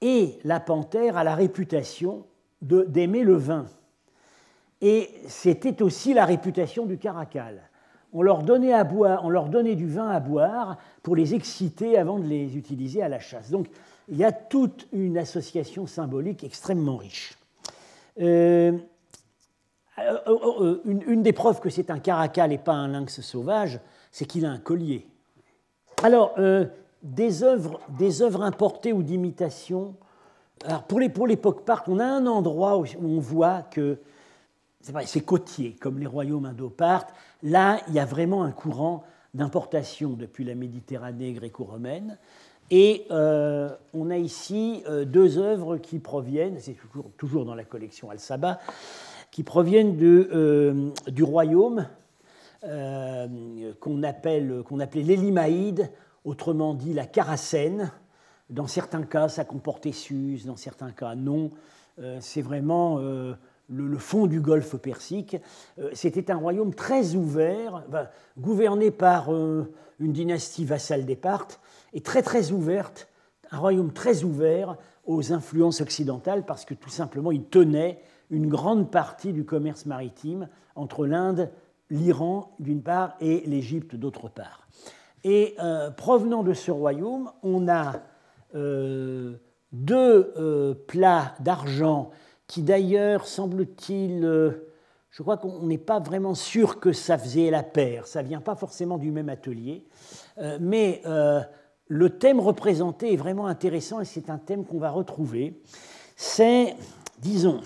Et 0.00 0.38
la 0.44 0.60
panthère 0.60 1.16
a 1.16 1.24
la 1.24 1.34
réputation 1.34 2.24
d'aimer 2.60 3.22
le 3.22 3.36
vin. 3.36 3.66
Et 4.80 5.10
c'était 5.28 5.80
aussi 5.82 6.12
la 6.12 6.24
réputation 6.24 6.86
du 6.86 6.98
caracal. 6.98 7.62
On 8.12 8.22
leur, 8.22 8.42
donnait 8.42 8.72
à 8.72 8.84
boire, 8.84 9.24
on 9.24 9.28
leur 9.28 9.48
donnait 9.48 9.74
du 9.74 9.86
vin 9.86 10.08
à 10.08 10.20
boire 10.20 10.78
pour 11.02 11.14
les 11.14 11.34
exciter 11.34 11.98
avant 11.98 12.18
de 12.18 12.24
les 12.24 12.56
utiliser 12.56 13.02
à 13.02 13.08
la 13.08 13.18
chasse. 13.18 13.50
Donc 13.50 13.68
il 14.08 14.16
y 14.16 14.24
a 14.24 14.32
toute 14.32 14.88
une 14.92 15.18
association 15.18 15.86
symbolique 15.86 16.42
extrêmement 16.42 16.96
riche. 16.96 17.38
Euh, 18.20 18.72
euh, 19.98 20.18
euh, 20.26 20.82
une, 20.84 21.22
des 21.22 21.32
preuves 21.32 21.60
que 21.60 21.70
c'est 21.70 21.90
un 21.90 21.98
caracal 21.98 22.52
et 22.52 22.58
pas 22.58 22.72
un 22.72 22.88
lynx 22.88 23.20
sauvage, 23.20 23.80
c'est 24.10 24.24
qu'il 24.24 24.46
a 24.46 24.50
un 24.50 24.58
collier. 24.58 25.06
Alors, 26.02 26.36
des, 27.02 27.42
œuvres, 27.42 27.80
des 27.98 28.22
œuvres 28.22 28.42
importées 28.42 28.92
ou 28.92 29.02
d'imitation. 29.02 29.96
pour 30.86 31.26
l'époque 31.26 31.64
part, 31.64 31.82
on 31.88 31.98
a 31.98 32.04
un 32.04 32.26
endroit 32.26 32.78
où 32.78 32.86
on 33.02 33.18
voit 33.18 33.62
que 33.62 33.98
c'est 34.80 35.24
côtier, 35.24 35.76
comme 35.80 35.98
les 35.98 36.06
royaumes 36.06 36.46
indo-parthes. 36.46 37.12
Là, 37.42 37.80
il 37.88 37.94
y 37.94 37.98
a 37.98 38.04
vraiment 38.04 38.42
un 38.42 38.52
courant 38.52 39.04
d'importation 39.34 40.10
depuis 40.10 40.44
la 40.44 40.54
Méditerranée 40.54 41.32
gréco-romaine. 41.32 42.18
Et 42.70 43.06
euh, 43.10 43.70
on 43.94 44.10
a 44.10 44.18
ici 44.18 44.82
euh, 44.88 45.04
deux 45.04 45.38
œuvres 45.38 45.78
qui 45.78 45.98
proviennent, 45.98 46.58
c'est 46.60 46.76
toujours, 47.16 47.46
dans 47.46 47.54
la 47.54 47.64
collection 47.64 48.10
Al-Saba, 48.10 48.60
qui 49.30 49.42
proviennent 49.42 49.96
euh, 50.02 50.90
du 51.06 51.22
royaume 51.22 51.86
qu'on 53.80 54.02
appelait 54.02 55.02
l'Élimaïde, 55.02 55.90
autrement 56.24 56.74
dit 56.74 56.92
la 56.92 57.06
Caracène. 57.06 57.92
Dans 58.50 58.66
certains 58.66 59.04
cas, 59.04 59.28
ça 59.28 59.44
comportait 59.44 59.92
Suse, 59.92 60.44
dans 60.44 60.56
certains 60.56 60.90
cas, 60.90 61.14
non. 61.14 61.52
c'est 62.18 62.42
vraiment 62.42 62.98
le, 63.68 63.98
fond 63.98 64.26
du 64.26 64.40
golfe 64.40 64.76
Persique. 64.76 65.36
C'était 65.92 66.30
un 66.30 66.36
royaume 66.36 66.74
très 66.74 67.14
ouvert, 67.14 67.84
gouverné 68.38 68.90
par 68.90 69.30
une 69.30 70.12
dynastie 70.12 70.64
vassale 70.64 71.04
des 71.04 71.16
Parthes, 71.16 71.60
et 71.92 72.00
très 72.00 72.22
très 72.22 72.50
ouverte, 72.52 73.08
un 73.50 73.58
royaume 73.58 73.92
très 73.92 74.24
ouvert 74.24 74.76
aux 75.06 75.32
influences 75.32 75.80
occidentales 75.80 76.44
parce 76.44 76.64
que 76.64 76.74
tout 76.74 76.90
simplement 76.90 77.32
il 77.32 77.44
tenait 77.44 78.00
une 78.30 78.48
grande 78.48 78.90
partie 78.90 79.32
du 79.32 79.44
commerce 79.44 79.86
maritime 79.86 80.48
entre 80.74 81.06
l'Inde, 81.06 81.50
l'Iran 81.90 82.54
d'une 82.58 82.82
part 82.82 83.14
et 83.20 83.42
l'Égypte 83.46 83.96
d'autre 83.96 84.28
part. 84.28 84.68
Et 85.24 85.56
euh, 85.58 85.90
provenant 85.90 86.42
de 86.42 86.52
ce 86.52 86.70
royaume, 86.70 87.30
on 87.42 87.68
a 87.68 88.02
euh, 88.54 89.36
deux 89.72 90.32
euh, 90.36 90.74
plats 90.86 91.34
d'argent 91.40 92.10
qui 92.48 92.62
d'ailleurs, 92.62 93.28
semble-t-il, 93.28 94.22
je 95.10 95.22
crois 95.22 95.36
qu'on 95.36 95.62
n'est 95.62 95.78
pas 95.78 96.00
vraiment 96.00 96.34
sûr 96.34 96.80
que 96.80 96.92
ça 96.92 97.16
faisait 97.16 97.50
la 97.50 97.62
paire, 97.62 98.08
ça 98.08 98.22
vient 98.22 98.40
pas 98.40 98.56
forcément 98.56 98.98
du 98.98 99.12
même 99.12 99.28
atelier, 99.28 99.84
mais 100.58 101.02
le 101.88 102.10
thème 102.10 102.40
représenté 102.40 103.12
est 103.12 103.16
vraiment 103.16 103.46
intéressant 103.46 104.00
et 104.00 104.04
c'est 104.04 104.30
un 104.30 104.38
thème 104.38 104.64
qu'on 104.64 104.78
va 104.78 104.90
retrouver. 104.90 105.60
C'est, 106.16 106.74
disons, 107.18 107.60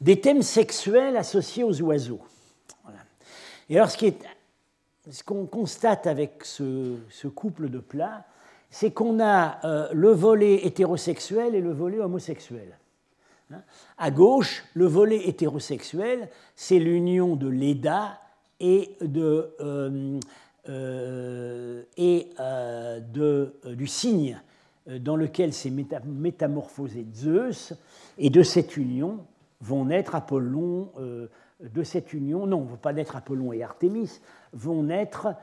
des 0.00 0.20
thèmes 0.20 0.42
sexuels 0.42 1.16
associés 1.16 1.64
aux 1.64 1.80
oiseaux. 1.82 2.20
Et 3.68 3.76
alors, 3.76 3.90
ce 3.90 5.22
qu'on 5.24 5.46
constate 5.46 6.06
avec 6.06 6.44
ce, 6.44 7.26
couple 7.34 7.68
de 7.68 7.78
plats, 7.78 8.24
c'est 8.70 8.92
qu'on 8.92 9.20
a 9.20 9.64
euh, 9.64 9.88
le 9.92 10.10
volet 10.10 10.66
hétérosexuel 10.66 11.54
et 11.54 11.60
le 11.60 11.72
volet 11.72 11.98
homosexuel. 11.98 12.77
Hein. 13.50 13.62
à 13.96 14.10
gauche, 14.10 14.64
le 14.74 14.86
volet 14.86 15.28
hétérosexuel, 15.28 16.28
c'est 16.54 16.78
l'union 16.78 17.36
de 17.36 17.48
l'EDA 17.48 18.20
et 18.60 18.96
de, 19.00 19.54
euh, 19.60 20.20
euh, 20.68 21.82
euh, 21.98 23.00
du 23.74 23.86
signe 23.86 24.40
dans 24.86 25.16
lequel 25.16 25.52
s'est 25.52 25.72
métamorphosé 26.06 27.06
Zeus, 27.14 27.74
et 28.16 28.30
de 28.30 28.42
cette 28.42 28.76
union 28.76 29.26
vont 29.60 29.84
naître 29.84 30.14
Apollon, 30.14 30.90
de 31.60 31.82
cette 31.82 32.14
union, 32.14 32.46
non, 32.46 32.62
va 32.62 32.76
pas 32.78 32.94
naître 32.94 33.14
Apollon 33.14 33.52
et 33.52 33.62
Artémis, 33.62 34.20
vont 34.54 34.82
naître 34.82 35.34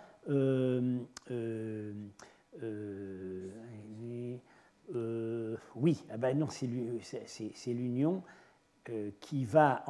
oui, 4.94 6.04
ah 6.12 6.18
ben 6.18 6.38
non, 6.38 6.48
c'est 6.50 6.68
l'union 7.68 8.22
qui, 9.20 9.46
va 9.46 9.84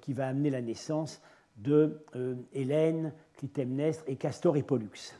qui 0.00 0.12
va 0.12 0.28
amener 0.28 0.50
la 0.50 0.60
naissance 0.60 1.20
de 1.56 2.04
Hélène, 2.52 3.12
Clytemnestre 3.36 4.04
et 4.06 4.16
Castor 4.16 4.56
et 4.56 4.62
Pollux. 4.62 5.14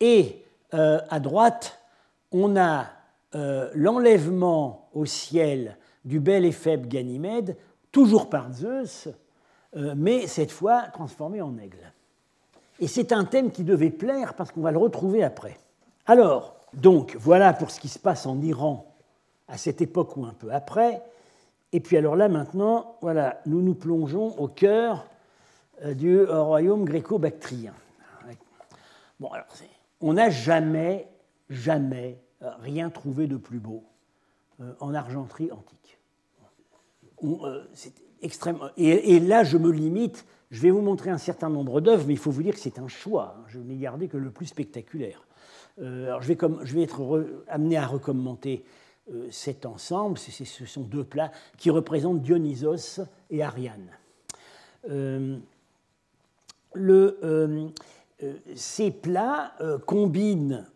Et 0.00 0.44
euh, 0.74 1.00
à 1.10 1.20
droite, 1.20 1.78
on 2.32 2.56
a 2.56 2.86
euh, 3.34 3.70
l'enlèvement 3.74 4.88
au 4.94 5.06
ciel 5.06 5.76
du 6.04 6.18
bel 6.18 6.44
et 6.44 6.52
faible 6.52 6.88
Ganymède, 6.88 7.56
toujours 7.92 8.28
par 8.28 8.52
Zeus, 8.52 9.08
euh, 9.76 9.94
mais 9.96 10.26
cette 10.26 10.50
fois 10.50 10.82
transformé 10.92 11.40
en 11.40 11.56
aigle. 11.58 11.92
Et 12.80 12.88
c'est 12.88 13.12
un 13.12 13.24
thème 13.24 13.52
qui 13.52 13.62
devait 13.62 13.90
plaire 13.90 14.34
parce 14.34 14.50
qu'on 14.50 14.62
va 14.62 14.72
le 14.72 14.78
retrouver 14.78 15.22
après. 15.22 15.56
Alors, 16.06 16.56
donc, 16.74 17.16
voilà 17.18 17.52
pour 17.52 17.70
ce 17.70 17.80
qui 17.80 17.88
se 17.88 17.98
passe 17.98 18.26
en 18.26 18.40
Iran 18.40 18.94
à 19.48 19.58
cette 19.58 19.82
époque 19.82 20.16
ou 20.16 20.24
un 20.24 20.32
peu 20.32 20.52
après. 20.52 21.02
Et 21.72 21.80
puis 21.80 21.96
alors 21.96 22.16
là, 22.16 22.28
maintenant, 22.28 22.96
voilà, 23.00 23.40
nous 23.46 23.62
nous 23.62 23.74
plongeons 23.74 24.38
au 24.38 24.48
cœur 24.48 25.06
euh, 25.84 25.94
du 25.94 26.18
euh, 26.18 26.42
royaume 26.42 26.84
gréco-bactrien. 26.84 27.74
Bon, 29.20 29.28
alors, 29.28 29.46
on 30.00 30.14
n'a 30.14 30.30
jamais, 30.30 31.08
jamais 31.48 32.18
euh, 32.42 32.50
rien 32.60 32.90
trouvé 32.90 33.26
de 33.26 33.36
plus 33.36 33.58
beau 33.58 33.84
en 34.80 34.94
argenterie 34.94 35.50
antique. 35.50 35.98
C'est 37.72 37.92
extrêmement. 38.20 38.68
Et, 38.76 39.18
là, 39.18 39.42
je 39.44 39.58
me 39.58 39.70
limite. 39.70 40.24
Je 40.50 40.60
vais 40.60 40.70
vous 40.70 40.82
montrer 40.82 41.10
un 41.10 41.18
certain 41.18 41.48
nombre 41.48 41.80
d'œuvres, 41.80 42.04
mais 42.06 42.12
il 42.12 42.18
faut 42.18 42.30
vous 42.30 42.42
dire 42.42 42.54
que 42.54 42.60
c'est 42.60 42.78
un 42.78 42.86
choix. 42.86 43.36
Hein. 43.38 43.44
Je 43.48 43.58
n'ai 43.58 43.76
gardé 43.76 44.06
que 44.06 44.16
le 44.16 44.30
plus 44.30 44.46
spectaculaire. 44.46 45.26
Alors, 45.80 46.22
je 46.22 46.28
vais, 46.28 46.82
être 46.82 47.26
amené 47.48 47.76
à 47.76 47.86
recommenter 47.86 48.64
cet 49.30 49.66
ensemble. 49.66 50.18
ce 50.18 50.66
sont 50.66 50.82
deux 50.82 51.04
plats 51.04 51.32
qui 51.56 51.70
représentent 51.70 52.22
Dionysos 52.22 53.00
et 53.30 53.42
Ariane 53.42 53.90
euh, 54.90 55.38
euh, 56.76 57.68
ces 58.54 58.90
plats 58.90 59.52
euh, 59.60 59.78
combinent, 59.78 60.66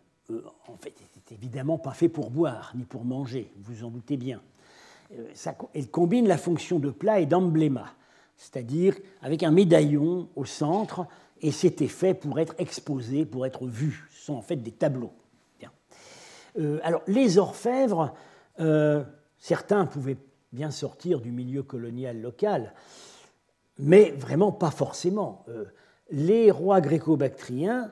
en 0.67 0.75
fait, 0.77 0.93
c'est 1.13 1.35
évidemment 1.35 1.77
pas 1.77 1.91
fait 1.91 2.09
pour 2.09 2.29
boire 2.29 2.73
ni 2.75 2.83
pour 2.83 3.05
manger, 3.05 3.51
vous 3.63 3.83
en 3.83 3.89
doutez 3.89 4.17
bien. 4.17 4.41
Ça, 5.33 5.55
elles 5.73 5.89
combinent 5.89 6.27
la 6.27 6.37
fonction 6.37 6.79
de 6.79 6.89
plat 6.89 7.21
et 7.21 7.25
d'embléma, 7.25 7.93
c'est-à-dire 8.35 8.93
avec 9.21 9.43
un 9.43 9.51
médaillon 9.51 10.27
au 10.35 10.43
centre, 10.43 11.07
et 11.41 11.51
c'était 11.51 11.87
fait 11.87 12.13
pour 12.13 12.39
être 12.39 12.55
exposé, 12.57 13.25
pour 13.25 13.45
être 13.45 13.65
vu. 13.65 14.09
Sont 14.27 14.35
en 14.35 14.41
fait 14.41 14.57
des 14.57 14.73
tableaux. 14.73 15.13
alors, 16.83 17.01
les 17.07 17.37
orfèvres 17.37 18.13
certains 19.37 19.85
pouvaient 19.85 20.17
bien 20.51 20.71
sortir 20.71 21.21
du 21.21 21.31
milieu 21.31 21.63
colonial 21.63 22.21
local, 22.21 22.73
mais 23.79 24.11
vraiment 24.11 24.51
pas 24.51 24.71
forcément. 24.71 25.45
Euh, 25.49 25.63
les 26.09 26.51
rois 26.51 26.81
gréco-bactriens 26.81 27.91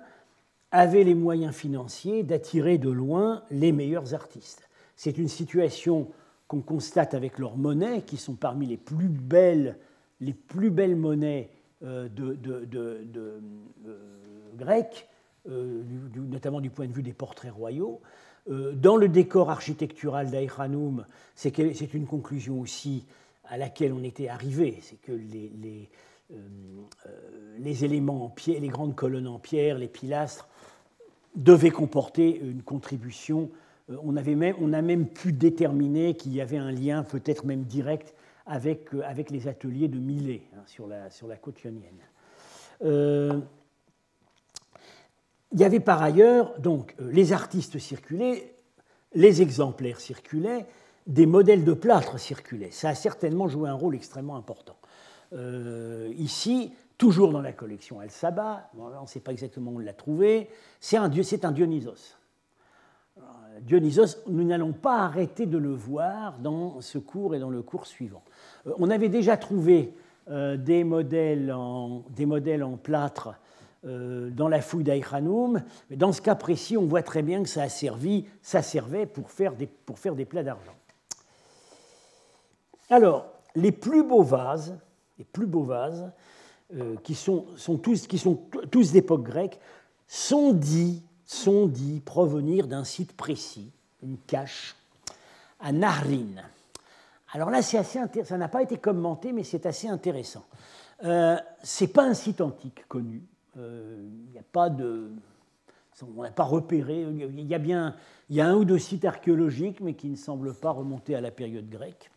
avaient 0.71 1.03
les 1.03 1.15
moyens 1.15 1.55
financiers 1.55 2.23
d'attirer 2.23 2.77
de 2.77 2.89
loin 2.89 3.43
les 3.51 3.71
meilleurs 3.71 4.13
artistes. 4.13 4.69
C'est 4.95 5.17
une 5.17 5.27
situation 5.27 6.09
qu'on 6.47 6.61
constate 6.61 7.13
avec 7.13 7.39
leurs 7.39 7.57
monnaies, 7.57 8.01
qui 8.03 8.17
sont 8.17 8.35
parmi 8.35 8.65
les 8.65 8.77
plus 8.77 9.07
belles, 9.07 9.77
les 10.19 10.33
plus 10.33 10.69
belles 10.69 10.95
monnaies 10.95 11.49
euh, 11.83 12.07
de, 12.09 12.37
euh, 12.75 13.39
grecques, 14.57 15.07
notamment 15.47 16.61
du 16.61 16.69
point 16.69 16.87
de 16.87 16.93
vue 16.93 17.03
des 17.03 17.13
portraits 17.13 17.51
royaux. 17.51 18.01
dans 18.47 18.97
le 18.97 19.07
décor 19.07 19.49
architectural 19.49 20.31
d'Aïranoum, 20.31 21.05
c'est 21.35 21.93
une 21.93 22.05
conclusion 22.05 22.59
aussi 22.59 23.05
à 23.47 23.57
laquelle 23.57 23.93
on 23.93 24.03
était 24.03 24.27
arrivé, 24.27 24.79
c'est 24.81 24.99
que 25.01 25.11
les, 25.11 25.89
euh, 26.31 26.35
euh, 27.05 27.09
les, 27.59 27.85
éléments 27.85 28.25
en 28.25 28.29
pierre, 28.29 28.59
les 28.59 28.67
grandes 28.67 28.95
colonnes 28.95 29.27
en 29.27 29.37
pierre, 29.37 29.77
les 29.77 29.87
pilastres, 29.87 30.47
devaient 31.35 31.69
comporter 31.69 32.39
une 32.39 32.63
contribution. 32.63 33.51
Euh, 33.91 33.97
on, 34.03 34.17
avait 34.17 34.33
même, 34.33 34.55
on 34.59 34.73
a 34.73 34.81
même 34.81 35.07
pu 35.07 35.33
déterminer 35.33 36.15
qu'il 36.15 36.33
y 36.33 36.41
avait 36.41 36.57
un 36.57 36.71
lien 36.71 37.03
peut-être 37.03 37.45
même 37.45 37.63
direct 37.63 38.15
avec, 38.47 38.87
avec 39.05 39.29
les 39.29 39.47
ateliers 39.47 39.87
de 39.87 39.99
Millet 39.99 40.41
hein, 40.55 40.63
sur, 40.65 40.87
la, 40.87 41.11
sur 41.11 41.27
la 41.27 41.35
côte 41.35 41.63
ionienne. 41.63 41.99
Il 45.55 45.61
y 45.61 45.63
avait 45.63 45.79
par 45.79 46.03
ailleurs 46.03 46.59
donc 46.59 46.95
les 46.99 47.31
artistes 47.31 47.79
circulaient, 47.79 48.53
les 49.13 49.41
exemplaires 49.41 50.01
circulaient, 50.01 50.65
des 51.07 51.25
modèles 51.25 51.63
de 51.63 51.71
plâtre 51.71 52.19
circulaient. 52.19 52.71
Ça 52.71 52.89
a 52.89 52.95
certainement 52.95 53.47
joué 53.47 53.69
un 53.69 53.73
rôle 53.73 53.95
extrêmement 53.95 54.35
important. 54.35 54.75
Euh, 55.31 56.11
ici, 56.17 56.73
toujours 56.97 57.31
dans 57.31 57.41
la 57.41 57.53
collection 57.53 58.01
El 58.01 58.11
Saba, 58.11 58.69
on 58.77 59.01
ne 59.01 59.07
sait 59.07 59.21
pas 59.21 59.31
exactement 59.31 59.71
où 59.71 59.77
on 59.77 59.79
l'a 59.79 59.93
trouvé, 59.93 60.49
c'est 60.81 60.97
un, 60.97 61.05
un 61.05 61.51
Dionysos. 61.51 62.17
Dionysos, 63.61 64.17
nous 64.27 64.43
n'allons 64.43 64.73
pas 64.73 64.99
arrêter 64.99 65.45
de 65.45 65.57
le 65.57 65.73
voir 65.73 66.37
dans 66.39 66.81
ce 66.81 66.97
cours 66.97 67.33
et 67.33 67.39
dans 67.39 67.49
le 67.49 67.61
cours 67.61 67.87
suivant. 67.87 68.23
Euh, 68.67 68.73
on 68.77 68.89
avait 68.89 69.07
déjà 69.07 69.37
trouvé 69.37 69.93
euh, 70.29 70.57
des, 70.57 70.83
modèles 70.83 71.53
en, 71.53 72.03
des 72.09 72.25
modèles 72.25 72.63
en 72.63 72.75
plâtre 72.75 73.35
dans 73.85 74.47
la 74.47 74.61
fouille 74.61 74.83
d'Aïkhanoum, 74.83 75.61
mais 75.89 75.95
dans 75.95 76.11
ce 76.11 76.21
cas 76.21 76.33
précis, 76.35 76.75
on 76.75 76.85
voit 76.85 77.03
très 77.03 77.21
bien 77.21 77.43
que 77.43 77.49
ça 77.49 77.61
a 77.61 77.69
servi, 77.69 78.25
ça 78.41 78.63
servait 78.63 79.05
pour 79.05 79.29
faire 79.29 79.53
des, 79.55 80.25
plats 80.25 80.43
d'argent. 80.43 80.75
Alors, 82.89 83.27
les 83.55 83.71
plus 83.71 84.03
beaux 84.03 84.23
vases, 84.23 84.75
les 85.17 85.25
plus 85.25 85.45
beaux 85.45 85.63
vases, 85.63 86.11
euh, 86.73 86.95
qui, 87.03 87.13
sont, 87.13 87.45
tous, 87.77 88.91
d'époque 88.91 89.23
grecque, 89.23 89.59
sont 90.07 90.51
dits, 90.51 91.03
sont 91.25 91.67
dits 91.67 92.01
provenir 92.03 92.67
d'un 92.67 92.83
site 92.83 93.15
précis, 93.15 93.71
une 94.01 94.17
cache, 94.17 94.75
à 95.59 95.71
Nahrin. 95.71 96.41
Alors 97.33 97.49
là, 97.49 97.61
c'est 97.61 97.77
assez 97.77 97.99
ça 98.23 98.37
n'a 98.37 98.47
pas 98.47 98.63
été 98.63 98.77
commenté, 98.77 99.31
mais 99.31 99.43
c'est 99.43 99.65
assez 99.65 99.87
intéressant. 99.87 100.43
Euh, 101.03 101.37
Ce 101.63 101.83
n'est 101.83 101.89
pas 101.89 102.03
un 102.03 102.13
site 102.13 102.41
antique 102.41 102.87
connu. 102.87 103.21
Euh, 103.57 104.09
il 104.27 104.31
n'y 104.31 104.39
a 104.39 104.43
pas 104.43 104.69
de, 104.69 105.11
on 106.01 106.23
n'a 106.23 106.31
pas 106.31 106.43
repéré. 106.43 107.01
Il 107.01 107.47
y 107.47 107.55
a 107.55 107.59
bien, 107.59 107.95
il 108.29 108.35
y 108.35 108.41
a 108.41 108.47
un 108.47 108.55
ou 108.55 108.65
deux 108.65 108.79
sites 108.79 109.05
archéologiques, 109.05 109.79
mais 109.81 109.93
qui 109.93 110.09
ne 110.09 110.15
semblent 110.15 110.53
pas 110.53 110.71
remonter 110.71 111.15
à 111.15 111.21
la 111.21 111.31
période 111.31 111.69
grecque. 111.69 112.11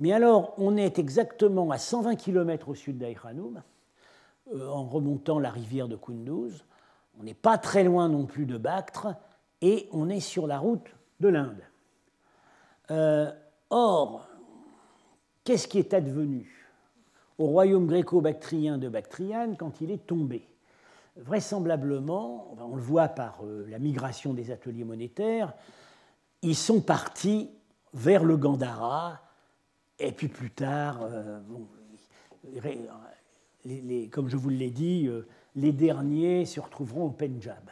Mais 0.00 0.12
alors, 0.12 0.54
on 0.58 0.76
est 0.76 0.98
exactement 0.98 1.70
à 1.70 1.78
120 1.78 2.16
km 2.16 2.68
au 2.68 2.74
sud 2.74 2.98
d'Aïkhanoum, 2.98 3.62
euh, 4.54 4.68
en 4.68 4.84
remontant 4.84 5.38
la 5.38 5.50
rivière 5.50 5.88
de 5.88 5.96
Kunduz. 5.96 6.64
On 7.18 7.22
n'est 7.22 7.34
pas 7.34 7.58
très 7.58 7.84
loin 7.84 8.08
non 8.08 8.26
plus 8.26 8.46
de 8.46 8.58
Bactre, 8.58 9.08
et 9.62 9.88
on 9.92 10.08
est 10.08 10.20
sur 10.20 10.46
la 10.46 10.58
route 10.58 10.86
de 11.20 11.28
l'Inde. 11.28 11.62
Euh, 12.90 13.32
or, 13.70 14.28
qu'est-ce 15.44 15.66
qui 15.66 15.78
est 15.78 15.94
advenu? 15.94 16.55
Au 17.38 17.46
royaume 17.46 17.86
gréco-bactrien 17.86 18.78
de 18.78 18.88
Bactriane 18.88 19.56
quand 19.56 19.80
il 19.80 19.90
est 19.90 20.06
tombé 20.06 20.48
Vraisemblablement, 21.16 22.54
on 22.60 22.76
le 22.76 22.82
voit 22.82 23.08
par 23.08 23.38
euh, 23.42 23.66
la 23.70 23.78
migration 23.78 24.34
des 24.34 24.50
ateliers 24.50 24.84
monétaires, 24.84 25.54
ils 26.42 26.54
sont 26.54 26.82
partis 26.82 27.48
vers 27.94 28.22
le 28.22 28.36
Gandhara, 28.36 29.22
et 29.98 30.12
puis 30.12 30.28
plus 30.28 30.50
tard, 30.50 31.00
euh, 31.02 31.40
comme 34.10 34.28
je 34.28 34.36
vous 34.36 34.50
l'ai 34.50 34.70
dit, 34.70 35.06
euh, 35.06 35.26
les 35.54 35.72
derniers 35.72 36.44
se 36.44 36.60
retrouveront 36.60 37.06
au 37.06 37.10
Pendjab. 37.10 37.70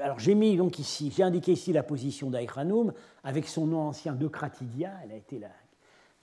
Alors 0.00 0.18
j'ai 0.18 0.34
mis 0.34 0.56
donc 0.56 0.78
ici, 0.78 1.12
j'ai 1.14 1.22
indiqué 1.22 1.52
ici 1.52 1.72
la 1.72 1.82
position 1.82 2.30
d'Aïkhanoum 2.30 2.94
avec 3.22 3.46
son 3.46 3.66
nom 3.66 3.82
ancien 3.82 4.14
d'Eucratidia. 4.14 4.90
Elle 5.04 5.12
a 5.12 5.16
été 5.16 5.38
la, 5.38 5.50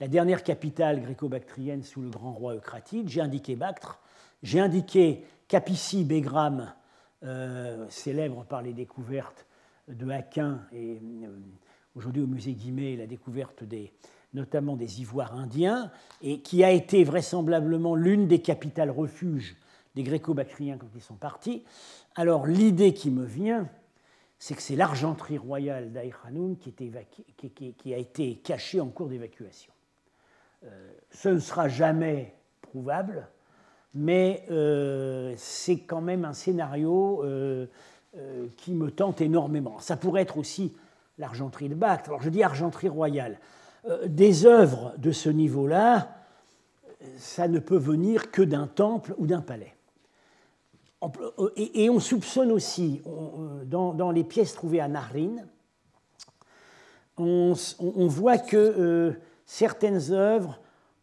la 0.00 0.08
dernière 0.08 0.42
capitale 0.42 1.00
gréco-bactrienne 1.00 1.82
sous 1.82 2.02
le 2.02 2.10
grand 2.10 2.32
roi 2.32 2.54
Eucratide. 2.54 3.08
J'ai 3.08 3.20
indiqué 3.20 3.56
Bactre. 3.56 4.00
J'ai 4.42 4.60
indiqué 4.60 5.24
Capici 5.48 6.04
Begram, 6.04 6.72
célèbre 7.88 8.44
par 8.44 8.62
les 8.62 8.72
découvertes 8.74 9.46
de 9.88 10.10
Aquin 10.10 10.60
et 10.72 11.00
aujourd'hui 11.94 12.22
au 12.22 12.26
musée 12.26 12.52
Guimet 12.52 12.96
la 12.96 13.06
découverte 13.06 13.64
des, 13.64 13.92
notamment 14.34 14.76
des 14.76 15.00
ivoires 15.00 15.34
indiens, 15.34 15.90
et 16.20 16.40
qui 16.40 16.62
a 16.62 16.70
été 16.70 17.04
vraisemblablement 17.04 17.94
l'une 17.94 18.28
des 18.28 18.40
capitales 18.40 18.90
refuges 18.90 19.56
des 19.94 20.02
gréco-bactriens 20.02 20.76
quand 20.76 20.90
ils 20.94 21.02
sont 21.02 21.14
partis. 21.14 21.64
Alors 22.14 22.46
l'idée 22.46 22.92
qui 22.92 23.10
me 23.10 23.24
vient, 23.24 23.68
c'est 24.38 24.54
que 24.54 24.62
c'est 24.62 24.76
l'argenterie 24.76 25.38
royale 25.38 25.92
d'Aïkhanoum 25.92 26.58
qui, 26.58 26.72
qui, 26.72 27.72
qui, 27.72 27.94
a 27.94 27.96
été 27.96 28.36
cachée 28.36 28.80
en 28.80 28.88
cours 28.88 29.08
d'évacuation. 29.08 29.72
Euh, 30.64 30.68
ce 31.10 31.28
ne 31.28 31.38
sera 31.38 31.68
jamais 31.68 32.34
prouvable, 32.62 33.28
mais 33.94 34.44
euh, 34.50 35.34
c'est 35.36 35.78
quand 35.78 36.00
même 36.00 36.24
un 36.24 36.32
scénario 36.32 37.22
euh, 37.24 37.66
qui 38.56 38.72
me 38.72 38.90
tente 38.90 39.20
énormément. 39.20 39.78
Ça 39.80 39.96
pourrait 39.96 40.22
être 40.22 40.38
aussi 40.38 40.74
l'argenterie 41.18 41.68
de 41.68 41.74
Bactre. 41.74 42.10
Alors 42.10 42.22
je 42.22 42.30
dis 42.30 42.42
argenterie 42.42 42.88
royale. 42.88 43.38
Des 44.06 44.46
œuvres 44.46 44.94
de 44.98 45.12
ce 45.12 45.28
niveau-là, 45.28 46.08
ça 47.18 47.46
ne 47.46 47.60
peut 47.60 47.78
venir 47.78 48.32
que 48.32 48.42
d'un 48.42 48.66
temple 48.66 49.14
ou 49.16 49.26
d'un 49.26 49.42
palais. 49.42 49.74
Et, 51.54 51.88
on 51.88 52.00
soupçonne 52.00 52.50
aussi, 52.50 53.00
dans, 53.64 54.10
les 54.10 54.24
pièces 54.24 54.54
trouvées 54.54 54.80
à 54.80 54.88
Narine, 54.88 55.46
on, 57.16 57.54
voit 58.08 58.38
que 58.38 59.14
certaines 59.46 60.12
œuvres 60.12 60.60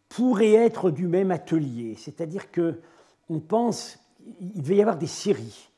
pourraient 0.10 0.54
être 0.54 0.92
du 0.92 1.08
même 1.08 1.32
atelier, 1.32 1.96
c'est-à-dire 1.98 2.52
que 2.52 2.80
on 3.30 3.40
pense 3.40 3.98
qu'il 4.40 4.62
devait 4.62 4.76
y 4.76 4.82
avoir 4.82 4.98
des 4.98 5.08
séries, 5.08 5.70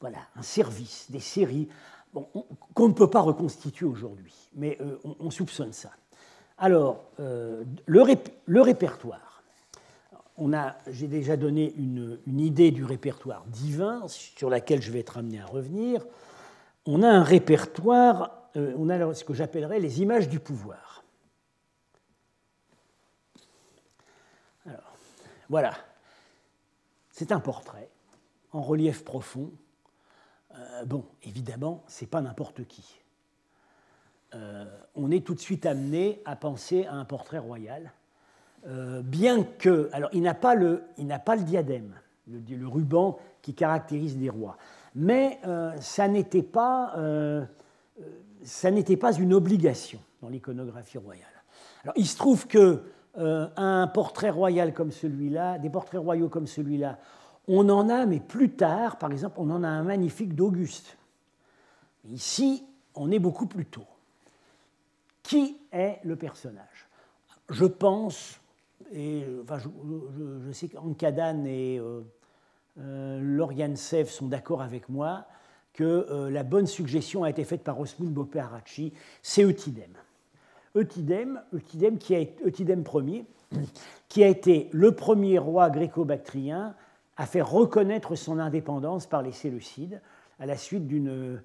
voilà, 0.00 0.18
un 0.36 0.42
service, 0.42 1.10
des 1.10 1.20
séries 1.20 1.68
qu'on 2.74 2.88
ne 2.88 2.94
peut 2.94 3.10
pas 3.10 3.20
reconstituer 3.20 3.86
aujourd'hui, 3.86 4.34
mais 4.54 4.76
euh, 4.80 4.98
on, 5.20 5.30
soupçonne 5.30 5.72
ça. 5.72 5.90
Alors, 6.56 7.04
euh, 7.20 7.64
le, 7.86 8.60
répertoire. 8.60 9.42
J'ai 10.88 11.08
déjà 11.08 11.36
donné 11.36 11.74
une, 11.76 12.18
idée 12.26 12.70
du 12.70 12.84
répertoire 12.84 13.44
divin 13.46 14.06
sur 14.08 14.48
laquelle 14.50 14.80
je 14.80 14.90
vais 14.90 15.00
être 15.00 15.18
amené 15.18 15.40
à 15.40 15.46
revenir. 15.46 16.04
On 16.86 17.02
a 17.02 17.08
un 17.08 17.22
répertoire, 17.22 18.48
euh, 18.56 18.74
on 18.78 18.88
a 18.88 19.14
ce 19.14 19.24
que 19.24 19.34
j'appellerais 19.34 19.80
les 19.80 20.00
images 20.00 20.28
du 20.28 20.40
pouvoir. 20.40 21.04
Alors, 24.66 24.96
voilà. 25.48 25.74
C'est 27.10 27.32
un 27.32 27.40
portrait 27.40 27.88
en 28.52 28.62
relief 28.62 29.04
profond 29.04 29.50
euh, 30.58 30.84
bon, 30.84 31.04
évidemment, 31.22 31.84
ce 31.88 32.04
n'est 32.04 32.08
pas 32.08 32.20
n'importe 32.20 32.64
qui. 32.66 33.00
Euh, 34.34 34.64
on 34.94 35.10
est 35.10 35.24
tout 35.24 35.34
de 35.34 35.40
suite 35.40 35.66
amené 35.66 36.20
à 36.24 36.36
penser 36.36 36.86
à 36.86 36.94
un 36.94 37.04
portrait 37.04 37.38
royal, 37.38 37.92
euh, 38.66 39.02
bien 39.02 39.44
que, 39.44 39.88
alors 39.92 40.10
il 40.12 40.22
n'a 40.22 40.34
pas 40.34 40.54
le, 40.54 40.82
il 40.98 41.06
n'a 41.06 41.18
pas 41.18 41.36
le 41.36 41.42
diadème, 41.42 41.94
le, 42.28 42.66
ruban 42.66 43.18
qui 43.40 43.54
caractérise 43.54 44.18
les 44.18 44.28
rois, 44.28 44.58
mais 44.94 45.40
ça 45.80 46.08
n'était 46.08 46.42
pas, 46.42 46.94
ça 48.42 48.70
n'était 48.70 48.98
pas 48.98 49.14
une 49.14 49.32
obligation 49.32 50.00
dans 50.20 50.28
l'iconographie 50.28 50.98
royale. 50.98 51.24
Alors 51.84 51.94
il 51.96 52.06
se 52.06 52.18
trouve 52.18 52.46
que 52.46 52.82
un 53.16 53.86
portrait 53.88 54.30
royal 54.30 54.72
comme 54.72 54.92
celui-là, 54.92 55.58
des 55.58 55.70
portraits 55.70 56.00
royaux 56.00 56.28
comme 56.28 56.46
celui-là, 56.46 56.98
on 57.48 57.68
en 57.70 57.88
a, 57.88 58.04
mais 58.04 58.20
plus 58.20 58.50
tard, 58.50 58.98
par 58.98 59.10
exemple, 59.10 59.36
on 59.38 59.50
en 59.50 59.64
a 59.64 59.68
un 59.68 59.82
magnifique 59.82 60.34
d'Auguste. 60.34 60.98
Ici, 62.04 62.64
on 62.94 63.10
est 63.10 63.18
beaucoup 63.18 63.46
plus 63.46 63.64
tôt. 63.64 63.86
Qui 65.22 65.58
est 65.72 65.98
le 66.04 66.16
personnage? 66.16 66.88
Je 67.50 67.64
pense, 67.64 68.38
et 68.92 69.24
enfin, 69.42 69.58
je, 69.58 70.52
sais 70.52 70.68
qu'Ankadan 70.68 71.44
et 71.46 71.78
euh, 71.78 72.02
euh, 72.78 73.76
Sev 73.76 74.08
sont 74.08 74.26
d'accord 74.26 74.60
avec 74.60 74.88
moi, 74.90 75.26
que 75.72 75.84
euh, 75.84 76.30
la 76.30 76.42
bonne 76.42 76.66
suggestion 76.66 77.24
a 77.24 77.30
été 77.30 77.44
faite 77.44 77.64
par 77.64 77.80
Osmund 77.80 78.12
Bopé 78.12 78.42
c'est 79.22 79.42
Eutydème. 79.42 79.96
Eutydème, 80.78 81.42
Eutydème, 81.52 81.98
qui 81.98 82.14
a, 82.14 82.20
Eutydème 82.44 82.84
Ier, 82.94 83.24
qui 84.08 84.24
a 84.24 84.28
été 84.28 84.68
le 84.72 84.92
premier 84.92 85.38
roi 85.38 85.70
gréco-bactrien 85.70 86.74
à 87.16 87.26
faire 87.26 87.50
reconnaître 87.50 88.14
son 88.14 88.38
indépendance 88.38 89.06
par 89.06 89.22
les 89.22 89.32
Séleucides 89.32 90.00
à 90.38 90.46
la 90.46 90.56
suite 90.56 90.86
d'une 90.86 91.42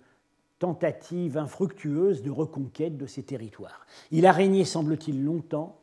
tentative 0.59 1.37
infructueuse 1.37 2.21
de 2.21 2.31
reconquête 2.31 2.95
de 2.95 3.07
ces 3.07 3.23
territoires. 3.23 3.85
Il 4.11 4.25
a 4.25 4.31
régné, 4.31 4.65
semble-t-il, 4.65 5.23
longtemps, 5.23 5.77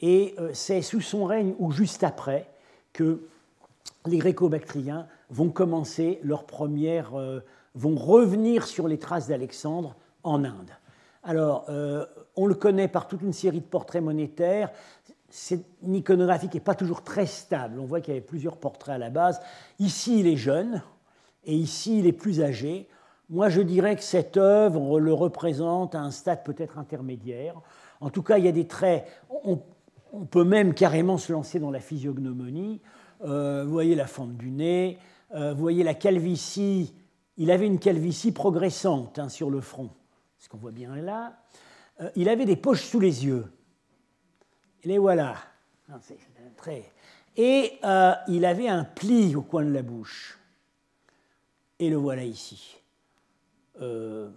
et 0.00 0.34
euh, 0.38 0.50
c'est 0.52 0.82
sous 0.82 1.00
son 1.00 1.24
règne 1.24 1.54
ou 1.58 1.72
juste 1.72 2.04
après 2.04 2.48
que 2.92 3.22
les 4.06 4.18
Gréco-Bactriens 4.18 5.06
vont 5.30 5.50
commencer 5.50 6.20
leur 6.22 6.44
première, 6.44 7.18
euh, 7.18 7.40
vont 7.74 7.96
revenir 7.96 8.66
sur 8.66 8.88
les 8.88 8.98
traces 8.98 9.28
d'Alexandre 9.28 9.96
en 10.22 10.44
Inde. 10.44 10.70
Alors, 11.22 11.66
euh, 11.68 12.06
on 12.36 12.46
le 12.46 12.54
connaît 12.54 12.88
par 12.88 13.08
toute 13.08 13.22
une 13.22 13.32
série 13.32 13.60
de 13.60 13.66
portraits 13.66 14.02
monétaires. 14.02 14.70
C'est 15.28 15.60
une 15.82 15.94
iconographie 15.94 16.48
n'est 16.52 16.60
pas 16.60 16.74
toujours 16.74 17.02
très 17.02 17.26
stable. 17.26 17.78
On 17.78 17.84
voit 17.84 18.00
qu'il 18.00 18.14
y 18.14 18.16
avait 18.16 18.26
plusieurs 18.26 18.56
portraits 18.56 18.94
à 18.94 18.98
la 18.98 19.10
base. 19.10 19.40
Ici, 19.78 20.20
il 20.20 20.26
est 20.26 20.36
jeune 20.36 20.82
et 21.44 21.54
ici, 21.54 21.98
il 21.98 22.06
est 22.06 22.12
plus 22.12 22.42
âgé. 22.42 22.88
Moi, 23.28 23.48
je 23.48 23.60
dirais 23.60 23.94
que 23.94 24.02
cette 24.02 24.36
œuvre 24.36 24.98
le 24.98 25.12
représente 25.12 25.94
à 25.94 26.00
un 26.00 26.10
stade 26.10 26.42
peut-être 26.42 26.78
intermédiaire. 26.78 27.54
En 28.00 28.10
tout 28.10 28.22
cas, 28.22 28.38
il 28.38 28.44
y 28.44 28.48
a 28.48 28.52
des 28.52 28.66
traits. 28.66 29.06
On, 29.44 29.60
peut 30.28 30.42
même 30.42 30.74
carrément 30.74 31.18
se 31.18 31.32
lancer 31.32 31.60
dans 31.60 31.70
la 31.70 31.78
physiognomonie. 31.78 32.80
Euh, 33.24 33.62
vous 33.64 33.70
voyez 33.70 33.94
la 33.94 34.08
forme 34.08 34.34
du 34.34 34.50
nez, 34.50 34.98
euh, 35.36 35.54
vous 35.54 35.60
voyez 35.60 35.84
la 35.84 35.94
calvitie. 35.94 36.92
Il 37.36 37.52
avait 37.52 37.66
une 37.66 37.78
calvitie 37.78 38.32
progressante 38.32 39.20
hein, 39.20 39.28
sur 39.28 39.50
le 39.50 39.60
front, 39.60 39.90
ce 40.40 40.48
qu'on 40.48 40.58
voit 40.58 40.72
bien 40.72 40.96
là. 40.96 41.38
Euh, 42.00 42.10
il 42.16 42.28
avait 42.28 42.46
des 42.46 42.56
poches 42.56 42.84
sous 42.84 42.98
les 42.98 43.24
yeux. 43.24 43.46
Les 44.82 44.98
voilà. 44.98 45.36
Et 47.36 47.78
il 48.28 48.44
avait 48.44 48.68
un 48.68 48.84
pli 48.84 49.36
au 49.36 49.42
coin 49.42 49.64
de 49.64 49.70
la 49.70 49.82
bouche. 49.82 50.38
Et 51.78 51.90
le 51.90 51.96
voilà 51.96 52.24
ici. 52.24 52.80
Euh, 53.80 54.30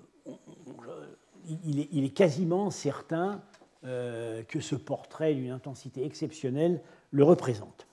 il, 1.66 2.06
est, 2.06 2.10
quasiment 2.10 2.70
certain 2.70 3.41
euh, 3.84 4.43
que 4.43 4.62
ce 4.62 4.76
portrait 4.76 5.34
d'une 5.34 5.51
intensité 5.51 6.06
exceptionnelle 6.06 6.82
le 7.12 7.24
représente. 7.24 7.88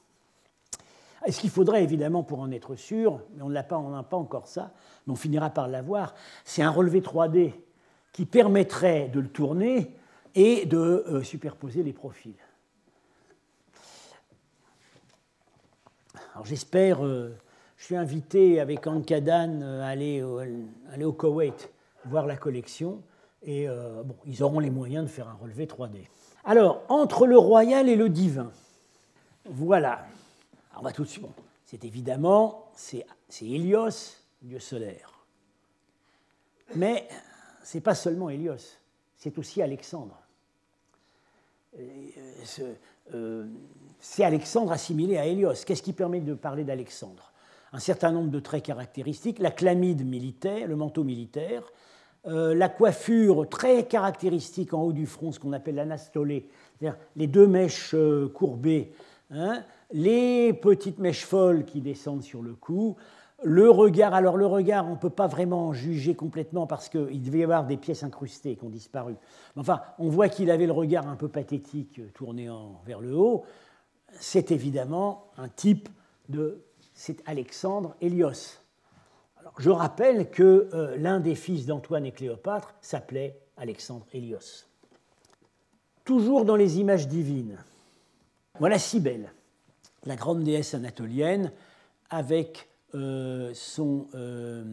Est-ce 1.26 1.40
qu'il 1.40 1.50
faudrait 1.50 1.82
évidemment, 1.82 2.22
pour 2.22 2.40
en 2.40 2.50
être 2.50 2.76
sûr, 2.76 3.20
mais 3.34 3.42
on 3.42 3.50
n'a 3.50 3.62
pas, 3.62 3.78
pas 4.08 4.16
encore 4.16 4.46
ça, 4.46 4.72
mais 5.06 5.12
on 5.12 5.16
finira 5.16 5.50
par 5.50 5.68
l'avoir, 5.68 6.14
c'est 6.44 6.62
un 6.62 6.70
relevé 6.70 7.00
3D 7.00 7.52
qui 8.12 8.26
permettrait 8.26 9.08
de 9.08 9.20
le 9.20 9.28
tourner 9.28 9.94
et 10.34 10.66
de 10.66 10.78
euh, 10.78 11.22
superposer 11.22 11.82
les 11.82 11.92
profils. 11.92 12.34
Alors 16.34 16.46
j'espère 16.46 17.02
je 17.02 17.84
suis 17.84 17.96
invité 17.96 18.60
avec 18.60 18.86
Ankadan 18.86 19.62
à 19.62 19.86
aller, 19.86 20.24
aller 20.92 21.04
au 21.04 21.12
Koweït 21.12 21.70
voir 22.04 22.26
la 22.26 22.36
collection. 22.36 23.02
Et 23.42 23.68
euh, 23.68 24.02
bon, 24.02 24.16
ils 24.26 24.42
auront 24.42 24.60
les 24.60 24.70
moyens 24.70 25.04
de 25.04 25.10
faire 25.10 25.28
un 25.28 25.34
relevé 25.34 25.66
3D. 25.66 26.06
Alors, 26.44 26.82
entre 26.88 27.26
le 27.26 27.38
royal 27.38 27.88
et 27.88 27.96
le 27.96 28.08
divin, 28.08 28.50
voilà. 29.46 30.06
on 30.78 30.82
va 30.82 30.92
tout 30.92 31.04
de 31.04 31.08
suite. 31.08 31.26
c'est 31.64 31.84
évidemment, 31.84 32.70
c'est 32.74 33.06
Hélios, 33.42 34.18
dieu 34.42 34.58
solaire. 34.58 35.24
Mais 36.74 37.08
ce 37.62 37.76
n'est 37.76 37.82
pas 37.82 37.94
seulement 37.94 38.30
Hélios, 38.30 38.78
c'est 39.16 39.38
aussi 39.38 39.62
Alexandre. 39.62 40.16
Euh, 41.78 42.74
euh, 43.14 43.46
c'est 44.00 44.24
Alexandre 44.24 44.72
assimilé 44.72 45.18
à 45.18 45.26
Hélios. 45.26 45.64
Qu'est-ce 45.64 45.82
qui 45.82 45.92
permet 45.92 46.20
de 46.20 46.34
parler 46.34 46.64
d'Alexandre? 46.64 47.32
Un 47.72 47.78
certain 47.78 48.10
nombre 48.12 48.30
de 48.30 48.40
traits 48.40 48.64
caractéristiques, 48.64 49.38
la 49.38 49.50
chlamyde 49.50 50.04
militaire, 50.04 50.66
le 50.66 50.74
manteau 50.74 51.04
militaire, 51.04 51.62
euh, 52.26 52.54
la 52.54 52.68
coiffure 52.68 53.48
très 53.48 53.86
caractéristique 53.86 54.74
en 54.74 54.82
haut 54.82 54.92
du 54.92 55.06
front, 55.06 55.32
ce 55.32 55.38
qu'on 55.38 55.52
appelle 55.52 55.76
l'anastolé, 55.76 56.48
c'est-à-dire 56.78 56.98
les 57.16 57.26
deux 57.26 57.46
mèches 57.46 57.94
courbées, 58.34 58.92
hein, 59.30 59.62
les 59.92 60.52
petites 60.52 60.98
mèches 60.98 61.24
folles 61.24 61.64
qui 61.64 61.80
descendent 61.80 62.22
sur 62.22 62.42
le 62.42 62.54
cou, 62.54 62.96
le 63.42 63.70
regard, 63.70 64.14
alors 64.14 64.36
le 64.36 64.46
regard, 64.46 64.86
on 64.86 64.92
ne 64.92 64.96
peut 64.96 65.10
pas 65.10 65.26
vraiment 65.26 65.72
juger 65.72 66.14
complètement 66.14 66.66
parce 66.66 66.88
qu'il 66.88 67.22
devait 67.22 67.38
y 67.38 67.44
avoir 67.44 67.66
des 67.66 67.76
pièces 67.76 68.02
incrustées 68.02 68.56
qui 68.56 68.64
ont 68.64 68.70
disparu. 68.70 69.14
Enfin, 69.56 69.80
on 69.98 70.08
voit 70.08 70.28
qu'il 70.28 70.50
avait 70.50 70.66
le 70.66 70.72
regard 70.72 71.08
un 71.08 71.16
peu 71.16 71.28
pathétique 71.28 72.00
tourné 72.12 72.48
vers 72.84 73.00
le 73.00 73.14
haut. 73.14 73.44
C'est 74.12 74.50
évidemment 74.50 75.30
un 75.38 75.48
type 75.48 75.88
de 76.28 76.62
c'est 76.92 77.22
Alexandre 77.26 77.96
Hélios. 78.00 78.60
Je 79.58 79.70
rappelle 79.70 80.30
que 80.30 80.68
euh, 80.74 80.96
l'un 80.98 81.18
des 81.18 81.34
fils 81.34 81.64
d'Antoine 81.64 82.04
et 82.04 82.12
Cléopâtre 82.12 82.74
s'appelait 82.82 83.40
Alexandre 83.56 84.06
Hélios. 84.12 84.66
Toujours 86.04 86.44
dans 86.44 86.56
les 86.56 86.78
images 86.78 87.08
divines, 87.08 87.56
voilà 88.58 88.78
Cybèle, 88.78 89.32
la 90.04 90.16
grande 90.16 90.42
déesse 90.42 90.74
anatolienne, 90.74 91.52
avec 92.10 92.69
euh, 92.94 93.52
son, 93.54 94.06
euh, 94.14 94.64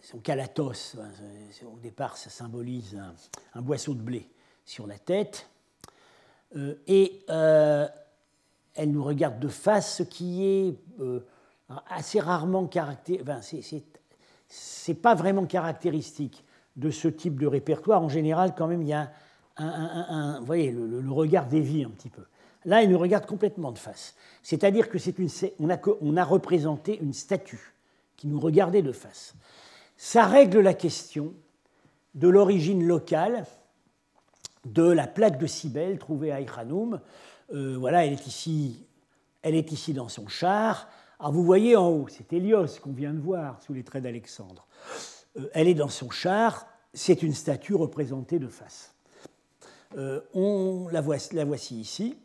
son 0.00 0.18
calatos. 0.18 0.96
Au 1.64 1.78
départ, 1.78 2.16
ça 2.16 2.30
symbolise 2.30 3.00
un 3.54 3.62
boisseau 3.62 3.94
de 3.94 4.02
blé 4.02 4.28
sur 4.64 4.86
la 4.86 4.98
tête. 4.98 5.48
Euh, 6.56 6.74
et 6.86 7.24
euh, 7.30 7.86
elle 8.74 8.90
nous 8.90 9.04
regarde 9.04 9.38
de 9.38 9.48
face, 9.48 9.96
ce 9.98 10.02
qui 10.02 10.44
est 10.44 10.74
euh, 11.00 11.20
assez 11.88 12.20
rarement 12.20 12.66
caractéristique. 12.66 13.22
Enfin, 13.22 13.84
c'est 14.48 14.94
pas 14.94 15.14
vraiment 15.14 15.46
caractéristique 15.46 16.44
de 16.76 16.90
ce 16.90 17.08
type 17.08 17.38
de 17.38 17.46
répertoire. 17.46 18.02
En 18.02 18.08
général, 18.08 18.54
quand 18.56 18.66
même, 18.66 18.82
il 18.82 18.88
y 18.88 18.92
a 18.92 19.10
un, 19.56 20.40
vous 20.40 20.46
voyez, 20.46 20.72
le, 20.72 21.10
regard 21.10 21.46
dévie 21.46 21.84
un 21.84 21.90
petit 21.90 22.08
peu. 22.08 22.22
Là, 22.64 22.82
elle 22.82 22.90
nous 22.90 22.98
regarde 22.98 23.26
complètement 23.26 23.72
de 23.72 23.78
face. 23.78 24.14
C'est-à-dire 24.42 24.88
que 24.88 24.98
c'est 24.98 25.18
une, 25.18 25.28
on 25.58 26.16
a, 26.16 26.24
représenté 26.24 26.98
une 27.00 27.12
statue 27.12 27.74
qui 28.16 28.26
nous 28.28 28.40
regardait 28.40 28.82
de 28.82 28.92
face. 28.92 29.34
Ça 29.96 30.26
règle 30.26 30.60
la 30.60 30.74
question 30.74 31.32
de 32.14 32.28
l'origine 32.28 32.86
locale 32.86 33.46
de 34.64 34.84
la 34.84 35.06
plaque 35.06 35.38
de 35.38 35.46
Cybèle 35.46 35.98
trouvée 35.98 36.30
à 36.30 36.40
Ichanoum. 36.40 37.00
Euh, 37.52 37.76
voilà, 37.78 38.06
elle 38.06 38.12
est, 38.12 38.26
ici, 38.26 38.84
elle 39.42 39.54
est 39.54 39.72
ici 39.72 39.92
dans 39.92 40.08
son 40.08 40.28
char. 40.28 40.88
Alors 41.18 41.32
vous 41.32 41.44
voyez 41.44 41.76
en 41.76 41.88
haut, 41.88 42.06
c'est 42.08 42.32
Hélios 42.32 42.78
qu'on 42.82 42.92
vient 42.92 43.12
de 43.12 43.20
voir 43.20 43.60
sous 43.62 43.72
les 43.72 43.82
traits 43.82 44.02
d'Alexandre. 44.02 44.66
Euh, 45.36 45.48
elle 45.52 45.68
est 45.68 45.74
dans 45.74 45.88
son 45.88 46.10
char, 46.10 46.66
c'est 46.94 47.22
une 47.22 47.34
statue 47.34 47.74
représentée 47.74 48.38
de 48.38 48.48
face. 48.48 48.94
Euh, 49.96 50.20
on 50.34 50.88
la, 50.90 51.00
voici, 51.00 51.34
la 51.34 51.44
voici 51.44 51.80
ici. 51.80 52.16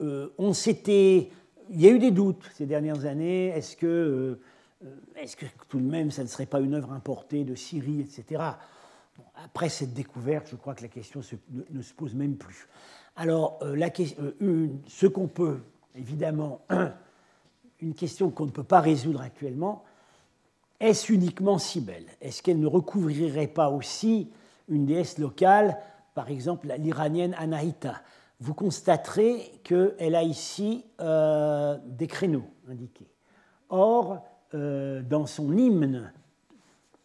On 0.00 0.52
s'était, 0.52 1.30
il 1.70 1.80
y 1.80 1.86
a 1.86 1.90
eu 1.90 1.98
des 1.98 2.10
doutes 2.10 2.50
ces 2.54 2.66
dernières 2.66 3.04
années. 3.04 3.46
Est-ce 3.48 3.76
que, 3.76 4.38
est-ce 5.16 5.36
que 5.36 5.46
tout 5.68 5.78
de 5.78 5.86
même, 5.86 6.10
ça 6.10 6.22
ne 6.22 6.28
serait 6.28 6.46
pas 6.46 6.60
une 6.60 6.74
œuvre 6.74 6.92
importée 6.92 7.44
de 7.44 7.54
Syrie, 7.54 8.00
etc 8.00 8.42
après 9.42 9.68
cette 9.68 9.92
découverte, 9.92 10.48
je 10.50 10.56
crois 10.56 10.74
que 10.74 10.82
la 10.82 10.88
question 10.88 11.20
ne, 11.70 11.82
se 11.82 11.92
pose 11.92 12.14
même 12.14 12.36
plus. 12.36 12.68
Alors, 13.16 13.58
euh, 13.62 13.76
la, 13.76 13.90
euh, 14.42 14.68
ce 14.86 15.06
qu'on 15.06 15.28
peut, 15.28 15.60
évidemment, 15.94 16.60
une 17.80 17.94
question 17.94 18.30
qu'on 18.30 18.46
ne 18.46 18.50
peut 18.50 18.64
pas 18.64 18.80
résoudre 18.80 19.20
actuellement, 19.20 19.84
est-ce 20.80 21.12
uniquement 21.12 21.58
Cybèle 21.58 22.06
Est-ce 22.20 22.42
qu'elle 22.42 22.60
ne 22.60 22.66
recouvrirait 22.66 23.46
pas 23.46 23.70
aussi 23.70 24.30
une 24.68 24.86
déesse 24.86 25.18
locale, 25.18 25.78
par 26.14 26.30
exemple 26.30 26.68
l'iranienne 26.78 27.34
Anahita? 27.38 28.02
Vous 28.44 28.52
constaterez 28.52 29.52
qu'elle 29.62 30.14
a 30.14 30.22
ici 30.22 30.84
euh, 31.00 31.78
des 31.86 32.06
créneaux 32.06 32.44
indiqués. 32.68 33.08
Or, 33.70 34.22
dans 34.52 35.26
son 35.26 35.56
hymne, 35.56 36.12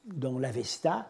dans 0.05 0.37
l'Avesta, 0.37 1.07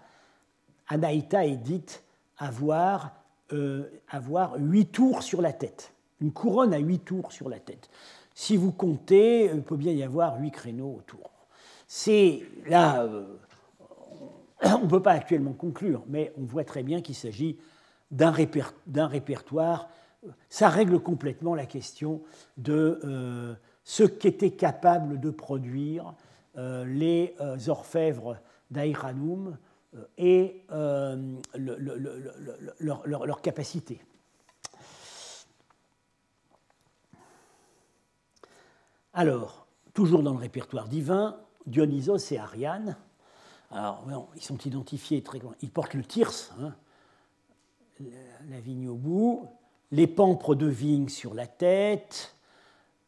Anaïta 0.88 1.46
est 1.46 1.58
dite 1.58 2.04
avoir, 2.38 3.12
euh, 3.54 3.90
avoir 4.10 4.56
huit 4.58 4.92
tours 4.92 5.24
sur 5.24 5.42
la 5.42 5.54
tête, 5.54 5.94
une 6.22 6.32
couronne 6.32 6.74
à 6.74 6.78
huit 6.78 7.00
tours 7.00 7.32
sur 7.32 7.50
la 7.50 7.60
tête. 7.60 7.90
Si 8.34 8.56
vous 8.56 8.72
comptez, 8.72 9.46
il 9.46 9.62
peut 9.62 9.76
bien 9.76 9.92
y 9.92 10.04
avoir 10.04 10.40
huit 10.40 10.52
créneaux 10.52 10.96
autour. 10.98 11.32
C'est 11.88 12.44
là, 12.68 13.04
euh, 13.04 13.26
on 14.64 14.84
ne 14.84 14.88
peut 14.88 15.02
pas 15.02 15.14
actuellement 15.14 15.54
conclure, 15.54 16.04
mais 16.08 16.32
on 16.38 16.44
voit 16.44 16.64
très 16.64 16.84
bien 16.84 17.02
qu'il 17.02 17.16
s'agit 17.16 17.58
d'un 18.12 18.32
répertoire. 18.32 19.90
Ça 20.50 20.70
règle 20.70 21.00
complètement 21.00 21.56
la 21.56 21.66
question 21.66 22.22
de 22.58 23.00
euh, 23.04 23.56
ce 23.84 24.04
qu'étaient 24.04 24.52
capables 24.52 25.20
de 25.20 25.30
produire 25.30 26.14
euh, 26.58 26.86
les 26.86 27.36
euh, 27.40 27.58
orfèvres 27.68 28.38
d'Aïranoum 28.72 29.58
et 30.18 30.64
leur, 31.56 33.42
capacité. 33.42 34.04
Alors, 39.14 39.66
toujours 39.96 40.22
dans 40.22 40.34
le 40.34 40.38
répertoire 40.38 40.88
divin, 40.88 41.40
Dionysos 41.66 42.32
et 42.32 42.38
Ariane. 42.38 42.98
Alors, 43.72 44.30
ils 44.36 44.44
sont 44.44 44.60
identifiés 44.60 45.24
très. 45.24 45.40
Ils 45.64 45.72
portent 45.72 45.96
le 45.96 46.04
tirse, 46.04 46.54
hein, 46.60 46.76
la 48.48 48.60
vigne 48.60 48.90
au 48.90 48.96
bout, 48.96 49.50
les 49.92 50.08
pampres 50.08 50.56
de 50.56 50.68
vigne 50.68 51.10
sur 51.10 51.34
la 51.34 51.48
tête. 51.48 52.36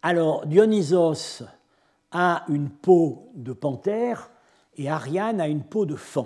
Alors, 0.02 0.46
Dionysos 0.46 1.44
a 2.12 2.44
une 2.50 2.70
peau 2.70 3.30
de 3.36 3.54
panthère 3.54 4.32
et 4.78 4.90
Ariane 4.90 5.40
a 5.40 5.48
une 5.48 5.64
peau 5.64 5.86
de 5.86 5.96
fan. 5.96 6.26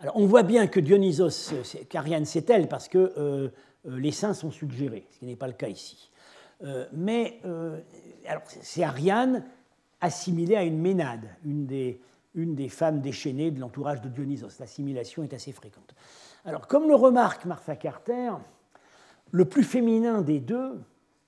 Alors, 0.00 0.16
on 0.16 0.26
voit 0.26 0.42
bien 0.42 0.66
que 0.66 0.80
Dionysos, 0.80 1.52
qu'Ariane 1.88 2.24
c'est 2.24 2.48
elle 2.50 2.68
parce 2.68 2.88
que 2.88 2.98
euh, 2.98 3.48
euh, 3.86 3.98
les 3.98 4.10
seins 4.10 4.34
sont 4.34 4.50
suggérés, 4.50 5.06
ce 5.10 5.18
qui 5.20 5.26
n'est 5.26 5.36
pas 5.36 5.46
le 5.46 5.52
cas 5.52 5.68
ici. 5.68 6.10
Euh, 6.64 6.86
mais 6.92 7.40
c'est 8.62 8.84
Ariane 8.84 9.44
assimilée 10.00 10.56
à 10.56 10.64
une 10.64 10.78
ménade, 10.78 11.28
une 11.44 11.66
des, 11.66 12.00
une 12.34 12.54
des 12.54 12.68
femmes 12.68 13.00
déchaînées 13.00 13.50
de 13.50 13.60
l'entourage 13.60 14.00
de 14.00 14.08
Dionysos. 14.08 14.58
L'assimilation 14.58 15.22
est 15.22 15.34
assez 15.34 15.52
fréquente. 15.52 15.94
Alors, 16.44 16.66
comme 16.66 16.88
le 16.88 16.94
remarque 16.94 17.44
Martha 17.44 17.76
Carter, 17.76 18.32
le 19.32 19.46
plus 19.46 19.64
féminin 19.64 20.20
des 20.20 20.38
deux 20.38 20.80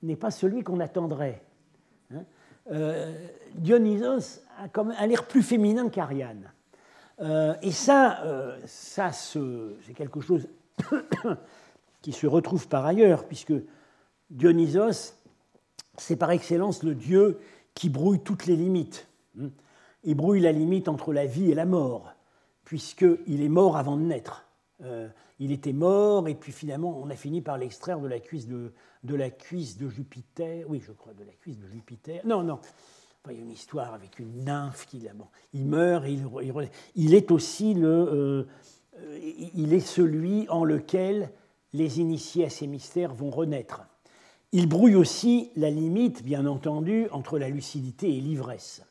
n'est 0.03 0.17
pas 0.17 0.31
celui 0.31 0.63
qu'on 0.63 0.79
attendrait. 0.79 1.43
Hein. 2.13 2.23
Euh, 2.71 3.13
Dionysos 3.55 4.43
a, 4.59 5.07
l'air 5.07 5.27
plus 5.27 5.43
féminin 5.43 5.89
qu'Ariane. 5.89 6.51
Euh, 7.21 7.55
et 7.63 7.73
ça, 7.73 8.23
euh, 8.25 8.59
ça 8.67 9.11
c'est 9.13 9.95
quelque 9.95 10.21
chose 10.21 10.49
qui 12.03 12.13
se 12.13 12.27
retrouve 12.27 12.69
par 12.69 12.85
ailleurs, 12.85 13.25
puisque 13.27 13.55
Dionysos, 14.31 15.15
c'est 15.97 16.17
par 16.17 16.31
excellence 16.31 16.83
le 16.83 16.95
dieu 16.95 17.39
qui 17.75 17.89
brouille 17.89 18.21
toutes 18.21 18.47
les 18.47 18.57
limites. 18.57 19.09
Hein. 19.41 19.49
Il 20.03 20.15
brouille 20.15 20.41
la 20.41 20.53
limite 20.53 20.89
entre 20.89 21.15
la 21.15 21.25
vie 21.25 21.51
et 21.51 21.55
la 21.55 21.65
mort, 21.65 22.13
puisqu'il 22.65 23.43
est 23.43 23.49
mort 23.49 23.79
avant 23.79 23.97
de 23.97 24.03
naître. 24.03 24.45
Il 25.39 25.53
était 25.53 25.73
mort, 25.73 26.29
et 26.29 26.35
puis 26.35 26.53
finalement, 26.53 26.99
on 27.03 27.11
a 27.11 27.17
fini 27.17 27.43
par 27.43 27.59
l'extraire 27.59 28.01
de 28.01 28.09
la 28.09 28.21
cuisse 28.21 28.47
de, 28.47 28.73
de 29.03 29.15
la 29.15 29.31
cuisse 29.31 29.77
de 29.77 29.89
Jupiter. 29.89 30.65
Oui, 30.69 30.81
je 30.85 30.93
crois, 30.93 31.13
de 31.13 31.25
la 31.25 31.33
cuisse 31.33 31.59
de 31.59 31.67
Jupiter. 31.67 32.21
Non, 32.25 32.43
non. 32.43 32.61
il 33.29 33.37
y 33.37 33.39
a 33.39 33.41
une 33.41 33.51
histoire 33.51 33.95
avec 33.95 34.19
une 34.19 34.45
nymphe 34.45 34.87
qui 34.87 35.07
il 35.53 35.67
meurt 35.67 36.05
et 36.07 36.13
il, 36.13 36.71
il, 36.95 37.15
est 37.15 37.31
aussi 37.31 37.75
le, 37.75 37.89
euh, 37.89 38.45
il 39.55 39.73
est 39.73 39.81
celui 39.81 40.49
en 40.49 40.65
lequel 40.65 41.31
les 41.73 42.01
initiés 42.01 42.45
à 42.45 42.51
ces 42.51 42.67
mystères 42.67 43.13
vont 43.13 43.31
renaître. 43.31 43.83
Il 44.53 44.69
brouille 44.69 44.95
aussi 44.95 45.51
la 45.57 45.69
limite, 45.69 46.23
bien 46.23 46.47
entendu, 46.47 47.09
entre 47.11 47.39
la 47.39 47.49
lucidité 47.49 48.17
et 48.17 48.21
l'ivresse. 48.21 48.83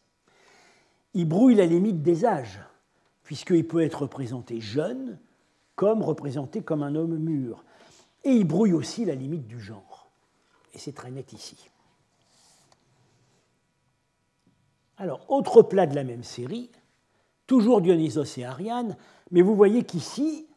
Il 1.14 1.26
brouille 1.26 1.56
la 1.56 1.66
limite 1.66 2.02
des 2.02 2.26
âges, 2.26 2.60
puisqu'il 3.24 3.66
peut 3.66 3.82
être 3.82 4.02
représenté 4.02 4.60
jeune, 4.60 5.18
comme 5.76 6.02
représenté 6.02 6.62
comme 6.62 6.84
un 6.84 6.96
homme 6.96 7.18
mûr. 7.18 7.64
Et 8.24 8.32
il 8.32 8.46
brouille 8.46 8.74
aussi 8.74 9.06
la 9.06 9.16
limite 9.16 9.48
du 9.48 9.60
genre. 9.60 10.10
Et 10.74 10.78
c'est 10.78 10.94
très 10.94 11.12
net 11.12 11.34
ici. 11.34 11.70
Alors, 14.98 15.26
autre 15.30 15.64
plat 15.64 15.86
de 15.86 15.96
la 15.96 16.04
même 16.04 16.24
série, 16.24 16.70
toujours 17.48 17.82
Dionysos 17.82 18.38
et 18.38 18.46
Ariane, 18.46 18.96
mais 19.32 19.42
vous 19.42 19.56
voyez 19.56 19.84
qu'ici, 19.84 20.48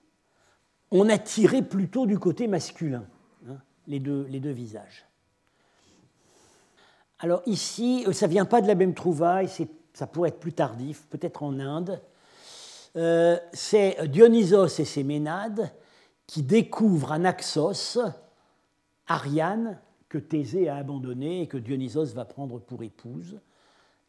on 0.90 1.08
a 1.08 1.18
tiré 1.18 1.62
plutôt 1.62 2.06
du 2.06 2.18
côté 2.18 2.46
masculin, 2.46 3.06
hein, 3.48 3.56
les, 3.86 3.98
deux, 3.98 4.50
visages. 4.50 5.06
Alors 7.18 7.42
ici, 7.46 8.04
euh, 8.06 8.12
ça 8.12 8.26
ne 8.26 8.32
vient 8.32 8.44
pas 8.44 8.60
de 8.60 8.66
la 8.66 8.74
même 8.74 8.94
trouvaille, 8.94 9.48
ça 9.94 10.06
pourrait 10.06 10.28
être 10.28 10.40
plus 10.40 10.52
tardif, 10.52 11.06
peut-être 11.08 11.42
en 11.42 11.58
Inde, 11.58 12.00
euh, 12.96 13.38
c'est 13.52 14.08
Dionysos 14.08 14.80
et 14.80 14.84
ses 14.84 15.04
Ménades 15.04 15.70
qui 16.26 16.42
découvrent 16.42 17.12
à 17.12 17.18
Naxos 17.18 17.98
Ariane 19.06 19.78
que 20.08 20.16
Thésée 20.18 20.68
a 20.68 20.76
abandonnée 20.76 21.42
et 21.42 21.46
que 21.46 21.58
Dionysos 21.58 22.14
va 22.14 22.24
prendre 22.24 22.58
pour 22.58 22.82
épouse. 22.82 23.38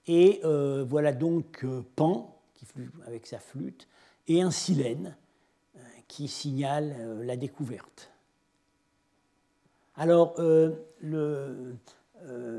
Et 0.08 0.40
euh, 0.46 0.86
voilà 0.88 1.12
donc 1.12 1.66
euh, 1.66 1.84
Pan, 1.96 2.40
avec 3.06 3.28
sa 3.28 3.40
flûte, 3.40 3.88
et 4.28 4.42
un 4.42 4.52
silène 4.52 5.16
qui 6.08 6.28
signale 6.28 7.22
la 7.24 7.36
découverte. 7.36 8.12
Alors, 9.96 10.36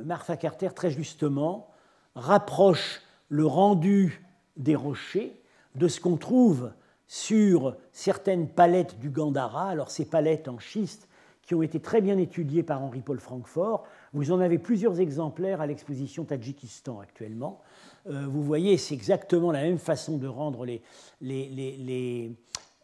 Martha 0.04 0.36
Carter, 0.36 0.68
très 0.74 0.90
justement, 0.90 1.68
rapproche 2.14 3.02
le 3.28 3.46
rendu 3.46 4.24
des 4.56 4.76
rochers 4.76 5.40
de 5.78 5.88
ce 5.88 6.00
qu'on 6.00 6.16
trouve 6.16 6.72
sur 7.06 7.76
certaines 7.92 8.48
palettes 8.48 8.98
du 8.98 9.10
Gandhara. 9.10 9.70
Alors 9.70 9.90
ces 9.90 10.04
palettes 10.04 10.48
en 10.48 10.58
schiste 10.58 11.08
qui 11.42 11.54
ont 11.54 11.62
été 11.62 11.80
très 11.80 12.02
bien 12.02 12.18
étudiées 12.18 12.62
par 12.62 12.82
Henri-Paul 12.82 13.18
Francfort. 13.18 13.86
Vous 14.12 14.32
en 14.32 14.40
avez 14.40 14.58
plusieurs 14.58 15.00
exemplaires 15.00 15.62
à 15.62 15.66
l'exposition 15.66 16.24
Tadjikistan 16.24 17.00
actuellement. 17.00 17.62
Euh, 18.06 18.26
vous 18.26 18.42
voyez, 18.42 18.76
c'est 18.76 18.94
exactement 18.94 19.50
la 19.50 19.62
même 19.62 19.78
façon 19.78 20.18
de 20.18 20.26
rendre 20.26 20.66
les, 20.66 20.82
les, 21.22 21.48
les, 21.48 22.32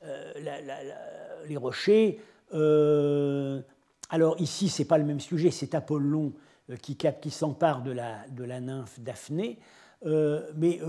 euh, 0.02 0.32
les 1.46 1.56
rochers. 1.58 2.20
Euh, 2.54 3.60
alors 4.08 4.40
ici, 4.40 4.70
ce 4.70 4.80
n'est 4.80 4.88
pas 4.88 4.96
le 4.96 5.04
même 5.04 5.20
sujet, 5.20 5.50
c'est 5.50 5.74
Apollon 5.74 6.32
qui, 6.80 6.96
qui 6.96 7.30
s'empare 7.30 7.82
de 7.82 7.90
la, 7.90 8.26
de 8.30 8.44
la 8.44 8.60
nymphe 8.60 8.98
Daphné. 9.00 9.58
mais 10.04 10.80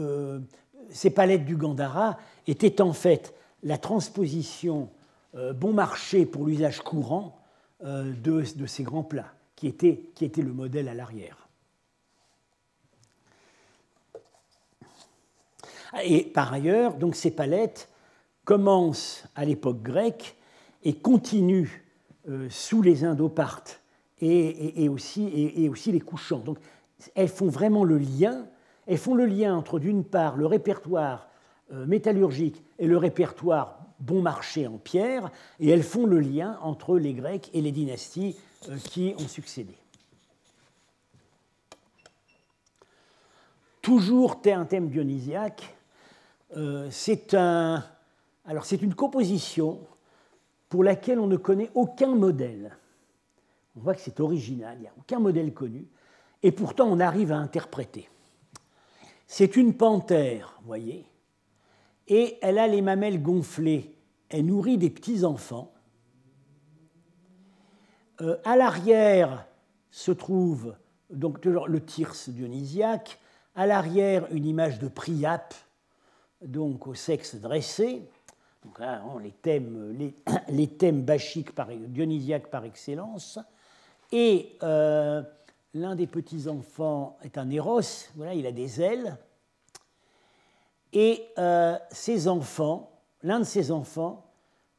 ces 0.89 1.09
palettes 1.09 1.45
du 1.45 1.55
Gandhara 1.55 2.17
étaient 2.47 2.81
en 2.81 2.93
fait 2.93 3.33
la 3.63 3.77
transposition 3.77 4.89
euh, 5.36 5.53
bon 5.53 5.73
marché 5.73 6.25
pour 6.25 6.45
l'usage 6.45 6.81
courant 6.81 7.38
euh, 7.83 8.13
de, 8.23 8.43
ces 8.65 8.83
grands 8.83 9.03
plats, 9.03 9.33
qui 9.55 9.67
était, 9.67 9.99
qui 10.15 10.27
le 10.27 10.53
modèle 10.53 10.88
à 10.88 10.93
l'arrière. 10.93 11.49
Et 16.03 16.23
par 16.23 16.53
ailleurs, 16.53 16.95
donc 16.95 17.15
ces 17.15 17.31
palettes 17.31 17.89
commencent 18.43 19.25
à 19.36 19.45
l'époque 19.45 19.81
grecque 19.81 20.36
et 20.83 20.93
continuent 20.93 21.83
euh, 22.29 22.47
sous 22.49 22.81
les 22.81 23.03
Indopartes 23.03 23.81
et, 24.19 24.83
et, 24.83 24.89
aussi, 24.89 25.27
et, 25.57 25.67
aussi, 25.67 25.91
les 25.91 25.99
couchants. 25.99 26.39
Donc 26.39 26.57
elles 27.15 27.29
font 27.29 27.49
vraiment 27.49 27.83
le 27.83 27.97
lien 27.97 28.45
elles 28.88 28.97
font 28.97 29.15
le 29.15 29.25
lien 29.25 29.55
entre, 29.55 29.79
d'une 29.79 30.03
part, 30.03 30.38
le 30.38 30.45
répertoire 30.45 31.27
euh, 31.71 31.86
métallurgique 31.86 32.63
et 32.77 32.88
le 32.88 32.97
répertoire 32.97 33.79
bon 33.99 34.21
marché 34.21 34.67
en 34.67 34.77
pierre, 34.77 35.31
et 35.59 35.69
elles 35.69 35.83
font 35.83 36.05
le 36.05 36.19
lien 36.19 36.59
entre 36.61 36.97
les 36.97 37.13
Grecs 37.13 37.49
et 37.53 37.61
les 37.61 37.71
dynasties 37.71 38.36
euh, 38.69 38.77
qui 38.77 39.15
ont 39.17 39.27
succédé. 39.27 39.75
Toujours 43.81 44.41
un 44.45 44.65
thème 44.65 44.89
dionysiaque, 44.89 45.75
euh, 46.57 46.88
c'est 46.91 47.33
un, 47.33 47.83
une 48.81 48.95
composition 48.95 49.79
pour 50.69 50.83
laquelle 50.83 51.19
on 51.19 51.27
ne 51.27 51.38
connaît 51.38 51.71
aucun 51.73 52.15
modèle. 52.15 52.77
On 53.75 53.81
voit 53.81 53.95
que 53.95 54.01
c'est 54.01 54.19
original, 54.19 54.75
il 54.77 54.81
n'y 54.81 54.88
a 54.88 54.93
aucun 54.97 55.19
modèle 55.19 55.53
connu, 55.53 55.88
et 56.43 56.51
pourtant 56.51 56.88
on 56.88 56.99
arrive 56.99 57.31
à 57.31 57.38
interpréter. 57.38 58.09
C'est 59.28 59.55
une 59.55 59.76
panthère, 59.76 60.59
voyez, 60.63 61.05
et 62.07 62.38
elle 62.41 62.59
a 62.59 62.67
les 62.67 62.82
mamelles 62.82 63.21
gonflées. 63.21 63.95
Elle 64.30 64.45
nourrit 64.45 64.78
des 64.78 64.89
petits-enfants. 64.89 65.73
Euh, 68.21 68.38
à 68.43 68.55
l'arrière 68.55 69.47
se 69.91 70.11
trouve 70.11 70.76
donc 71.09 71.43
le 71.45 71.80
tirse 71.84 72.30
dionysiaque, 72.30 73.19
à 73.55 73.65
l'arrière 73.65 74.28
une 74.32 74.45
image 74.45 74.80
de 74.80 74.88
Priape, 74.88 75.53
donc 76.41 76.88
au 76.88 76.93
sexe 76.93 77.36
dressé. 77.36 78.09
Donc 78.63 78.80
là, 78.80 79.01
hein, 79.01 79.19
les 79.21 79.32
thèmes, 79.32 79.95
les, 80.49 80.67
thèmes 80.78 81.03
bachiques 81.03 81.53
par, 81.53 81.67
dionysiaques 81.67 82.49
par 82.49 82.65
excellence. 82.65 83.39
Et 84.11 84.57
euh, 84.63 85.23
L'un 85.76 85.95
des 85.95 86.07
petits-enfants 86.07 87.19
est 87.21 87.38
un 87.38 87.49
Éros, 87.51 87.82
voilà, 88.15 88.34
il 88.34 88.47
a 88.47 88.51
des 88.51 88.82
ailes. 88.82 89.17
Et 90.93 91.23
euh, 91.38 91.78
ces 91.91 92.28
enfants 92.28 92.95
l'un 93.26 93.39
de 93.39 93.43
ses 93.45 93.71
enfants 93.71 94.23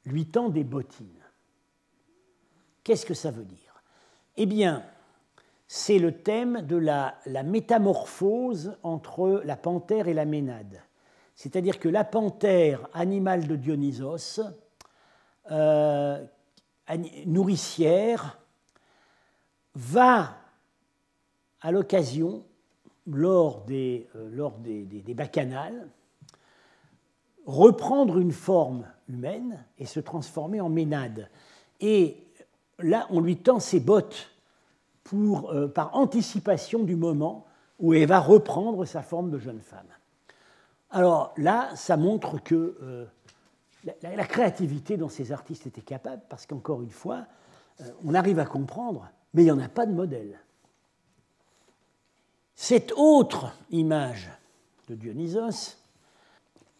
lui 0.05 0.27
tend 0.27 0.49
des 0.49 0.65
bottines. 0.65 1.23
Qu'est-ce 2.85 3.05
que 3.05 3.15
ça 3.15 3.33
veut 3.33 3.45
dire? 3.45 3.83
Eh 4.37 4.47
bien, 4.47 4.85
c'est 5.67 5.99
le 5.99 6.13
thème 6.13 6.63
de 6.63 6.77
la, 6.77 7.19
métamorphose 7.45 8.79
entre 8.85 9.43
la 9.45 9.57
panthère 9.57 10.07
et 10.07 10.15
la 10.15 10.25
ménade. 10.25 10.81
C'est-à-dire 11.35 11.81
que 11.81 11.89
la 11.89 12.05
panthère, 12.05 12.89
animal 12.95 13.49
de 13.49 13.57
Dionysos, 13.57 14.41
euh, 15.51 16.25
nourricière, 17.27 18.39
va 19.75 20.37
à 21.61 21.73
l'occasion, 21.73 22.45
lors 23.07 23.65
des, 23.65 24.09
euh, 24.17 24.29
lors 24.33 24.59
des, 24.59 25.03
bacchanales, 25.15 25.89
reprendre 27.45 28.19
une 28.19 28.33
forme 28.33 28.87
humaine 29.09 29.65
et 29.79 29.87
se 29.87 30.01
transformer 30.01 30.61
en 30.61 30.69
ménade. 30.69 31.31
Et 31.81 32.25
là, 32.81 33.07
on 33.11 33.21
lui 33.21 33.37
tend 33.37 33.61
ses 33.61 33.81
bottes 33.81 34.31
pour, 35.05 35.51
euh, 35.53 35.69
par 35.69 35.95
anticipation 35.95 36.83
du 36.83 36.97
moment 36.97 37.47
où 37.79 37.95
elle 37.95 38.09
va 38.09 38.19
reprendre 38.19 38.85
sa 38.85 39.03
forme 39.03 39.31
de 39.31 39.39
jeune 39.39 39.61
femme. 39.61 39.87
Alors 40.91 41.33
là, 41.37 41.71
ça 41.77 41.97
montre 41.97 42.43
que 42.43 42.77
euh, 42.83 43.05
la, 44.03 44.25
créativité 44.25 44.97
dont 44.97 45.09
ces 45.09 45.31
artistes 45.31 45.67
étaient 45.67 45.81
capables, 45.81 46.23
parce 46.29 46.47
qu'encore 46.47 46.83
une 46.83 46.91
fois, 46.91 47.27
on 48.05 48.15
arrive 48.15 48.39
à 48.39 48.47
comprendre, 48.47 49.09
mais 49.35 49.43
il 49.43 49.45
n'y 49.45 49.51
en 49.51 49.61
a 49.61 49.69
pas 49.69 49.87
de 49.87 49.93
modèle. 49.93 50.41
Cette 52.59 52.93
autre 52.97 53.53
image 53.71 54.31
de 54.89 54.95
Dionysos 54.95 55.77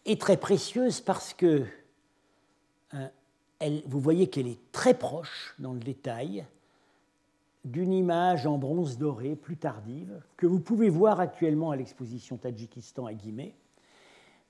est 0.05 0.19
très 0.19 0.35
précieuse 0.35 1.01
parce 1.01 1.35
que 1.35 1.65
hein, 2.93 3.09
vous 3.85 3.99
voyez 3.99 4.27
qu'elle 4.27 4.47
est 4.47 4.71
très 4.71 4.95
proche 4.95 5.53
dans 5.59 5.73
le 5.73 5.79
détail 5.79 6.45
d'une 7.63 7.93
image 7.93 8.47
en 8.47 8.57
bronze 8.57 8.97
doré 8.97 9.35
plus 9.35 9.57
tardive 9.57 10.19
que 10.35 10.47
vous 10.47 10.59
pouvez 10.59 10.89
voir 10.89 11.19
actuellement 11.19 11.69
à 11.69 11.75
l'exposition 11.75 12.37
Tadjikistan 12.37 13.05
à 13.05 13.13
Guimet. 13.13 13.53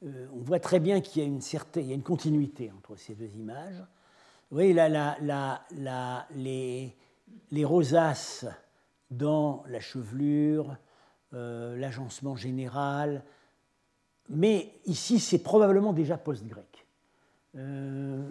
Euh, 0.05 0.27
on 0.33 0.39
voit 0.39 0.61
très 0.61 0.79
bien 0.79 1.01
qu'il 1.01 1.23
y 1.23 1.25
a 1.25 1.27
une 1.27 1.41
certaine, 1.41 1.85
il 1.85 1.89
y 1.89 1.91
a 1.91 1.95
une 1.95 2.03
continuité 2.03 2.71
entre 2.71 2.95
ces 2.95 3.15
deux 3.15 3.35
images. 3.35 3.79
Vous 4.49 4.55
voyez 4.55 4.73
là, 4.73 5.17
les, 6.35 6.95
les 7.51 7.65
rosaces 7.65 8.45
dans 9.11 9.63
la 9.67 9.81
chevelure, 9.81 10.77
l'agencement 11.33 12.35
général. 12.35 13.23
Mais 14.29 14.71
ici, 14.85 15.19
c'est 15.19 15.39
probablement 15.39 15.93
déjà 15.93 16.17
post-grec. 16.17 16.85
Euh, 17.55 18.21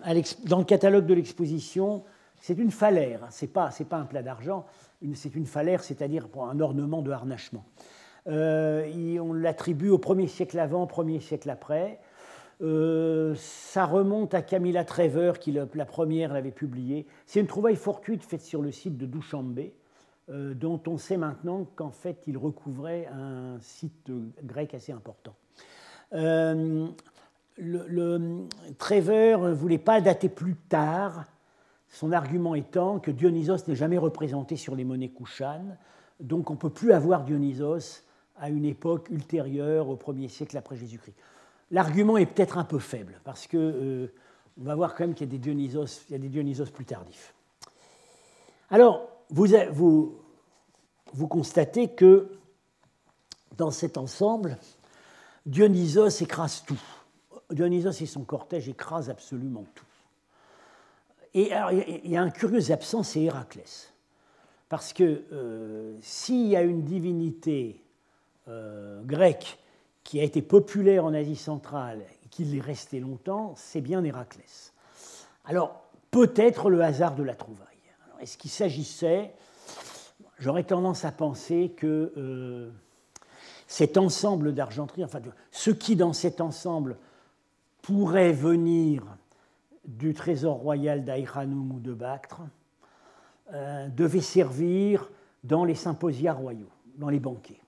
dans 0.44 0.58
le 0.58 0.64
catalogue 0.64 1.06
de 1.06 1.14
l'exposition, 1.14 2.04
c'est 2.40 2.58
une 2.58 2.70
falaire, 2.70 3.24
hein. 3.24 3.28
ce 3.30 3.44
n'est 3.44 3.50
pas, 3.50 3.70
pas, 3.88 3.96
un 3.96 4.04
plat 4.04 4.22
d'argent, 4.22 4.66
c'est 5.14 5.34
une 5.34 5.46
falaire, 5.46 5.82
c'est-à-dire 5.82 6.28
un 6.38 6.60
ornement 6.60 7.02
de 7.02 7.10
harnachement. 7.10 7.64
Euh, 8.28 9.18
on 9.20 9.32
l'attribue 9.32 9.88
au 9.88 9.98
1er 9.98 10.28
siècle 10.28 10.58
avant, 10.58 10.84
1er 10.86 11.20
siècle 11.20 11.50
après. 11.50 11.98
ça 12.60 13.86
remonte 13.86 14.34
à 14.34 14.42
Camilla 14.42 14.84
Trevor, 14.84 15.38
qui 15.38 15.52
la 15.52 15.86
première 15.86 16.32
l'avait 16.32 16.50
publié. 16.50 17.06
C'est 17.26 17.40
une 17.40 17.46
trouvaille 17.46 17.76
fortuite 17.76 18.22
faite 18.22 18.42
sur 18.42 18.62
le 18.62 18.70
site 18.70 18.96
de 18.96 19.06
Douchambé, 19.06 19.72
euh, 19.72 19.85
dont 20.28 20.80
on 20.88 20.98
sait 20.98 21.16
maintenant 21.16 21.64
qu'en 21.76 21.92
fait 21.92 22.24
il 22.26 22.36
recouvrait 22.36 23.06
un 23.06 23.58
site 23.60 24.10
grec 24.42 24.74
assez 24.74 24.92
important. 24.92 25.34
Euh, 26.12 26.88
le, 27.58 28.46
Trevor 28.78 29.42
ne 29.42 29.52
voulait 29.52 29.78
pas 29.78 30.00
dater 30.00 30.28
plus 30.28 30.56
tard, 30.56 31.24
son 31.88 32.12
argument 32.12 32.54
étant 32.54 32.98
que 32.98 33.10
Dionysos 33.10 33.66
n'est 33.68 33.76
jamais 33.76 33.98
représenté 33.98 34.56
sur 34.56 34.76
les 34.76 34.84
monnaies 34.84 35.08
kouchanes, 35.08 35.78
donc 36.20 36.50
on 36.50 36.54
ne 36.54 36.58
peut 36.58 36.70
plus 36.70 36.92
avoir 36.92 37.24
Dionysos 37.24 38.02
à 38.38 38.50
une 38.50 38.64
époque 38.64 39.08
ultérieure 39.10 39.88
au 39.88 39.96
1er 39.96 40.28
siècle 40.28 40.56
après 40.56 40.76
Jésus-Christ. 40.76 41.16
L'argument 41.70 42.16
est 42.18 42.26
peut-être 42.26 42.58
un 42.58 42.64
peu 42.64 42.78
faible, 42.78 43.20
parce 43.24 43.46
que 43.46 43.56
euh, 43.56 44.12
on 44.60 44.64
va 44.64 44.74
voir 44.74 44.94
quand 44.94 45.04
même 45.04 45.14
qu'il 45.14 45.26
y 45.26 45.30
a 45.30 45.32
des 45.32 45.38
Dionysos, 45.38 46.04
y 46.10 46.14
a 46.14 46.18
des 46.18 46.28
Dionysos 46.28 46.70
plus 46.72 46.84
tardifs. 46.84 47.34
Alors, 48.70 49.08
vous, 49.30 50.18
constatez 51.28 51.88
que 51.88 52.30
dans 53.56 53.70
cet 53.70 53.96
ensemble, 53.96 54.58
Dionysos 55.44 56.22
écrase 56.22 56.62
tout. 56.66 56.82
Dionysos 57.50 58.02
et 58.02 58.06
son 58.06 58.24
cortège 58.24 58.68
écrasent 58.68 59.10
absolument 59.10 59.64
tout. 59.74 59.84
Et 61.34 61.50
il 62.04 62.10
y 62.10 62.16
a 62.16 62.22
un 62.22 62.30
curieux 62.30 62.70
absent, 62.72 63.02
c'est 63.02 63.22
Héraclès. 63.22 63.92
Parce 64.68 64.92
que 64.92 65.24
euh, 65.32 65.96
s'il 66.00 66.48
y 66.48 66.56
a 66.56 66.62
une 66.62 66.82
divinité 66.82 67.80
euh, 68.48 69.02
grecque 69.02 69.58
qui 70.02 70.18
a 70.20 70.24
été 70.24 70.42
populaire 70.42 71.04
en 71.04 71.14
Asie 71.14 71.36
centrale 71.36 72.00
et 72.24 72.28
qui 72.28 72.44
l'est 72.44 72.60
restée 72.60 73.00
longtemps, 73.00 73.54
c'est 73.56 73.80
bien 73.80 74.02
Héraclès. 74.02 74.72
Alors, 75.44 75.82
peut-être 76.10 76.70
le 76.70 76.82
hasard 76.82 77.14
de 77.14 77.22
la 77.22 77.34
trouvaille. 77.34 77.75
Est-ce 78.20 78.36
qu'il 78.36 78.50
s'agissait 78.50 79.32
J'aurais 80.38 80.64
tendance 80.64 81.04
à 81.04 81.12
penser 81.12 81.72
que 81.76 82.12
euh, 82.16 82.70
cet 83.66 83.96
ensemble 83.96 84.54
d'argenterie, 84.54 85.04
enfin, 85.04 85.20
ce 85.50 85.70
qui 85.70 85.96
dans 85.96 86.12
cet 86.12 86.40
ensemble 86.40 86.96
pourrait 87.82 88.32
venir 88.32 89.04
du 89.86 90.12
trésor 90.12 90.56
royal 90.56 91.04
d'Aïranoum 91.04 91.72
ou 91.72 91.80
de 91.80 91.94
Bactre, 91.94 92.42
euh, 93.54 93.88
devait 93.88 94.20
servir 94.20 95.10
dans 95.44 95.64
les 95.64 95.74
symposia 95.74 96.32
royaux, 96.32 96.70
dans 96.96 97.08
les 97.08 97.20
banquets, 97.20 97.60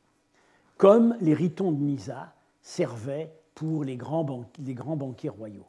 comme 0.76 1.16
les 1.20 1.34
ritons 1.34 1.72
de 1.72 1.80
Nisa 1.80 2.32
servaient 2.60 3.32
pour 3.54 3.84
les 3.84 3.96
grands, 3.96 4.26
les 4.58 4.74
grands 4.74 4.96
banquets 4.96 5.28
royaux. 5.28 5.66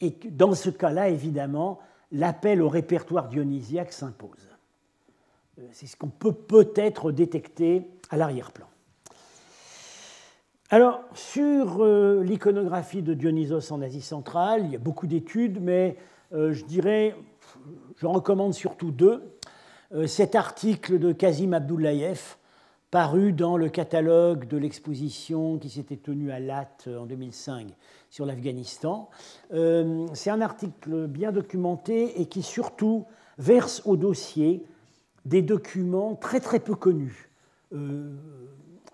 Et 0.00 0.10
dans 0.30 0.54
ce 0.54 0.70
cas-là, 0.70 1.08
évidemment, 1.08 1.78
l'appel 2.12 2.62
au 2.62 2.68
répertoire 2.68 3.28
dionysiaque 3.28 3.92
s'impose. 3.92 4.48
Euh, 5.58 5.62
c'est 5.72 5.86
ce 5.86 5.96
qu'on 5.96 6.08
peut 6.08 6.32
peut-être 6.32 7.10
détecter 7.10 7.82
à 8.10 8.16
l'arrière-plan. 8.16 8.66
Alors, 10.70 11.02
sur 11.14 11.84
euh, 11.84 12.22
l'iconographie 12.22 13.02
de 13.02 13.12
Dionysos 13.14 13.72
en 13.72 13.82
Asie 13.82 14.00
centrale, 14.00 14.64
il 14.64 14.72
y 14.72 14.76
a 14.76 14.78
beaucoup 14.78 15.06
d'études, 15.06 15.60
mais 15.60 15.96
euh, 16.32 16.52
je 16.52 16.64
dirais, 16.64 17.14
j'en 17.98 18.12
recommande 18.12 18.54
surtout 18.54 18.90
deux. 18.90 19.22
cet 20.06 20.34
article 20.34 20.98
de 20.98 21.12
Kazim 21.12 21.52
Abdoulayev, 21.52 22.36
paru 22.92 23.32
dans 23.32 23.56
le 23.56 23.68
catalogue 23.68 24.46
de 24.46 24.56
l'exposition 24.56 25.58
qui 25.58 25.70
s'était 25.70 25.96
tenue 25.96 26.30
à 26.30 26.38
Latte 26.38 26.88
en 26.88 27.06
2005 27.06 27.66
sur 28.10 28.24
l'Afghanistan. 28.24 29.08
c'est 29.50 30.30
un 30.30 30.40
article 30.40 31.08
bien 31.08 31.32
documenté 31.32 32.20
et 32.20 32.26
qui 32.26 32.42
surtout 32.42 33.06
verse 33.38 33.82
au 33.86 33.96
dossier 33.96 34.64
des 35.24 35.42
documents 35.42 36.14
très 36.14 36.40
très 36.40 36.60
peu 36.60 36.74
connus, 36.74 37.30
euh, 37.72 38.14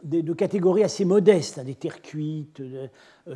de 0.05 0.33
catégories 0.33 0.85
assez 0.85 1.05
modestes, 1.05 1.59
hein, 1.59 1.65
des 1.65 1.75
terres 1.75 2.03
cuites, 2.03 2.61
euh, 2.61 2.87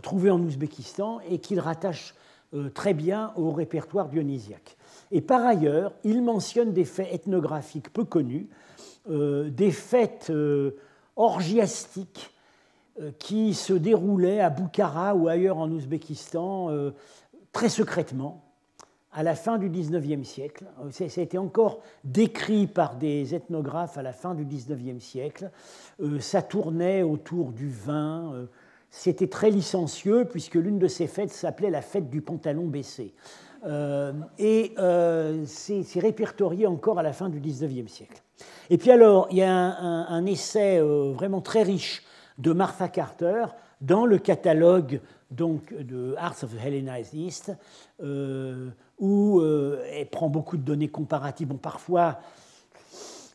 trouvées 0.03 0.31
en 0.31 0.41
Ouzbékistan, 0.41 1.21
et 1.29 1.39
qu'il 1.39 1.59
rattache 1.59 2.15
euh, 2.55 2.69
très 2.71 2.95
bien 2.95 3.33
au 3.37 3.51
répertoire 3.51 4.09
dionysiaque. 4.09 4.77
Et 5.11 5.21
par 5.21 5.45
ailleurs, 5.45 5.93
il 6.05 6.23
mentionne 6.23 6.73
des 6.73 6.85
faits 6.85 7.09
ethnographiques 7.13 7.93
peu 7.93 8.05
connus, 8.05 8.49
des 9.09 9.71
fêtes 9.71 10.33
orgiastiques 11.17 12.31
qui 13.19 13.55
se 13.55 13.73
déroulaient 13.73 14.41
à 14.41 14.51
Boukhara 14.51 15.15
ou 15.15 15.29
ailleurs 15.29 15.59
en 15.59 15.71
Ouzbékistan 15.71 16.93
très 17.53 17.69
secrètement, 17.69 18.43
à 19.13 19.23
la 19.23 19.35
fin 19.35 19.59
du 19.59 19.69
XIXe 19.69 20.27
siècle. 20.27 20.65
Ça 20.91 21.05
a 21.05 21.21
été 21.21 21.39
encore 21.39 21.81
décrit 22.03 22.67
par 22.67 22.97
des 22.97 23.35
ethnographes 23.35 23.99
à 23.99 24.03
la 24.03 24.13
fin 24.13 24.35
du 24.35 24.45
XIXe 24.45 25.03
siècle. 25.05 25.51
Euh, 26.01 26.19
ça 26.19 26.41
tournait 26.41 27.03
autour 27.03 27.53
du 27.53 27.69
vin. 27.69 28.33
Euh, 28.35 28.47
c'était 28.91 29.29
très 29.29 29.51
licencieux 29.51 30.25
puisque 30.25 30.55
l'une 30.55 30.79
de 30.79 30.89
ces 30.89 31.07
fêtes 31.07 31.31
s'appelait 31.31 31.71
la 31.71 31.83
fête 31.83 32.09
du 32.09 32.23
pantalon 32.23 32.67
baissé. 32.67 33.15
Euh, 33.65 34.13
et 34.39 34.75
c'est 35.47 36.01
répertorié 36.01 36.67
encore 36.67 36.99
à 36.99 37.03
la 37.03 37.13
fin 37.13 37.29
du 37.29 37.39
XIXe 37.39 37.91
siècle. 37.91 38.23
Et 38.71 38.79
puis 38.79 38.91
alors, 38.91 39.29
il 39.31 39.39
y 39.39 39.43
a 39.43 39.53
un, 39.53 40.27
essai 40.27 40.81
vraiment 40.81 41.41
très 41.41 41.63
riche 41.63 42.03
de 42.39 42.53
Martha 42.53 42.89
Carter 42.89 43.45
dans 43.81 44.07
le 44.07 44.19
catalogue 44.19 45.01
donc, 45.31 45.75
de 45.75 46.15
Arts 46.19 46.45
of 46.45 46.55
the 46.55 46.65
Hellenized 46.65 47.15
East, 47.15 47.53
où 48.99 49.41
euh, 49.41 49.85
elle 49.93 50.09
prend 50.09 50.29
beaucoup 50.29 50.57
de 50.57 50.63
données 50.63 50.89
comparatives. 50.89 51.49
Bon, 51.49 51.57
parfois, 51.57 52.21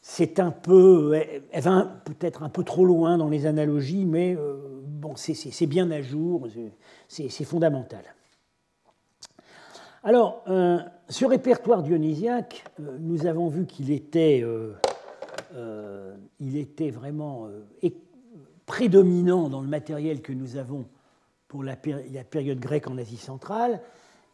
c'est 0.02 0.40
un 0.40 0.52
peu, 0.52 1.22
elle 1.52 1.62
va 1.62 1.92
peut-être 2.06 2.44
un 2.44 2.50
peu 2.50 2.64
trop 2.64 2.86
loin 2.86 3.18
dans 3.18 3.28
les 3.28 3.46
analogies, 3.46 4.06
mais 4.06 4.36
euh, 4.36 4.82
bon, 4.86 5.14
c'est 5.16 5.66
bien 5.66 5.92
à 5.92 6.02
jour, 6.02 6.48
c'est 7.10 7.44
fondamental. 7.44 8.04
Alors, 10.04 10.44
euh, 10.48 10.80
ce 11.10 11.26
répertoire 11.26 11.84
dionysiaque, 11.84 12.64
euh, 12.80 12.98
nous 13.02 13.26
avons 13.26 13.50
vu 13.50 13.66
qu'il 13.66 13.92
était, 13.92 14.42
euh, 14.42 14.72
il 16.40 16.58
était 16.58 16.92
vraiment 16.92 17.48
prédominant 18.66 19.50
dans 19.50 19.62
le 19.62 19.68
matériel 19.68 20.22
que 20.22 20.34
nous 20.34 20.58
avons 20.58 20.86
pour 21.48 21.64
la, 21.64 21.78
la 22.12 22.24
période 22.24 22.60
grecque 22.60 22.88
en 22.88 22.98
Asie 22.98 23.18
centrale, 23.18 23.82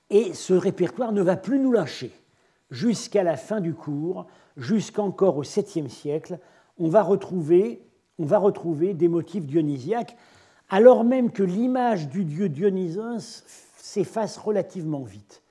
et 0.09 0.34
ce 0.34 0.53
répertoire 0.53 1.11
ne 1.11 1.21
va 1.21 1.38
plus 1.38 1.59
nous 1.59 1.71
lâcher. 1.71 2.11
Jusqu'à 2.71 3.24
la 3.24 3.38
fin 3.38 3.61
du 3.61 3.74
cours, 3.74 4.26
jusqu'encore 4.57 5.38
au 5.38 5.43
7e 5.43 5.89
siècle, 5.89 6.39
on 6.80 6.89
va 6.89 7.03
retrouver, 7.03 7.86
on 8.17 8.26
va 8.26 8.39
retrouver 8.39 8.93
des 8.93 9.07
motifs 9.07 9.45
dionysiaques, 9.45 10.17
alors 10.69 11.03
même 11.03 11.32
que 11.32 11.43
l'image 11.43 12.09
du 12.09 12.26
dieu 12.26 12.49
Dionysos 12.49 13.43
s'efface 13.78 14.38
relativement 14.38 15.03
vite 15.03 15.43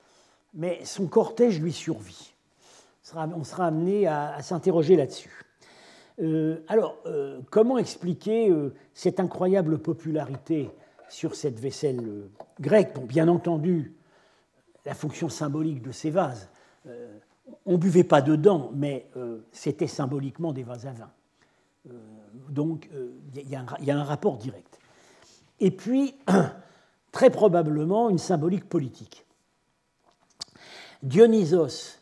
mais 0.54 0.84
son 0.84 1.06
cortège 1.06 1.60
lui 1.60 1.72
survit. 1.72 2.34
On 3.14 3.44
sera 3.44 3.66
amené 3.66 4.06
à, 4.06 4.40
s'interroger 4.42 4.96
là-dessus. 4.96 5.44
Euh, 6.20 6.62
alors, 6.68 6.98
euh, 7.06 7.40
comment 7.50 7.78
expliquer 7.78 8.50
euh, 8.50 8.74
cette 8.94 9.20
incroyable 9.20 9.78
popularité 9.78 10.70
sur 11.08 11.34
cette 11.34 11.58
vaisselle 11.58 12.28
grecque? 12.60 12.98
Bien 13.06 13.28
entendu, 13.28 13.94
la 14.84 14.94
fonction 14.94 15.28
symbolique 15.28 15.82
de 15.82 15.92
ces 15.92 16.10
vases. 16.10 16.48
on 17.66 17.72
ne 17.72 17.76
buvait 17.76 18.04
pas 18.04 18.22
dedans, 18.22 18.70
mais 18.74 19.06
c'était 19.52 19.86
symboliquement 19.86 20.52
des 20.52 20.64
vases 20.64 20.86
à 20.86 20.92
vin. 20.92 21.10
donc, 22.48 22.90
il 23.34 23.42
y, 23.42 23.50
y, 23.50 23.90
a 23.90 23.98
un 23.98 24.04
rapport 24.04 24.38
direct. 24.38 24.78
Et 25.60 25.70
puis, 25.70 26.16
très 27.12 27.30
probablement, 27.30 28.10
une 28.10 28.18
symbolique 28.18 28.68
politique. 28.68 29.24
Dionysos, 31.02 32.01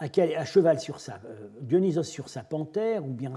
à, 0.00 0.44
cheval 0.44 0.80
sur 0.80 1.00
sa, 1.00 1.20
euh, 1.26 1.48
Dionysos 1.60 2.04
sur 2.04 2.28
sa 2.28 2.42
panthère, 2.42 3.04
ou 3.04 3.12
bien 3.12 3.32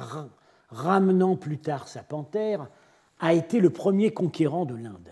ramenant 0.69 1.35
plus 1.35 1.59
tard 1.59 1.87
sa 1.87 2.03
panthère, 2.03 2.69
a 3.19 3.33
été 3.33 3.59
le 3.59 3.69
premier 3.69 4.11
conquérant 4.11 4.65
de 4.65 4.75
l'Inde. 4.75 5.09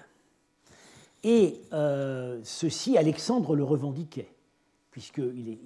Et 1.23 1.61
euh, 1.73 2.39
ceci, 2.43 2.97
Alexandre 2.97 3.55
le 3.55 3.63
revendiquait, 3.63 4.33
puisqu'il 4.91 5.59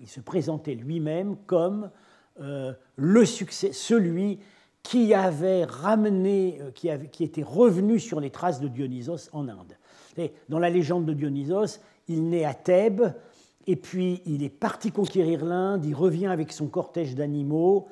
il, 0.00 0.08
se 0.08 0.20
présentait 0.20 0.74
lui-même 0.74 1.36
comme 1.46 1.90
euh, 2.40 2.72
le 2.96 3.24
succès, 3.24 3.72
celui 3.72 4.38
qui 4.82 5.14
avait 5.14 5.64
ramené, 5.64 6.60
qui, 6.74 6.90
qui, 7.10 7.24
était 7.24 7.42
revenu 7.42 7.98
sur 7.98 8.20
les 8.20 8.30
traces 8.30 8.60
de 8.60 8.68
Dionysos 8.68 9.30
en 9.32 9.48
Inde. 9.48 9.76
dans 10.50 10.58
la 10.58 10.68
légende 10.68 11.06
de 11.06 11.14
Dionysos, 11.14 11.80
il 12.06 12.28
naît 12.28 12.44
à 12.44 12.52
Thèbes 12.52 13.14
et 13.66 13.76
puis 13.76 14.22
il 14.26 14.42
est 14.42 14.50
parti 14.50 14.92
conquérir 14.92 15.44
l'Inde, 15.44 15.84
il 15.84 15.94
revient 15.94 16.26
avec 16.26 16.52
son 16.52 16.66
cortège 16.66 17.14
d'animaux, 17.14 17.88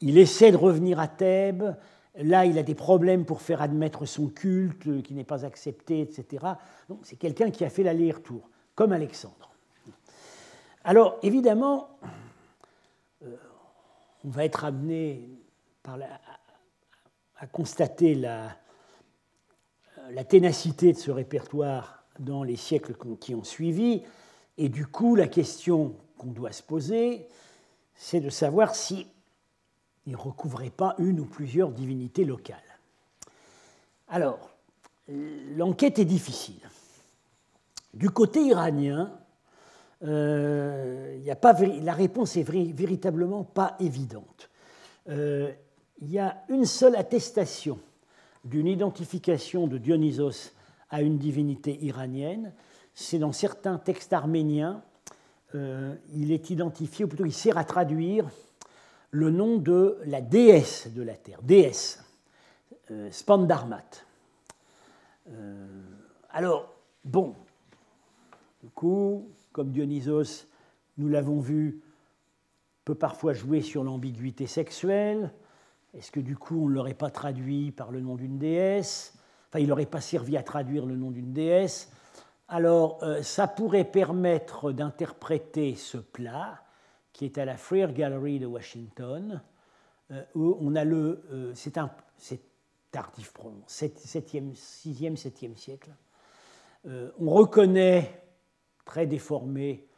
il 0.00 0.18
essaie 0.18 0.52
de 0.52 0.56
revenir 0.56 1.00
à 1.00 1.08
Thèbes, 1.08 1.76
là 2.16 2.44
il 2.44 2.58
a 2.58 2.62
des 2.62 2.74
problèmes 2.74 3.24
pour 3.24 3.40
faire 3.40 3.62
admettre 3.62 4.06
son 4.06 4.28
culte 4.28 4.86
euh, 4.86 5.02
qui 5.02 5.14
n'est 5.14 5.24
pas 5.24 5.44
accepté, 5.44 6.00
etc. 6.00 6.44
Donc 6.88 7.00
c'est 7.02 7.16
quelqu'un 7.16 7.50
qui 7.50 7.64
a 7.64 7.70
fait 7.70 7.82
l'aller-retour, 7.82 8.48
comme 8.74 8.92
Alexandre. 8.92 9.50
Alors 10.84 11.18
évidemment, 11.22 11.88
euh, 13.24 13.36
on 14.24 14.28
va 14.28 14.44
être 14.44 14.64
amené 14.64 15.28
à 17.36 17.46
constater 17.46 18.14
la, 18.14 18.56
la 20.10 20.24
ténacité 20.24 20.92
de 20.92 20.98
ce 20.98 21.10
répertoire 21.10 22.04
dans 22.18 22.42
les 22.42 22.56
siècles 22.56 22.94
qui 23.20 23.34
ont 23.34 23.44
suivi. 23.44 24.02
Et 24.58 24.68
du 24.68 24.86
coup, 24.86 25.16
la 25.16 25.28
question 25.28 25.94
qu'on 26.18 26.28
doit 26.28 26.52
se 26.52 26.62
poser, 26.62 27.26
c'est 27.94 28.20
de 28.20 28.30
savoir 28.30 28.74
si 28.74 29.06
il 30.06 30.12
ne 30.12 30.16
recouvrait 30.16 30.70
pas 30.70 30.94
une 30.98 31.20
ou 31.20 31.24
plusieurs 31.24 31.70
divinités 31.70 32.24
locales. 32.24 32.58
Alors, 34.08 34.50
l'enquête 35.56 35.98
est 35.98 36.04
difficile. 36.04 36.60
Du 37.94 38.10
côté 38.10 38.42
iranien, 38.42 39.12
euh, 40.02 41.30
a 41.30 41.36
pas, 41.36 41.52
la 41.52 41.92
réponse 41.92 42.36
est 42.36 42.42
véritablement 42.42 43.44
pas 43.44 43.76
évidente. 43.80 44.50
Euh, 45.08 45.52
il 46.00 46.10
y 46.10 46.18
a 46.18 46.42
une 46.48 46.66
seule 46.66 46.96
attestation 46.96 47.78
d'une 48.44 48.66
identification 48.66 49.66
de 49.66 49.78
Dionysos 49.78 50.52
à 50.90 51.00
une 51.02 51.18
divinité 51.18 51.78
iranienne, 51.82 52.52
c'est 52.94 53.18
dans 53.18 53.32
certains 53.32 53.78
textes 53.78 54.12
arméniens, 54.12 54.82
euh, 55.54 55.94
il 56.14 56.32
est 56.32 56.50
identifié, 56.50 57.04
ou 57.04 57.08
plutôt 57.08 57.26
il 57.26 57.32
sert 57.32 57.58
à 57.58 57.64
traduire 57.64 58.28
le 59.10 59.30
nom 59.30 59.58
de 59.58 59.98
la 60.06 60.20
déesse 60.20 60.88
de 60.92 61.02
la 61.02 61.14
terre, 61.14 61.42
déesse, 61.42 62.04
euh, 62.90 63.10
Spandarmat. 63.10 63.84
Euh, 65.28 65.66
alors, 66.30 66.72
bon, 67.04 67.34
du 68.62 68.70
coup, 68.70 69.28
comme 69.52 69.70
Dionysos, 69.70 70.46
nous 70.98 71.08
l'avons 71.08 71.40
vu, 71.40 71.80
peut 72.84 72.94
parfois 72.94 73.32
jouer 73.32 73.60
sur 73.60 73.84
l'ambiguïté 73.84 74.46
sexuelle. 74.46 75.32
Est-ce 75.94 76.10
que 76.10 76.20
du 76.20 76.36
coup 76.36 76.64
on 76.64 76.68
ne 76.68 76.74
l'aurait 76.74 76.94
pas 76.94 77.10
traduit 77.10 77.70
par 77.70 77.90
le 77.90 78.00
nom 78.00 78.16
d'une 78.16 78.38
déesse? 78.38 79.14
Enfin, 79.48 79.60
il 79.60 79.68
n'aurait 79.68 79.86
pas 79.86 80.00
servi 80.00 80.36
à 80.36 80.42
traduire 80.42 80.84
le 80.84 80.96
nom 80.96 81.10
d'une 81.10 81.32
déesse 81.32 81.90
alors, 82.54 83.02
euh, 83.02 83.20
ça 83.20 83.48
pourrait 83.48 83.82
permettre 83.82 84.70
d'interpréter 84.70 85.74
ce 85.74 85.98
plat 85.98 86.62
qui 87.12 87.24
est 87.24 87.36
à 87.36 87.44
la 87.44 87.56
Freer 87.56 87.88
Gallery 87.92 88.38
de 88.38 88.46
Washington, 88.46 89.42
euh, 90.12 90.22
où 90.36 90.56
on 90.60 90.76
a 90.76 90.84
le. 90.84 91.24
Euh, 91.32 91.52
c'est 91.56 91.78
un. 91.78 91.90
C'est 92.16 92.40
tardif, 92.92 93.32
7e, 93.66 94.54
6e, 94.54 95.16
7e 95.16 95.56
siècle. 95.56 95.90
on 96.84 97.28
reconnaît, 97.28 98.22
très 98.84 99.08
déformé, 99.08 99.88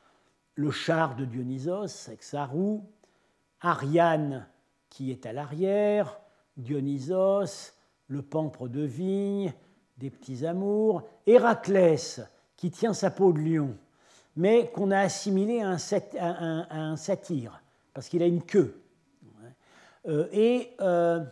le 0.55 0.71
char 0.71 1.15
de 1.15 1.27
Dionysos 1.27 2.09
avec 2.09 2.23
sa 2.23 2.47
roue, 2.47 2.89
Ariane 3.61 4.49
qui 4.89 5.11
est 5.11 5.27
à 5.27 5.35
l'arrière, 5.35 6.19
Dionysos, 6.57 7.75
le 8.09 8.23
pampre 8.23 8.67
de 8.67 8.81
vigne, 8.81 9.53
des 9.99 10.09
petits 10.09 10.47
amours, 10.47 11.03
Héraclès 11.27 12.23
qui 12.57 12.71
tient 12.71 12.95
sa 12.95 13.11
peau 13.11 13.33
de 13.33 13.41
lion, 13.41 13.77
mais 14.37 14.71
qu'on 14.73 14.91
a 14.91 15.01
assimilé 15.01 15.61
à 15.61 15.71
un, 15.71 16.97
satyre, 16.97 17.63
parce 17.95 18.09
qu'il 18.09 18.23
a 18.23 18.27
une 18.27 18.43
queue. 18.43 18.81
Euh, 20.07 20.29
et 20.33 20.71
euh, 20.81 21.25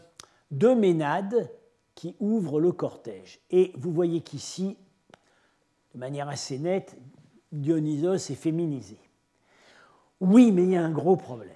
deux 0.51 0.75
ménades 0.75 1.51
qui 1.95 2.17
ouvrent 2.19 2.61
le 2.61 2.73
cortège. 2.73 3.41
Et 3.51 3.73
vous 3.77 3.93
voyez 3.93 4.21
qu'ici, 4.21 4.77
de 5.95 5.99
manière 5.99 6.29
assez 6.29 6.59
nette, 6.59 6.97
Dionysos 7.53 8.31
est 8.31 8.35
féminisé. 8.35 8.99
Oui, 10.21 10.51
mais 10.51 10.65
il 10.65 10.71
y 10.71 10.77
a 10.77 10.85
un 10.85 10.91
gros 10.91 11.17
problème. 11.17 11.55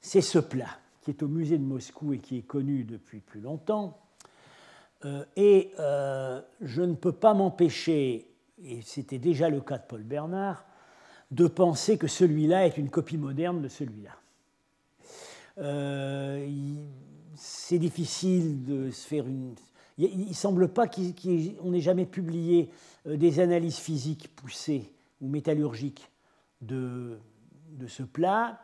C'est 0.00 0.20
ce 0.20 0.38
plat 0.38 0.78
qui 1.02 1.10
est 1.10 1.22
au 1.22 1.28
musée 1.28 1.58
de 1.58 1.62
Moscou 1.62 2.12
et 2.12 2.18
qui 2.18 2.38
est 2.38 2.46
connu 2.46 2.82
depuis 2.82 3.20
plus 3.20 3.40
longtemps. 3.40 4.00
Euh, 5.04 5.24
et 5.36 5.72
je 5.76 6.82
ne 6.82 6.94
peux 6.94 7.12
pas 7.12 7.34
m'empêcher 7.34 8.26
et 8.62 8.80
c'était 8.82 9.18
déjà 9.18 9.48
le 9.48 9.60
cas 9.60 9.78
de 9.78 9.84
Paul 9.86 10.02
Bernard, 10.02 10.64
de 11.30 11.46
penser 11.46 11.98
que 11.98 12.06
celui-là 12.06 12.66
est 12.66 12.76
une 12.76 12.90
copie 12.90 13.18
moderne 13.18 13.60
de 13.60 13.68
celui-là. 13.68 14.16
Euh, 15.58 16.46
c'est 17.34 17.78
difficile 17.78 18.64
de 18.64 18.90
se 18.90 19.06
faire 19.06 19.26
une... 19.26 19.54
Il 19.98 20.28
ne 20.28 20.34
semble 20.34 20.68
pas 20.68 20.86
qu'on 20.86 21.72
ait 21.72 21.80
jamais 21.80 22.04
publié 22.04 22.70
euh, 23.06 23.16
des 23.16 23.40
analyses 23.40 23.78
physiques 23.78 24.28
poussées 24.36 24.92
ou 25.22 25.28
métallurgiques 25.28 26.10
de, 26.60 27.18
de 27.70 27.86
ce 27.86 28.02
plat. 28.02 28.60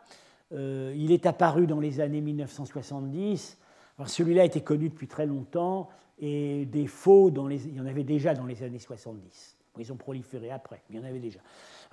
Euh, 0.51 0.93
il 0.95 1.11
est 1.11 1.25
apparu 1.25 1.65
dans 1.65 1.79
les 1.79 1.99
années 1.99 2.21
1970. 2.21 3.57
celui-là 4.05 4.45
était 4.45 4.61
connu 4.61 4.89
depuis 4.89 5.07
très 5.07 5.25
longtemps 5.25 5.89
et 6.19 6.65
des 6.65 6.85
faux, 6.85 7.31
dans 7.31 7.47
les, 7.47 7.65
il 7.67 7.75
y 7.75 7.81
en 7.81 7.87
avait 7.87 8.03
déjà 8.03 8.35
dans 8.35 8.45
les 8.45 8.61
années 8.61 8.79
70. 8.79 9.57
Ils 9.79 9.91
ont 9.91 9.95
proliféré 9.95 10.51
après, 10.51 10.81
il 10.89 10.97
y 10.97 10.99
en 10.99 11.03
avait 11.03 11.19
déjà. 11.19 11.39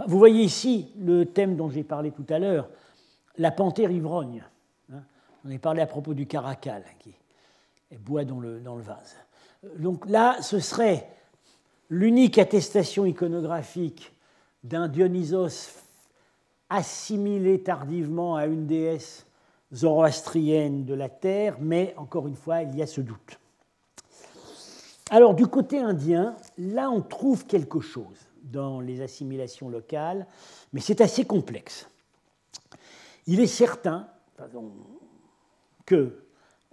Vous 0.07 0.19
voyez 0.19 0.43
ici 0.43 0.93
le 0.99 1.25
thème 1.25 1.57
dont 1.57 1.71
j'ai 1.71 1.83
parlé 1.83 2.11
tout 2.11 2.27
à 2.29 2.39
l'heure, 2.39 2.69
la 3.39 3.51
panthère 3.51 3.91
ivrogne. 3.91 4.45
Hein. 4.93 5.01
On 5.45 5.55
a 5.55 5.59
parlé 5.59 5.81
à 5.81 5.87
propos 5.87 6.13
du 6.13 6.27
caracal 6.27 6.85
qui 6.99 7.15
boit 7.99 8.25
dans 8.25 8.39
le, 8.39 8.61
dans 8.61 8.77
le 8.77 8.83
vase. 8.83 9.17
Donc 9.79 10.07
là, 10.09 10.37
ce 10.43 10.59
serait 10.59 11.09
l'unique 11.89 12.39
attestation 12.39 13.07
iconographique 13.07 14.13
d'un 14.63 14.89
Dionysos 14.89 15.81
assimilé 16.69 17.63
tardivement 17.63 18.37
à 18.37 18.47
une 18.47 18.67
déesse 18.67 19.27
zoroastrienne 19.73 20.85
de 20.85 20.95
la 20.95 21.09
terre, 21.09 21.57
mais 21.61 21.95
encore 21.97 22.29
une 22.29 22.37
fois, 22.37 22.63
il 22.63 22.77
y 22.77 22.83
a 22.83 22.87
ce 22.87 23.01
doute. 23.01 23.40
Alors 25.11 25.35
du 25.35 25.47
côté 25.47 25.79
indien, 25.79 26.37
là 26.57 26.91
on 26.91 27.03
trouve 27.03 27.45
quelque 27.47 27.81
chose. 27.81 28.31
dans 28.43 28.81
les 28.81 29.01
assimilations 29.01 29.69
locales, 29.69 30.27
mais 30.73 30.81
c'est 30.81 31.01
assez 31.01 31.25
complexe. 31.25 31.89
Il 33.27 33.41
est 33.41 33.47
certain 33.47 34.09
que 35.87 36.25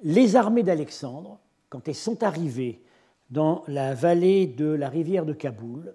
les 0.04 0.36
armées 0.36 0.64
d'Alexandre, 0.64 1.40
quand 1.70 1.88
elles 1.88 1.96
sont 1.96 2.24
arrivées 2.24 2.82
dans 3.30 3.64
la 3.68 3.94
vallée 3.94 4.48
de 4.48 4.68
la 4.68 4.90
rivière 4.90 5.26
de 5.26 5.34
Kaboul, 5.34 5.94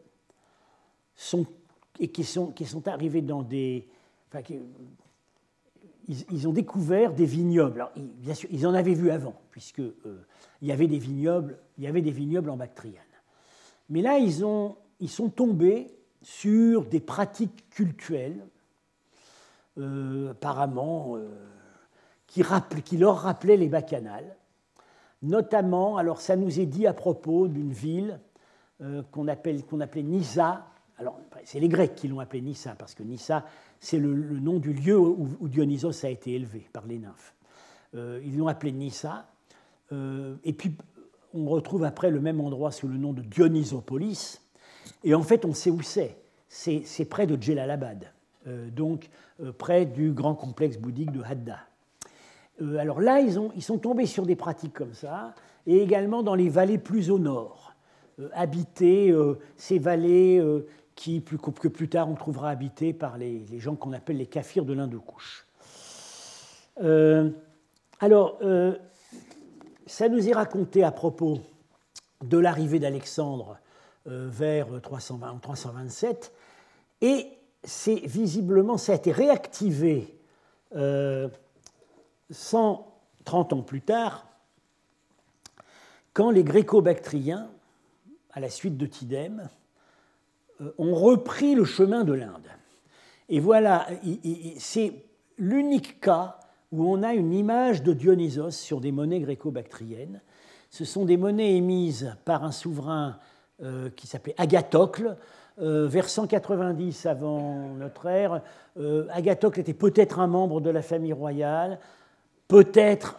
et 1.99 2.09
qui 2.09 2.25
sont 2.25 2.53
arrivées 2.87 3.23
dans 3.23 3.43
des... 3.43 3.89
ils, 6.09 6.49
ont 6.49 6.53
découvert 6.53 7.13
des 7.13 7.25
vignobles. 7.25 7.81
Alors, 7.81 7.93
bien 7.97 8.35
sûr, 8.35 8.49
ils 8.53 8.67
en 8.67 8.75
avaient 8.75 8.95
vu 8.95 9.11
avant, 9.11 9.35
puisque 9.51 9.81
euh, 9.81 10.27
il 10.61 10.69
y 10.69 10.73
avait 10.73 10.87
des 10.87 10.99
vignobles, 10.99 11.59
il 11.79 11.85
y 11.85 11.87
avait 11.87 12.03
des 12.03 12.11
vignobles 12.11 12.51
en 12.51 12.57
Bactriane. 12.57 13.03
Mais 13.89 14.03
là, 14.03 14.19
ils, 14.19 14.45
ont, 14.45 14.77
ils 15.01 15.11
sont 15.11 15.29
tombés 15.29 15.89
sur 16.23 16.87
des 16.87 17.01
pratiques 17.01 17.69
cultuelles, 17.71 18.45
euh, 19.79 20.31
apparemment, 20.31 21.17
euh, 21.17 21.29
qui, 22.27 22.97
leur 22.97 23.19
rappelaient 23.19 23.57
les 23.57 23.69
bacchanales. 23.69 24.37
Notamment, 25.23 25.99
alors 25.99 26.21
ça 26.21 26.35
nous 26.35 26.59
est 26.59 26.67
dit 26.67 26.87
à 26.87 26.95
propos 26.95 27.47
d'une 27.47 27.73
ville 27.73 28.19
qu'on 29.13 29.29
appelait 29.29 30.03
Nissa. 30.03 30.67
Alors, 30.99 31.21
c'est 31.45 31.61
les 31.61 31.69
Grecs 31.69 31.95
qui 31.95 32.09
l'ont 32.09 32.19
appelée 32.19 32.41
Nissa, 32.41 32.75
parce 32.77 32.95
que 32.95 33.05
Nissa, 33.05 33.45
c'est 33.85 33.99
le, 33.99 34.15
nom 34.15 34.59
du 34.59 34.73
lieu 34.73 34.99
où, 34.99 35.49
Dionysos 35.49 36.07
a 36.07 36.09
été 36.09 36.33
élevé 36.33 36.67
par 36.73 36.87
les 36.87 36.99
nymphes. 36.99 37.35
ils 37.95 38.39
l'ont 38.39 38.49
appelé 38.49 38.73
Nissa. 38.73 39.27
et 39.91 40.53
puis, 40.53 40.75
on 41.35 41.47
retrouve 41.47 41.85
après 41.85 42.11
le 42.11 42.21
même 42.21 42.41
endroit 42.41 42.71
sous 42.71 42.89
le 42.89 42.97
nom 42.97 43.13
de 43.13 43.23
Dionysopolis. 43.23 44.41
Et 45.05 45.15
en 45.15 45.23
fait, 45.23 45.45
on 45.45 45.53
sait 45.53 45.71
où 45.71 45.83
c'est. 45.83 46.17
C'est 46.49 47.07
près 47.07 47.27
de 47.27 47.41
Djelalabad, 47.41 48.13
euh, 48.47 48.69
donc 48.69 49.09
euh, 49.43 49.53
près 49.53 49.87
du 49.87 50.13
grand 50.13 50.35
complexe 50.35 50.77
bouddhique 50.77 51.11
de 51.11 51.23
Hadda. 51.23 51.61
Euh, 52.61 52.77
alors 52.77 53.01
là, 53.01 53.21
ils, 53.21 53.39
ont, 53.39 53.51
sont 53.61 53.79
tombés 53.79 54.05
sur 54.05 54.27
des 54.27 54.37
pratiques 54.37 54.75
comme 54.75 54.93
ça, 54.93 55.35
et 55.67 55.79
également 55.81 56.23
dans 56.23 56.35
les 56.35 56.51
vallées 56.51 56.77
plus 56.77 57.11
au 57.11 57.19
nord, 57.19 57.75
habitées, 58.35 59.15
ces 59.57 59.79
vallées 59.79 60.43
qui, 60.95 61.21
plus, 61.21 61.39
que 61.39 61.69
plus 61.69 61.89
tard 61.89 62.09
on 62.09 62.15
trouvera 62.15 62.51
habitées 62.51 62.93
par 62.93 63.19
les, 63.19 63.47
gens 63.59 63.75
qu'on 63.75 63.93
appelle 63.93 64.17
les 64.19 64.27
kafirs 64.27 64.65
de 64.65 64.73
l'Inde-Couche. 64.73 65.47
alors, 68.01 68.39
ça 69.87 70.09
nous 70.09 70.29
est 70.29 70.33
raconté 70.33 70.83
à 70.83 70.91
propos 70.91 71.41
de 72.23 72.39
l'arrivée 72.39 72.79
d'Alexandre 72.79 73.59
euh, 74.09 74.29
vers 74.31 74.69
320, 74.81 75.39
327, 75.41 76.33
et 77.03 77.29
c'est 77.63 78.01
visiblement, 78.07 78.77
ça 78.79 78.93
a 78.93 78.95
été 78.97 79.13
réactivé 79.13 80.17
130 80.73 80.77
euh, 80.77 81.27
ans 83.57 83.63
plus 83.63 83.83
tard, 83.83 84.27
quand 86.13 86.31
les 86.31 86.45
gréco-bactriens, 86.45 87.49
à 88.33 88.41
la 88.41 88.51
suite 88.51 88.77
de 88.77 88.87
Tidème, 88.87 89.41
euh, 89.41 89.62
ont 90.79 90.95
repris 90.95 91.55
le 91.55 91.65
chemin 91.65 92.05
de 92.05 92.13
l'Inde. 92.13 92.49
Et 93.29 93.41
voilà, 93.41 93.87
c'est 94.59 94.93
l'unique 95.39 96.01
cas 96.01 96.39
où 96.71 96.91
on 96.91 97.03
a 97.03 97.15
une 97.15 97.33
image 97.33 97.83
de 97.83 97.93
Dionysos 97.93 98.51
sur 98.51 98.81
des 98.81 98.93
monnaies 98.93 99.21
gréco-bactriennes. 99.21 100.21
Ce 100.71 100.85
sont 100.85 101.05
des 101.05 101.19
monnaies 101.19 101.57
émises 101.57 102.17
par 102.25 102.45
un 102.45 102.53
souverain 102.53 103.19
euh, 103.63 103.91
qui 103.91 104.07
s'appelait 104.07 104.35
Agathocle, 104.39 105.17
euh, 105.61 105.87
vers 105.87 106.09
190 106.09 107.07
avant 107.07 107.69
notre 107.79 108.07
ère. 108.07 108.41
Euh, 108.79 109.07
Agathocle 109.11 109.61
était 109.61 109.75
peut-être 109.75 110.19
un 110.19 110.27
membre 110.27 110.63
de 110.63 110.71
la 110.71 110.81
famille 110.81 111.13
royale, 111.13 111.79
peut-être 112.49 113.19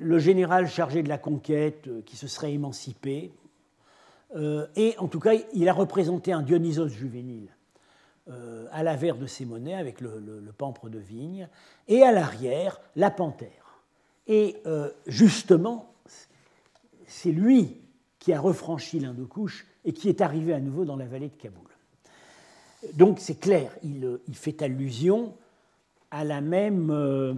le 0.00 0.18
général 0.18 0.68
chargé 0.68 1.02
de 1.02 1.08
la 1.08 1.18
conquête 1.18 1.88
qui 2.06 2.16
se 2.16 2.26
serait 2.26 2.52
émancipé. 2.52 3.30
Et 4.34 4.94
en 4.98 5.08
tout 5.08 5.20
cas, 5.20 5.32
il 5.54 5.68
a 5.68 5.72
représenté 5.72 6.32
un 6.32 6.42
Dionysos 6.42 6.88
juvénile 6.88 7.48
euh, 8.28 8.66
à 8.72 8.82
l'avers 8.82 9.16
de 9.16 9.26
ces 9.26 9.44
monnaies 9.44 9.76
avec 9.76 10.00
le, 10.00 10.52
pampre 10.58 10.88
de 10.88 10.98
vigne, 10.98 11.48
et 11.86 12.02
à 12.02 12.10
l'arrière, 12.10 12.80
la 12.96 13.12
panthère. 13.12 13.80
Et 14.26 14.56
euh, 14.66 14.90
justement, 15.06 15.94
c'est 17.06 17.30
lui 17.30 17.76
qui 18.18 18.32
a 18.32 18.40
refranchi 18.40 18.98
l'Inde-Couche 18.98 19.64
et 19.84 19.92
qui 19.92 20.08
est 20.08 20.22
arrivé 20.22 20.52
à 20.52 20.58
nouveau 20.58 20.84
dans 20.84 20.96
la 20.96 21.04
vallée 21.04 21.28
de 21.28 21.36
Kaboul. 21.36 21.68
Donc 22.94 23.20
c'est 23.20 23.38
clair, 23.38 23.70
il, 23.84 24.18
fait 24.32 24.60
allusion 24.60 25.32
à 26.10 26.24
la, 26.24 26.40
même, 26.40 26.90
euh, 26.90 27.32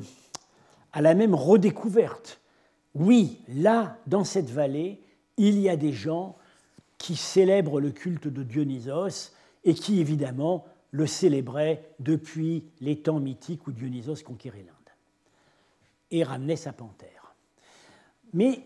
à 0.95 1.03
la 1.03 1.15
même 1.15 1.35
redécouverte. 1.35 2.41
Oui, 2.95 3.43
là, 3.49 3.99
dans 4.07 4.25
cette 4.25 4.49
vallée, 4.49 5.03
il 5.37 5.59
y 5.59 5.69
a 5.69 5.77
des 5.77 5.93
gens 5.93 6.38
qui 6.99 7.17
célèbrent 7.17 7.81
le 7.81 7.91
culte 7.91 8.29
de 8.29 8.43
Dionysos 8.43 9.33
et 9.65 9.75
qui, 9.75 10.01
évidemment, 10.01 10.67
le 10.91 11.07
célébrait 11.07 11.85
depuis 11.99 12.65
les 12.81 13.01
temps 13.01 13.21
mythiques 13.21 13.67
où 13.67 13.73
Dionysos 13.73 14.23
conquérait 14.25 14.59
l'Inde 14.59 14.75
et 16.11 16.25
ramenait 16.25 16.57
sa 16.57 16.73
panthère. 16.73 17.35
Mais 18.33 18.61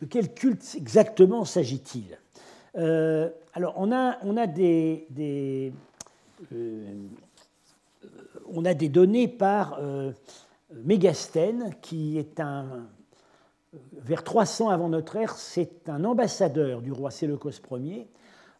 de 0.00 0.06
quel 0.06 0.34
culte 0.34 0.74
exactement 0.76 1.44
s'agit-il? 1.44 2.18
Euh, 2.76 3.28
Alors, 3.52 3.74
on 3.76 3.92
a, 3.92 4.18
on 4.22 4.36
a 4.36 4.46
des, 4.46 5.72
euh, 6.52 6.94
on 8.52 8.64
a 8.64 8.74
des 8.74 8.88
données 8.88 9.28
par 9.28 9.78
euh, 9.80 10.12
Mégastène, 10.74 11.74
qui 11.80 12.18
est 12.18 12.40
un. 12.40 12.86
Vers 13.72 14.24
300 14.24 14.68
avant 14.68 14.88
notre 14.88 15.14
ère, 15.14 15.36
c'est 15.36 15.88
un 15.88 16.04
ambassadeur 16.04 16.82
du 16.82 16.90
roi 16.90 17.12
Séleucos 17.12 17.52
Ier 17.72 18.08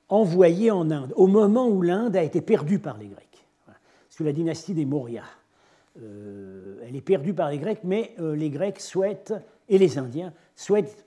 envoyé 0.09 0.71
en 0.71 0.91
Inde, 0.91 1.13
au 1.17 1.27
moment 1.27 1.69
où 1.69 1.83
l'Inde 1.83 2.17
a 2.17 2.23
été 2.23 2.41
perdue 2.41 2.79
par 2.79 2.97
les 2.97 3.09
Grecs, 3.09 3.47
sous 4.09 4.23
la 4.23 4.33
dynastie 4.33 4.75
des 4.75 4.85
Maurya. 4.85 5.25
Euh, 6.01 6.81
elle 6.87 6.95
est 6.95 7.01
perdue 7.01 7.35
par 7.35 7.51
les 7.51 7.59
Grecs, 7.59 7.81
mais 7.83 8.15
euh, 8.21 8.37
les 8.37 8.51
Grecs 8.51 8.81
souhaitent, 8.81 9.35
et 9.69 9.79
les 9.79 9.99
Indiens, 9.99 10.33
souhaitent 10.55 11.05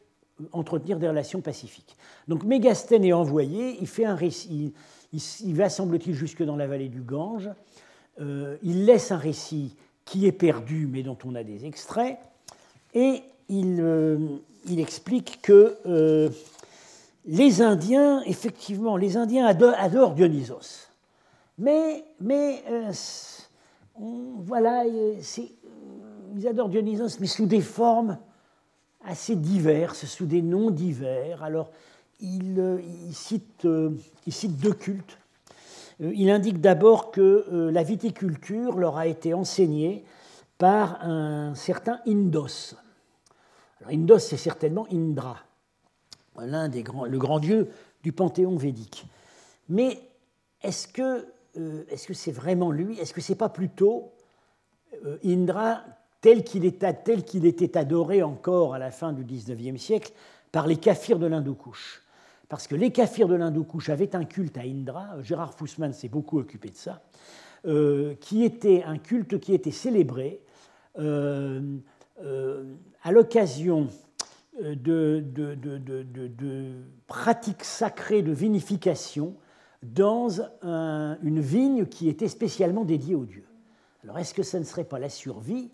entretenir 0.52 1.00
des 1.00 1.08
relations 1.08 1.42
pacifiques. 1.42 1.96
Donc 2.28 2.44
Mégastène 2.44 3.06
est 3.06 3.14
envoyé, 3.14 3.78
il 3.80 3.88
fait 3.88 4.06
un 4.06 4.16
récit, 4.16 4.74
il, 5.14 5.56
va, 5.56 5.70
semble-t-il, 5.70 6.14
jusque 6.14 6.44
dans 6.44 6.58
la 6.58 6.68
vallée 6.68 6.90
du 6.90 7.02
Gange, 7.02 7.50
euh, 8.20 8.58
il 8.64 8.86
laisse 8.86 9.12
un 9.12 9.18
récit 9.18 9.78
qui 10.04 10.28
est 10.28 10.34
perdu, 10.34 10.88
mais 10.92 11.04
dont 11.04 11.18
on 11.24 11.36
a 11.36 11.44
des 11.44 11.66
extraits, 11.66 12.18
et 12.94 13.24
il, 13.50 14.40
il 14.68 14.80
explique 14.80 15.42
que 15.42 16.30
les 17.26 17.62
Indiens, 17.62 18.22
effectivement, 18.24 18.98
les 18.98 19.18
Indiens 19.18 19.46
adorent, 19.46 20.14
Dionysos. 20.14 20.90
Mais, 21.58 22.04
euh, 22.70 22.92
voilà, 24.40 24.84
euh, 24.86 25.16
ils 26.36 26.48
adorent 26.48 26.70
Dionysos, 26.70 27.20
mais 27.20 27.28
sous 27.28 27.46
des 27.46 27.62
formes 27.62 28.18
assez 29.06 29.36
diverses, 29.36 30.06
sous 30.06 30.26
des 30.26 30.42
noms 30.42 30.72
divers. 30.72 31.44
Alors, 31.44 31.70
euh, 32.22 32.80
il 33.08 33.14
cite, 33.14 33.66
deux 33.66 34.74
cultes. 34.74 35.18
Il 36.00 36.30
indique 36.30 36.60
d'abord 36.60 37.12
que 37.12 37.70
la 37.72 37.84
viticulture 37.84 38.78
leur 38.78 38.98
a 38.98 39.08
été 39.08 39.34
enseignée 39.34 40.04
par 40.58 41.02
un 41.04 41.54
certain 41.56 42.00
Indos. 42.08 42.76
Indos, 43.90 44.20
c'est 44.20 44.38
certainement 44.38 44.88
Indra 44.92 45.38
l'un 46.42 46.70
des 46.70 46.84
grands, 46.84 47.06
le 47.06 47.18
grand 47.18 47.40
dieu 47.40 47.70
du 48.04 48.12
panthéon 48.12 48.56
védique. 48.56 49.06
Mais 49.70 50.00
est-ce 50.62 50.88
que 50.88 51.26
euh, 51.58 51.84
c'est 51.96 52.32
vraiment 52.32 52.72
lui? 52.72 53.00
Est-ce 53.00 53.14
que 53.14 53.22
c'est 53.22 53.36
pas 53.36 53.50
plutôt 53.50 54.12
euh, 55.06 55.18
Indra 55.26 55.84
tel 56.22 56.44
qu'il 56.44 56.66
était, 56.66 56.94
tel 56.94 57.24
qu'il 57.24 57.46
était 57.46 57.78
adoré 57.78 58.24
encore 58.24 58.74
à 58.74 58.80
la 58.80 58.92
fin 58.92 59.14
du 59.14 59.24
XIXe 59.24 59.82
siècle 59.82 60.14
par 60.52 60.68
les 60.68 60.78
kafirs 60.78 61.20
de 61.20 61.28
l'Hindoukouche 61.28 62.02
Parce 62.50 62.68
que 62.68 62.76
les 62.76 62.92
kafirs 62.92 63.28
de 63.28 63.36
l'Hindoukouche 63.36 63.90
avaient 63.90 64.16
un 64.16 64.26
culte 64.26 64.58
à 64.58 64.62
Indra, 64.62 65.22
Gérard 65.22 65.54
Fussman 65.54 65.94
s'est 65.94 66.10
beaucoup 66.10 66.40
occupé 66.40 66.70
de 66.70 66.76
ça, 66.76 67.02
euh, 67.66 68.16
qui 68.16 68.44
était 68.44 68.84
un 68.84 68.98
culte 68.98 69.40
qui 69.40 69.54
était 69.54 69.72
célébré 69.72 70.42
à 72.20 73.12
l'occasion 73.12 73.90
de, 74.62 75.24
de, 75.34 76.74
pratiques 77.08 77.64
sacrées 77.64 78.22
de 78.22 78.32
vinification 78.32 79.36
dans 79.82 80.30
une 80.62 81.40
vigne 81.40 81.86
qui 81.86 82.08
était 82.10 82.28
spécialement 82.28 82.86
dédiée 82.86 83.16
au 83.16 83.26
dieu. 83.26 83.46
Alors 84.04 84.20
est-ce 84.20 84.34
que 84.34 84.44
ce 84.44 84.58
ne 84.58 84.64
serait 84.64 84.84
pas 84.84 85.00
la 85.00 85.10
survie 85.10 85.72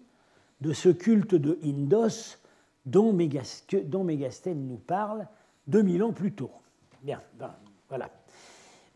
de 0.62 0.74
ce 0.74 0.90
culte 0.90 1.36
de 1.36 1.60
Indos 1.64 2.38
dont, 2.86 3.14
Mégastène 3.14 4.68
nous 4.68 4.78
parle 4.78 5.28
2000 5.68 6.04
ans 6.04 6.14
plus 6.14 6.34
tôt? 6.34 6.52
Bien, 7.04 7.22
ben, 7.38 7.54
voilà. 7.90 8.10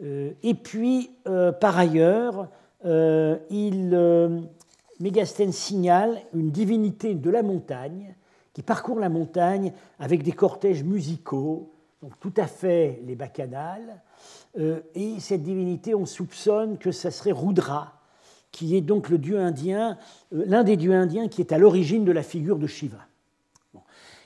et 0.02 0.54
puis, 0.56 1.12
par 1.60 1.78
ailleurs, 1.78 2.50
il, 2.84 4.48
Mégastène 5.00 5.52
signale 5.52 6.22
une 6.34 6.52
divinité 6.52 7.16
de 7.16 7.30
la 7.30 7.44
montagne 7.44 8.16
qui 8.54 8.62
parcourt 8.62 9.00
la 9.00 9.10
montagne 9.10 9.74
avec 10.00 10.24
des 10.24 10.32
cortèges 10.32 10.84
musicaux, 10.84 11.74
donc 12.02 12.20
tout 12.20 12.34
à 12.38 12.46
fait 12.46 13.02
les 13.06 13.16
bacchanales. 13.16 14.02
et 14.56 15.20
cette 15.20 15.42
divinité, 15.42 15.96
on 15.96 16.06
soupçonne 16.06 16.78
que 16.78 16.92
ça 16.92 17.10
serait 17.10 17.32
Rudra, 17.32 18.04
qui 18.54 18.78
est 18.78 18.82
donc 18.82 19.10
le 19.10 19.18
dieu 19.18 19.38
indien, 19.40 19.98
euh, 20.32 20.46
l'un 20.48 20.64
des 20.64 20.78
dieux 20.78 20.94
indiens 20.94 21.28
qui 21.28 21.42
est 21.42 21.52
à 21.52 21.58
l'origine 21.58 22.06
de 22.06 22.14
la 22.14 22.24
figure 22.24 22.58
de 22.58 22.68
Shiva. 22.68 23.00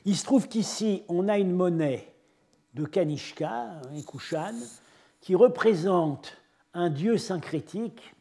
Il 0.05 0.15
se 0.15 0.23
trouve 0.23 0.47
qu'ici, 0.47 1.03
on 1.07 1.27
a 1.27 1.39
une 1.39 1.53
monnaie 1.53 2.13
de 2.75 2.85
Kanishka, 2.85 3.81
un 3.91 4.01
Kushan, 4.05 4.53
qui 5.21 5.33
représente 5.33 6.37
un 6.73 6.89
dieu 6.89 7.17
syncrétique 7.17 8.13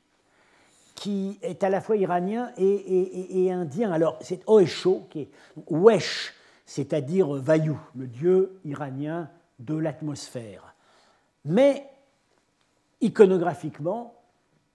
qui 0.96 1.38
est 1.42 1.62
à 1.62 1.70
la 1.70 1.80
fois 1.80 1.96
iranien 1.96 2.50
et, 2.56 3.52
indien. 3.52 3.92
Alors, 3.92 4.18
c'est 4.20 4.40
Oesho, 4.48 5.06
qui 5.10 5.20
est 5.20 5.28
Wesh, 5.68 6.34
c'est-à-dire 6.64 7.28
Vayu, 7.28 7.76
le 7.94 8.06
dieu 8.06 8.58
iranien 8.64 9.30
de 9.60 9.76
l'atmosphère. 9.76 10.74
Mais, 11.44 11.86
iconographiquement, 13.00 14.14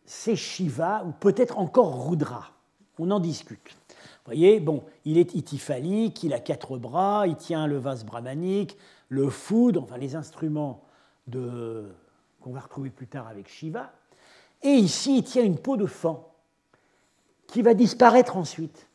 c'est 0.06 0.36
Shiva 0.36 1.04
ou 1.06 1.12
peut-être 1.12 1.58
encore 1.58 2.08
Rudra. 2.08 2.52
On 3.00 3.10
en 3.10 3.20
discute. 3.20 3.76
Vous 3.90 4.26
voyez, 4.26 4.60
bon, 4.60 4.84
il 5.06 5.18
est 5.18 5.34
itifalique, 5.34 6.22
il 6.22 6.34
a 6.34 6.40
quatre 6.40 6.78
bras, 6.78 7.26
il 7.26 7.36
tient 7.36 7.66
le 7.66 7.78
vase 7.78 8.06
brahmanique, 8.06 8.78
le 9.10 9.30
foudre, 9.30 9.82
enfin 9.82 9.98
les 9.98 10.16
instruments 10.16 10.84
qu'on 11.32 12.52
va 12.52 12.60
retrouver 12.60 12.92
plus 12.92 13.08
tard 13.08 13.28
avec 13.28 13.50
Shiva. 13.50 13.92
Et 14.64 14.74
ici, 14.74 15.18
il 15.18 15.24
tient 15.24 15.44
une 15.44 15.58
peau 15.58 15.78
de 15.78 15.86
fan 15.86 16.18
qui 17.48 17.62
va 17.62 17.74
disparaître 17.74 18.38
ensuite. 18.38 18.88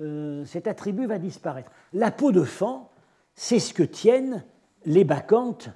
Euh, 0.00 0.44
cet 0.44 0.66
attribut 0.66 1.06
va 1.06 1.18
disparaître. 1.18 1.70
La 1.92 2.10
peau 2.10 2.32
de 2.32 2.42
fan, 2.42 2.80
c'est 3.34 3.58
ce 3.58 3.74
que 3.74 3.82
tiennent 3.82 4.44
les 4.84 5.04
bacchantes 5.04 5.68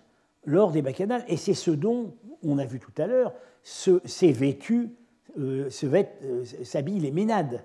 lors 0.44 0.70
des 0.70 0.82
bacchanales, 0.82 1.24
et 1.28 1.36
c'est 1.36 1.54
ce 1.54 1.70
dont 1.70 2.14
on 2.42 2.58
a 2.58 2.64
vu 2.64 2.80
tout 2.80 2.92
à 2.96 3.06
l'heure, 3.06 3.34
ces 3.62 4.32
vêtus 4.32 4.90
euh, 5.38 5.68
euh, 5.84 6.44
s'habillent 6.64 7.00
les 7.00 7.10
ménades. 7.10 7.64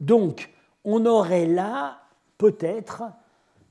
Donc, 0.00 0.50
on 0.84 1.06
aurait 1.06 1.46
là 1.46 2.02
peut-être 2.38 3.04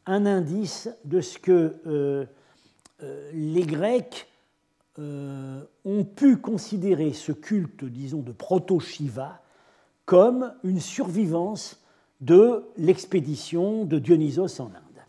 un 0.06 0.26
indice 0.26 0.90
de 1.04 1.20
ce 1.22 1.38
que 1.38 1.76
euh, 1.86 2.26
les 3.34 3.64
Grecs 3.64 4.28
ont 5.86 6.04
pu 6.04 6.38
considérer 6.38 7.14
ce 7.14 7.32
culte, 7.32 7.86
disons, 7.86 8.22
de 8.22 8.32
proto-Shiva 8.32 9.42
comme 10.06 10.54
une 10.64 10.80
survivance 10.80 11.80
de 12.20 12.64
l'expédition 12.78 13.86
de 13.86 13.98
Dionysos 13.98 14.60
en 14.60 14.66
Inde. 14.66 15.04